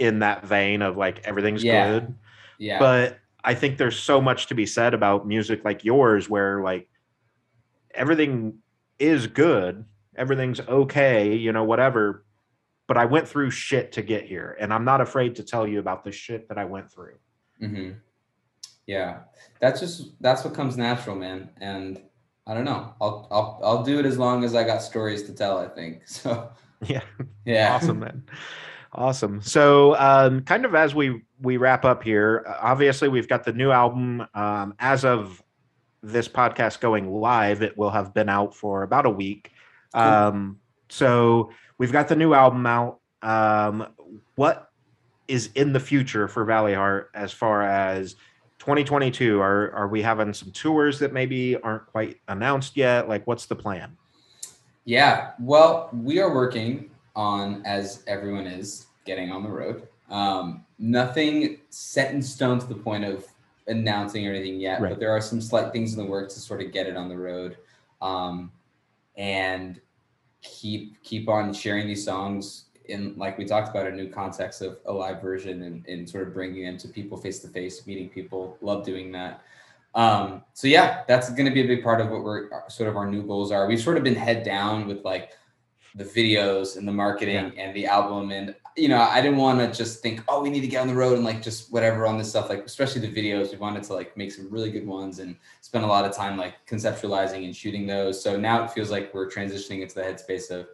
in 0.00 0.18
that 0.18 0.44
vein 0.44 0.82
of 0.82 0.96
like 0.96 1.24
everything's 1.24 1.62
yeah. 1.62 1.88
good. 1.88 2.14
Yeah. 2.58 2.80
But 2.80 3.18
I 3.44 3.54
think 3.54 3.78
there's 3.78 3.98
so 3.98 4.20
much 4.20 4.48
to 4.48 4.54
be 4.54 4.66
said 4.66 4.94
about 4.94 5.28
music 5.28 5.64
like 5.64 5.84
yours 5.84 6.28
where 6.28 6.60
like 6.60 6.88
everything 7.94 8.58
is 8.98 9.28
good 9.28 9.84
everything's 10.16 10.60
okay, 10.60 11.34
you 11.34 11.52
know, 11.52 11.64
whatever. 11.64 12.24
But 12.88 12.96
I 12.96 13.04
went 13.04 13.26
through 13.26 13.50
shit 13.50 13.92
to 13.92 14.02
get 14.02 14.24
here, 14.24 14.56
and 14.60 14.72
I'm 14.72 14.84
not 14.84 15.00
afraid 15.00 15.36
to 15.36 15.42
tell 15.42 15.66
you 15.66 15.80
about 15.80 16.04
the 16.04 16.12
shit 16.12 16.48
that 16.48 16.58
I 16.58 16.64
went 16.64 16.90
through. 16.90 17.16
Mm-hmm. 17.60 17.98
Yeah, 18.86 19.20
that's 19.60 19.80
just 19.80 20.12
that's 20.20 20.44
what 20.44 20.54
comes 20.54 20.76
natural, 20.76 21.16
man. 21.16 21.50
And 21.60 22.00
I 22.46 22.54
don't 22.54 22.64
know. 22.64 22.94
I'll 23.00 23.26
I'll 23.30 23.60
I'll 23.64 23.82
do 23.82 23.98
it 23.98 24.06
as 24.06 24.18
long 24.18 24.44
as 24.44 24.54
I 24.54 24.62
got 24.64 24.82
stories 24.82 25.24
to 25.24 25.32
tell. 25.32 25.58
I 25.58 25.68
think 25.68 26.02
so. 26.06 26.50
Yeah. 26.86 27.02
Yeah. 27.44 27.74
Awesome, 27.74 28.00
man. 28.00 28.24
Awesome. 28.92 29.42
So, 29.42 29.96
um, 29.96 30.42
kind 30.42 30.64
of 30.64 30.74
as 30.74 30.94
we 30.94 31.22
we 31.40 31.56
wrap 31.56 31.84
up 31.84 32.02
here, 32.02 32.44
obviously 32.60 33.08
we've 33.08 33.28
got 33.28 33.44
the 33.44 33.52
new 33.52 33.70
album. 33.70 34.26
Um, 34.34 34.74
as 34.78 35.04
of 35.04 35.42
this 36.02 36.28
podcast 36.28 36.80
going 36.80 37.12
live, 37.12 37.62
it 37.62 37.76
will 37.76 37.90
have 37.90 38.14
been 38.14 38.28
out 38.28 38.54
for 38.54 38.82
about 38.84 39.06
a 39.06 39.10
week. 39.10 39.50
Cool. 39.96 40.04
Um, 40.04 40.60
so 40.88 41.50
we've 41.78 41.92
got 41.92 42.08
the 42.08 42.16
new 42.16 42.34
album 42.34 42.66
out. 42.66 43.00
Um, 43.22 43.88
what 44.34 44.70
is 45.26 45.50
in 45.54 45.72
the 45.72 45.80
future 45.80 46.28
for 46.28 46.44
Valleyheart 46.44 47.06
as 47.14 47.32
far 47.32 47.62
as 47.62 48.14
2022? 48.58 49.40
Are 49.40 49.72
are 49.72 49.88
we 49.88 50.02
having 50.02 50.34
some 50.34 50.52
tours 50.52 50.98
that 50.98 51.12
maybe 51.12 51.56
aren't 51.56 51.86
quite 51.86 52.20
announced 52.28 52.76
yet? 52.76 53.08
Like, 53.08 53.26
what's 53.26 53.46
the 53.46 53.56
plan? 53.56 53.96
Yeah, 54.84 55.32
well, 55.40 55.88
we 55.92 56.20
are 56.20 56.32
working 56.32 56.90
on, 57.16 57.62
as 57.64 58.04
everyone 58.06 58.46
is, 58.46 58.86
getting 59.04 59.32
on 59.32 59.42
the 59.42 59.48
road. 59.48 59.88
Um, 60.10 60.64
nothing 60.78 61.58
set 61.70 62.12
in 62.12 62.22
stone 62.22 62.60
to 62.60 62.66
the 62.66 62.76
point 62.76 63.04
of 63.04 63.26
announcing 63.66 64.28
or 64.28 64.32
anything 64.32 64.60
yet, 64.60 64.80
right. 64.80 64.90
but 64.90 65.00
there 65.00 65.10
are 65.10 65.20
some 65.20 65.40
slight 65.40 65.72
things 65.72 65.94
in 65.96 66.04
the 66.04 66.08
works 66.08 66.34
to 66.34 66.40
sort 66.40 66.62
of 66.62 66.70
get 66.70 66.86
it 66.86 66.96
on 66.96 67.08
the 67.08 67.16
road. 67.16 67.56
Um, 68.00 68.52
and 69.16 69.80
keep 70.46 71.02
keep 71.02 71.28
on 71.28 71.52
sharing 71.52 71.86
these 71.86 72.04
songs 72.04 72.66
in 72.86 73.14
like 73.16 73.36
we 73.36 73.44
talked 73.44 73.68
about 73.68 73.86
a 73.86 73.90
new 73.90 74.08
context 74.08 74.62
of 74.62 74.78
a 74.86 74.92
live 74.92 75.20
version 75.20 75.62
and, 75.62 75.86
and 75.86 76.08
sort 76.08 76.26
of 76.26 76.34
bringing 76.34 76.64
them 76.64 76.78
to 76.78 76.88
people 76.88 77.16
face 77.16 77.40
to 77.40 77.48
face 77.48 77.86
meeting 77.86 78.08
people 78.08 78.56
love 78.60 78.84
doing 78.84 79.10
that 79.12 79.42
um, 79.94 80.42
so 80.52 80.68
yeah 80.68 81.02
that's 81.08 81.30
going 81.30 81.46
to 81.46 81.52
be 81.52 81.62
a 81.62 81.66
big 81.66 81.82
part 81.82 82.00
of 82.00 82.10
what 82.10 82.22
we're 82.22 82.48
sort 82.68 82.88
of 82.88 82.96
our 82.96 83.10
new 83.10 83.22
goals 83.22 83.50
are 83.50 83.66
we've 83.66 83.80
sort 83.80 83.96
of 83.96 84.04
been 84.04 84.14
head 84.14 84.44
down 84.44 84.86
with 84.86 85.04
like 85.04 85.32
the 85.94 86.04
videos 86.04 86.76
and 86.76 86.86
the 86.86 86.92
marketing 86.92 87.52
yeah. 87.56 87.62
and 87.62 87.74
the 87.74 87.86
album 87.86 88.30
and 88.30 88.54
you 88.76 88.88
know, 88.88 89.00
I 89.00 89.22
didn't 89.22 89.38
want 89.38 89.58
to 89.60 89.76
just 89.76 90.02
think, 90.02 90.22
oh, 90.28 90.42
we 90.42 90.50
need 90.50 90.60
to 90.60 90.66
get 90.66 90.82
on 90.82 90.88
the 90.88 90.94
road 90.94 91.16
and 91.16 91.24
like 91.24 91.42
just 91.42 91.72
whatever 91.72 92.06
on 92.06 92.18
this 92.18 92.28
stuff. 92.28 92.48
Like, 92.48 92.64
especially 92.64 93.00
the 93.00 93.12
videos, 93.12 93.50
we 93.50 93.56
wanted 93.56 93.82
to 93.84 93.94
like 93.94 94.16
make 94.16 94.30
some 94.30 94.50
really 94.50 94.70
good 94.70 94.86
ones 94.86 95.18
and 95.18 95.36
spend 95.62 95.84
a 95.84 95.88
lot 95.88 96.04
of 96.04 96.14
time 96.14 96.36
like 96.36 96.54
conceptualizing 96.66 97.44
and 97.44 97.56
shooting 97.56 97.86
those. 97.86 98.22
So 98.22 98.36
now 98.36 98.64
it 98.64 98.70
feels 98.70 98.90
like 98.90 99.14
we're 99.14 99.30
transitioning 99.30 99.80
into 99.80 99.94
the 99.94 100.02
headspace 100.02 100.50
of, 100.50 100.68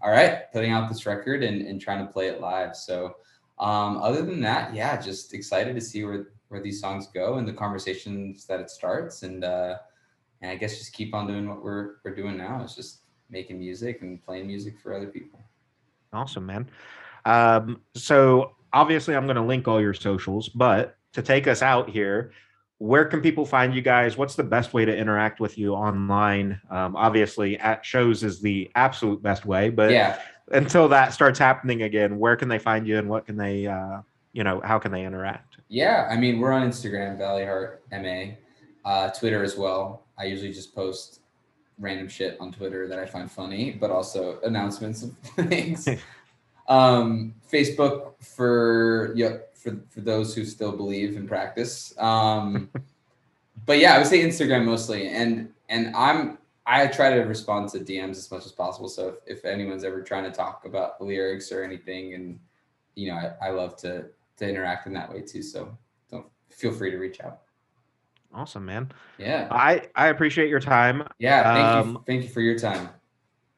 all 0.00 0.10
right, 0.10 0.50
putting 0.52 0.70
out 0.70 0.88
this 0.88 1.04
record 1.04 1.42
and, 1.42 1.62
and 1.62 1.80
trying 1.80 2.06
to 2.06 2.12
play 2.12 2.28
it 2.28 2.40
live. 2.40 2.76
So, 2.76 3.16
um, 3.58 3.96
other 3.98 4.22
than 4.22 4.40
that, 4.42 4.72
yeah, 4.72 5.00
just 5.00 5.34
excited 5.34 5.74
to 5.74 5.80
see 5.80 6.04
where 6.04 6.28
where 6.48 6.62
these 6.62 6.80
songs 6.80 7.08
go 7.08 7.34
and 7.34 7.46
the 7.46 7.52
conversations 7.52 8.46
that 8.46 8.60
it 8.60 8.70
starts, 8.70 9.24
and 9.24 9.44
uh, 9.44 9.76
and 10.40 10.50
I 10.50 10.54
guess 10.54 10.78
just 10.78 10.92
keep 10.92 11.14
on 11.14 11.26
doing 11.26 11.48
what 11.48 11.62
we're 11.62 11.96
we're 12.04 12.14
doing 12.14 12.36
now. 12.36 12.62
It's 12.62 12.76
just 12.76 13.00
making 13.30 13.58
music 13.58 14.00
and 14.02 14.24
playing 14.24 14.46
music 14.46 14.78
for 14.78 14.94
other 14.94 15.08
people. 15.08 15.40
Awesome, 16.12 16.46
man. 16.46 16.70
Um, 17.28 17.82
so 17.94 18.52
obviously, 18.72 19.14
I'm 19.14 19.26
going 19.26 19.36
to 19.36 19.42
link 19.42 19.68
all 19.68 19.80
your 19.80 19.94
socials, 19.94 20.48
but 20.48 20.96
to 21.12 21.22
take 21.22 21.46
us 21.46 21.62
out 21.62 21.90
here, 21.90 22.32
where 22.78 23.04
can 23.04 23.20
people 23.20 23.44
find 23.44 23.74
you 23.74 23.82
guys? 23.82 24.16
What's 24.16 24.34
the 24.34 24.44
best 24.44 24.72
way 24.72 24.84
to 24.84 24.96
interact 24.96 25.38
with 25.38 25.58
you 25.58 25.74
online? 25.74 26.60
Um, 26.70 26.96
obviously, 26.96 27.58
at 27.58 27.84
shows 27.84 28.22
is 28.24 28.40
the 28.40 28.70
absolute 28.74 29.22
best 29.22 29.44
way, 29.44 29.68
but 29.68 29.90
yeah. 29.90 30.20
until 30.52 30.88
that 30.88 31.12
starts 31.12 31.38
happening 31.38 31.82
again, 31.82 32.18
where 32.18 32.36
can 32.36 32.48
they 32.48 32.58
find 32.58 32.86
you 32.86 32.98
and 32.98 33.08
what 33.08 33.26
can 33.26 33.36
they, 33.36 33.66
uh, 33.66 34.00
you 34.32 34.42
know, 34.42 34.60
how 34.64 34.78
can 34.78 34.90
they 34.90 35.04
interact? 35.04 35.56
Yeah, 35.68 36.08
I 36.10 36.16
mean, 36.16 36.38
we're 36.38 36.52
on 36.52 36.66
Instagram, 36.66 37.18
Valleyheart 37.18 37.78
MA, 37.90 38.36
uh, 38.88 39.10
Twitter 39.10 39.42
as 39.42 39.56
well. 39.56 40.06
I 40.16 40.24
usually 40.24 40.52
just 40.52 40.74
post 40.74 41.20
random 41.78 42.08
shit 42.08 42.36
on 42.40 42.52
Twitter 42.52 42.88
that 42.88 42.98
I 42.98 43.06
find 43.06 43.30
funny, 43.30 43.72
but 43.72 43.90
also 43.90 44.40
announcements 44.44 45.02
of 45.02 45.16
things. 45.48 45.88
Um, 46.68 47.34
Facebook 47.50 48.12
for 48.22 49.12
yeah 49.14 49.38
for 49.54 49.76
for 49.88 50.00
those 50.00 50.34
who 50.34 50.44
still 50.44 50.72
believe 50.72 51.16
in 51.16 51.26
practice. 51.26 51.94
Um, 51.98 52.70
but 53.66 53.78
yeah, 53.78 53.94
I 53.94 53.98
would 53.98 54.06
say 54.06 54.22
Instagram 54.22 54.64
mostly, 54.64 55.08
and 55.08 55.52
and 55.68 55.94
I'm 55.96 56.38
I 56.66 56.86
try 56.86 57.10
to 57.10 57.20
respond 57.22 57.70
to 57.70 57.78
DMs 57.80 58.10
as 58.10 58.30
much 58.30 58.44
as 58.44 58.52
possible. 58.52 58.88
So 58.88 59.08
if, 59.26 59.38
if 59.38 59.44
anyone's 59.44 59.84
ever 59.84 60.02
trying 60.02 60.24
to 60.24 60.30
talk 60.30 60.66
about 60.66 61.00
lyrics 61.00 61.50
or 61.50 61.64
anything, 61.64 62.14
and 62.14 62.38
you 62.94 63.10
know, 63.10 63.16
I, 63.16 63.48
I 63.48 63.50
love 63.50 63.76
to 63.78 64.06
to 64.36 64.48
interact 64.48 64.86
in 64.86 64.92
that 64.92 65.10
way 65.10 65.22
too. 65.22 65.42
So 65.42 65.76
don't 66.10 66.26
feel 66.50 66.72
free 66.72 66.90
to 66.90 66.98
reach 66.98 67.20
out. 67.20 67.40
Awesome, 68.34 68.66
man. 68.66 68.92
Yeah. 69.16 69.48
I 69.50 69.88
I 69.94 70.08
appreciate 70.08 70.50
your 70.50 70.60
time. 70.60 71.08
Yeah, 71.18 71.54
thank 71.54 71.66
um, 71.66 71.92
you. 71.92 72.04
Thank 72.06 72.22
you 72.24 72.28
for 72.28 72.40
your 72.40 72.58
time. 72.58 72.90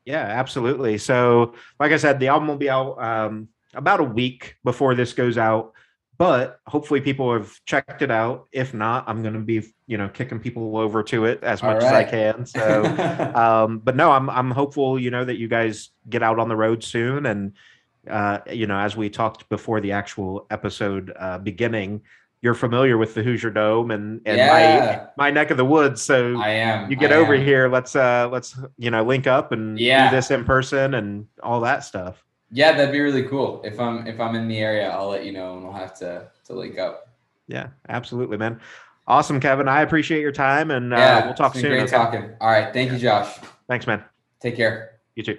Yeah, 0.05 0.25
absolutely. 0.25 0.99
So, 0.99 1.55
like 1.79 1.93
I 1.93 1.97
said, 1.97 2.21
the 2.21 2.29
album 2.29 2.49
will 2.49 2.57
be 2.57 2.71
out 2.71 3.03
um, 3.03 3.49
about 3.75 4.01
a 4.01 4.05
week 4.05 4.57
before 4.65 4.95
this 4.95 5.13
goes 5.13 5.39
out, 5.39 5.73
but 6.17 6.61
hopefully 6.67 7.01
people 7.01 7.33
have 7.33 7.53
checked 7.65 8.03
it 8.03 8.11
out. 8.11 8.49
If 8.53 8.75
not, 8.75 9.05
I'm 9.09 9.23
going 9.23 9.35
to 9.35 9.41
be, 9.41 9.63
you 9.87 9.99
know, 9.99 10.09
kicking 10.09 10.41
people 10.41 10.77
over 10.77 11.03
to 11.05 11.27
it 11.27 11.43
as 11.43 11.63
much 11.63 11.83
right. 11.83 11.85
as 11.85 11.93
I 11.93 12.05
can. 12.05 12.47
So, 12.47 12.85
um, 13.35 13.79
but 13.79 13.97
no, 13.97 14.11
I'm 14.11 14.29
I'm 14.31 14.51
hopeful, 14.51 14.99
you 14.99 15.11
know, 15.11 15.25
that 15.25 15.39
you 15.39 15.49
guys 15.49 15.91
get 16.09 16.23
out 16.23 16.39
on 16.39 16.49
the 16.49 16.57
road 16.57 16.83
soon, 16.83 17.27
and 17.27 17.53
uh, 18.09 18.39
you 18.51 18.67
know, 18.67 18.79
as 18.79 18.97
we 18.97 19.11
talked 19.11 19.49
before 19.49 19.81
the 19.81 19.93
actual 19.93 20.47
episode 20.51 21.13
uh, 21.19 21.39
beginning, 21.39 22.03
you're 22.43 22.55
familiar 22.55 22.97
with 22.97 23.15
the 23.15 23.23
Hoosier 23.23 23.51
Dome 23.51 23.91
and, 23.91 24.21
and 24.25 24.39
yeah. 24.39 25.09
my 25.17 25.25
my 25.27 25.31
neck 25.31 25.51
of 25.51 25.57
the 25.57 25.65
woods. 25.65 26.01
So 26.03 26.39
I 26.39 26.49
am. 26.49 26.91
You 26.91 26.97
get 26.97 27.13
I 27.13 27.17
over 27.17 27.35
am. 27.35 27.45
here. 27.45 27.69
Let's 27.69 27.95
uh 27.95 28.29
let's 28.31 28.59
you 28.79 28.91
know 28.91 29.03
link 29.05 29.27
up 29.27 29.53
and 29.53 29.79
yeah. 29.79 30.09
do 30.09 30.17
this 30.17 30.31
in 30.31 30.45
person 30.45 30.95
and 30.95 31.27
all 31.43 31.61
that 31.61 31.85
stuff. 31.85 32.25
Yeah, 32.51 32.73
that'd 32.73 32.93
be 32.93 33.01
really 33.01 33.25
cool. 33.25 33.61
If 33.65 33.79
I'm 33.79 34.07
if 34.07 34.19
I'm 34.21 34.35
in 34.35 34.49
the 34.49 34.59
area, 34.59 34.91
I'll 34.91 35.09
let 35.09 35.25
you 35.25 35.33
know 35.33 35.55
and 35.55 35.65
we'll 35.65 35.73
have 35.73 35.97
to 35.99 36.29
to 36.47 36.55
link 36.55 36.79
up. 36.79 37.09
Yeah, 37.47 37.69
absolutely, 37.89 38.39
man. 38.39 38.61
Awesome, 39.07 39.41
Kevin. 39.41 39.69
I 39.69 39.83
appreciate 39.83 40.21
your 40.21 40.33
time 40.33 40.71
and 40.71 40.95
uh, 40.95 40.97
yeah, 40.97 41.25
we'll 41.27 41.35
talk 41.35 41.55
soon. 41.55 41.71
Great 41.71 41.83
okay? 41.83 41.91
talking. 41.91 42.31
All 42.41 42.51
right, 42.51 42.73
thank 42.73 42.93
you, 42.93 42.99
Josh. 42.99 43.37
Thanks, 43.69 43.87
man. 43.87 44.03
Take 44.41 44.57
care. 44.57 45.01
You 45.15 45.23
too. 45.23 45.39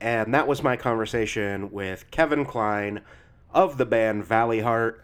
And 0.00 0.32
that 0.34 0.46
was 0.46 0.62
my 0.62 0.76
conversation 0.76 1.70
with 1.72 2.10
Kevin 2.10 2.44
Klein 2.44 3.00
of 3.56 3.78
the 3.78 3.86
band 3.86 4.22
Valleyheart. 4.24 4.98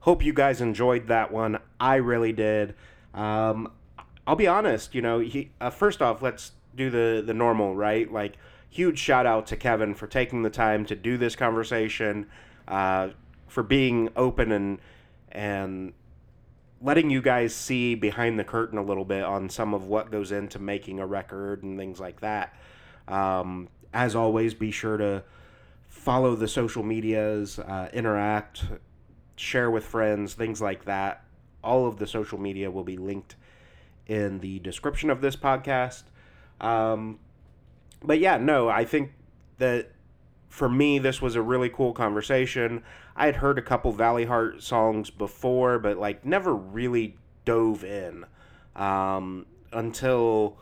Hope 0.00 0.22
you 0.22 0.34
guys 0.34 0.60
enjoyed 0.60 1.08
that 1.08 1.32
one. 1.32 1.58
I 1.80 1.96
really 1.96 2.32
did. 2.32 2.74
Um, 3.14 3.72
I'll 4.26 4.36
be 4.36 4.46
honest, 4.46 4.94
you 4.94 5.00
know, 5.00 5.18
he, 5.20 5.50
uh, 5.60 5.70
first 5.70 6.02
off, 6.02 6.20
let's 6.20 6.52
do 6.76 6.90
the, 6.90 7.22
the 7.24 7.32
normal, 7.32 7.74
right? 7.74 8.12
Like, 8.12 8.36
huge 8.68 8.98
shout 8.98 9.24
out 9.24 9.46
to 9.46 9.56
Kevin 9.56 9.94
for 9.94 10.06
taking 10.06 10.42
the 10.42 10.50
time 10.50 10.84
to 10.86 10.94
do 10.94 11.16
this 11.16 11.34
conversation, 11.34 12.26
uh, 12.68 13.08
for 13.48 13.62
being 13.62 14.10
open 14.16 14.52
and 14.52 14.78
and 15.30 15.92
letting 16.80 17.08
you 17.08 17.22
guys 17.22 17.54
see 17.54 17.94
behind 17.94 18.38
the 18.38 18.44
curtain 18.44 18.78
a 18.78 18.82
little 18.82 19.04
bit 19.04 19.22
on 19.22 19.48
some 19.48 19.72
of 19.72 19.86
what 19.86 20.10
goes 20.10 20.30
into 20.30 20.58
making 20.58 20.98
a 21.00 21.06
record 21.06 21.62
and 21.62 21.78
things 21.78 21.98
like 21.98 22.20
that. 22.20 22.54
Um, 23.08 23.68
as 23.92 24.14
always, 24.14 24.54
be 24.54 24.70
sure 24.70 24.96
to 24.96 25.24
follow 25.94 26.34
the 26.34 26.48
social 26.48 26.82
medias, 26.82 27.58
uh, 27.58 27.88
interact, 27.92 28.64
share 29.36 29.70
with 29.70 29.84
friends, 29.84 30.34
things 30.34 30.60
like 30.60 30.84
that. 30.84 31.24
All 31.62 31.86
of 31.86 31.98
the 31.98 32.06
social 32.06 32.38
media 32.38 32.70
will 32.70 32.84
be 32.84 32.96
linked 32.96 33.36
in 34.06 34.40
the 34.40 34.58
description 34.58 35.08
of 35.08 35.20
this 35.20 35.36
podcast. 35.36 36.02
Um, 36.60 37.20
but 38.02 38.18
yeah, 38.18 38.36
no, 38.36 38.68
I 38.68 38.84
think 38.84 39.12
that 39.58 39.92
for 40.48 40.68
me, 40.68 40.98
this 40.98 41.22
was 41.22 41.36
a 41.36 41.42
really 41.42 41.70
cool 41.70 41.92
conversation. 41.92 42.82
I 43.16 43.26
had 43.26 43.36
heard 43.36 43.56
a 43.56 43.62
couple 43.62 43.94
Valleyheart 43.94 44.60
songs 44.62 45.10
before, 45.10 45.78
but 45.78 45.96
like 45.96 46.26
never 46.26 46.54
really 46.54 47.16
dove 47.44 47.84
in 47.84 48.26
um, 48.76 49.46
until 49.72 50.58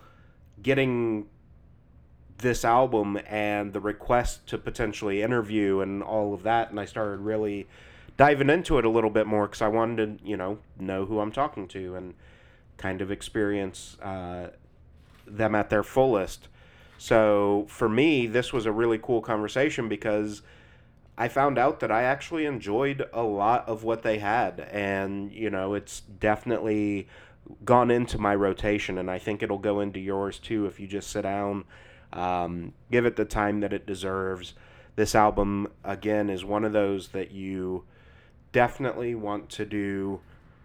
getting 0.63 1.27
this 2.43 2.65
album 2.65 3.19
and 3.27 3.73
the 3.73 3.81
request 3.81 4.47
to 4.49 4.59
potentially 4.59 5.23
interview 5.23 5.81
and 5.81 6.03
all 6.03 6.35
of 6.35 6.43
that. 6.43 6.71
And 6.71 6.79
I 6.79 6.85
started 6.85 7.21
really 7.21 7.67
diving 8.17 8.51
into 8.51 8.79
it 8.79 8.85
a 8.85 8.91
little 8.91 9.11
bit 9.11 9.27
more 9.27 9.47
because 9.47 9.63
I 9.63 9.69
wanted 9.69 10.19
to, 10.19 10.29
you 10.29 10.37
know, 10.37 10.59
know 10.79 11.07
who 11.07 11.21
I'm 11.21 11.33
talking 11.33 11.67
to 11.69 11.95
and 11.95 12.15
kind 12.77 13.01
of 13.01 13.11
experience 13.11 13.97
uh, 14.03 14.49
them 15.27 15.55
at 15.55 15.71
their 15.71 15.83
fullest. 15.83 16.49
So 16.99 17.67
for 17.69 17.89
me, 17.89 18.27
this 18.27 18.53
was 18.53 18.67
a 18.67 18.73
really 18.73 18.99
cool 18.99 19.23
conversation 19.23 19.89
because 19.89 20.43
I 21.17 21.29
found 21.29 21.59
out 21.59 21.81
that 21.81 21.91
I 21.91 22.03
actually 22.03 22.47
enjoyed 22.47 23.09
a 23.13 23.23
lot 23.23 23.69
of 23.69 23.85
what 23.85 24.03
they 24.03 24.19
had. 24.19 24.61
And, 24.71 25.33
you 25.33 25.51
know, 25.51 25.75
it's 25.75 26.01
definitely 26.01 27.09
gone 27.65 27.91
into 27.91 28.19
my 28.19 28.35
rotation. 28.35 28.99
And 28.99 29.11
I 29.11 29.19
think 29.19 29.43
it'll 29.43 29.59
go 29.59 29.81
into 29.81 30.01
yours 30.01 30.39
too 30.39 30.67
if 30.67 30.79
you 30.79 30.87
just 30.87 31.11
sit 31.11 31.23
down, 31.23 31.65
um, 32.13 32.73
give 32.91 33.07
it 33.07 33.17
the 33.17 33.25
time 33.25 33.61
that 33.61 33.73
it 33.73 33.87
deserves. 33.87 34.55
This 34.97 35.15
album, 35.15 35.69
again, 35.85 36.29
is 36.29 36.45
one 36.45 36.65
of 36.65 36.73
those 36.73 37.09
that 37.09 37.31
you 37.31 37.85
definitely 38.53 39.15
want 39.15 39.49
to 39.51 39.65
do 39.65 40.21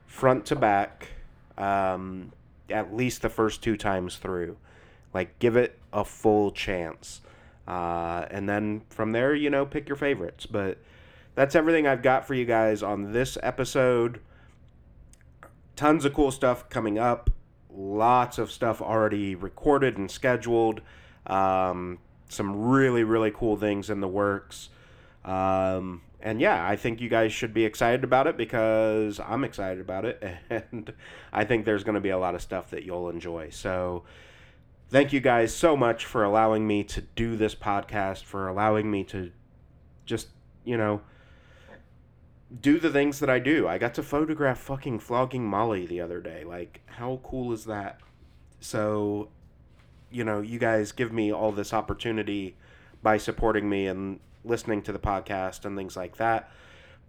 front 0.05 0.45
to 0.47 0.55
back 0.55 1.09
um, 1.57 2.31
at 2.69 2.93
least 2.95 3.21
the 3.21 3.29
first 3.29 3.63
two 3.63 3.77
times 3.77 4.17
through. 4.17 4.57
Like, 5.13 5.39
give 5.39 5.55
it 5.55 5.79
a 5.93 6.03
full 6.03 6.51
chance. 6.51 7.21
Uh, 7.67 8.25
and 8.29 8.47
then 8.47 8.81
from 8.89 9.11
there, 9.11 9.33
you 9.33 9.49
know, 9.49 9.65
pick 9.65 9.87
your 9.87 9.95
favorites. 9.95 10.45
But 10.45 10.77
that's 11.35 11.55
everything 11.55 11.87
I've 11.87 12.01
got 12.01 12.25
for 12.25 12.33
you 12.33 12.45
guys 12.45 12.83
on 12.83 13.13
this 13.13 13.37
episode. 13.41 14.21
Tons 15.75 16.05
of 16.05 16.13
cool 16.13 16.31
stuff 16.31 16.67
coming 16.69 16.97
up. 16.97 17.29
Lots 17.69 18.37
of 18.37 18.51
stuff 18.51 18.81
already 18.81 19.35
recorded 19.35 19.97
and 19.97 20.09
scheduled. 20.09 20.81
Um, 21.27 21.99
some 22.29 22.69
really, 22.69 23.03
really 23.03 23.31
cool 23.31 23.55
things 23.55 23.89
in 23.89 24.01
the 24.01 24.07
works. 24.07 24.69
Um, 25.23 26.01
and 26.19 26.41
yeah, 26.41 26.67
I 26.67 26.75
think 26.75 26.99
you 26.99 27.09
guys 27.09 27.31
should 27.31 27.53
be 27.53 27.65
excited 27.65 28.03
about 28.03 28.27
it 28.27 28.37
because 28.37 29.19
I'm 29.19 29.43
excited 29.43 29.79
about 29.79 30.05
it. 30.05 30.23
And 30.49 30.93
I 31.31 31.43
think 31.43 31.65
there's 31.65 31.83
going 31.83 31.95
to 31.95 32.01
be 32.01 32.09
a 32.09 32.17
lot 32.17 32.35
of 32.35 32.41
stuff 32.41 32.71
that 32.71 32.83
you'll 32.83 33.09
enjoy. 33.09 33.49
So, 33.49 34.03
thank 34.89 35.13
you 35.13 35.19
guys 35.19 35.53
so 35.53 35.77
much 35.77 36.05
for 36.05 36.23
allowing 36.23 36.65
me 36.65 36.83
to 36.85 37.01
do 37.01 37.35
this 37.35 37.53
podcast, 37.53 38.23
for 38.23 38.47
allowing 38.47 38.89
me 38.89 39.03
to 39.05 39.31
just, 40.05 40.29
you 40.63 40.77
know, 40.77 41.01
do 42.61 42.79
the 42.79 42.89
things 42.89 43.19
that 43.19 43.29
I 43.29 43.39
do. 43.39 43.67
I 43.67 43.77
got 43.77 43.93
to 43.95 44.03
photograph 44.03 44.57
fucking 44.59 44.99
Flogging 44.99 45.45
Molly 45.45 45.85
the 45.85 46.01
other 46.01 46.21
day. 46.21 46.43
Like, 46.43 46.81
how 46.85 47.19
cool 47.23 47.51
is 47.51 47.65
that? 47.65 47.99
So, 48.59 49.29
you 50.11 50.23
know, 50.23 50.41
you 50.41 50.59
guys 50.59 50.91
give 50.91 51.11
me 51.11 51.31
all 51.31 51.51
this 51.51 51.73
opportunity 51.73 52.55
by 53.01 53.17
supporting 53.17 53.69
me 53.69 53.87
and 53.87 54.19
listening 54.43 54.81
to 54.83 54.91
the 54.91 54.99
podcast 54.99 55.65
and 55.65 55.77
things 55.77 55.95
like 55.95 56.17
that. 56.17 56.49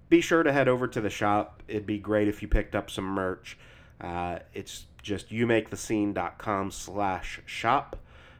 Be 0.09 0.20
sure 0.20 0.42
to 0.42 0.53
head 0.53 0.68
over 0.68 0.88
to 0.88 1.01
the 1.01 1.11
shop. 1.11 1.62
It'd 1.68 1.86
be 1.86 1.99
great 1.99 2.28
if 2.28 2.42
you 2.42 2.49
picked 2.49 2.74
up 2.74 2.90
some 2.90 3.05
merch. 3.05 3.59
Uh, 4.01 4.38
it's 4.55 4.86
just 5.03 5.30
youmakethescene.com 5.30 6.70
slash 6.70 7.40
shop. 7.46 7.96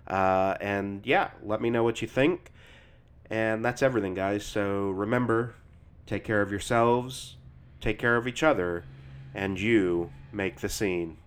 Uh, 0.07 0.55
and 0.61 1.05
yeah, 1.05 1.31
let 1.43 1.61
me 1.61 1.71
know 1.71 1.85
what 1.85 2.01
you 2.01 2.09
think. 2.09 2.53
And 3.31 3.65
that's 3.65 3.83
everything, 3.83 4.15
guys. 4.15 4.45
So 4.45 4.91
remember, 4.91 5.55
take 6.07 6.25
care 6.25 6.41
of 6.41 6.51
yourselves, 6.51 7.37
take 7.81 7.99
care 7.99 8.17
of 8.17 8.27
each 8.27 8.43
other, 8.43 8.85
and 9.35 9.61
you 9.61 10.11
make 10.33 10.61
the 10.61 10.69
scene. 10.69 11.19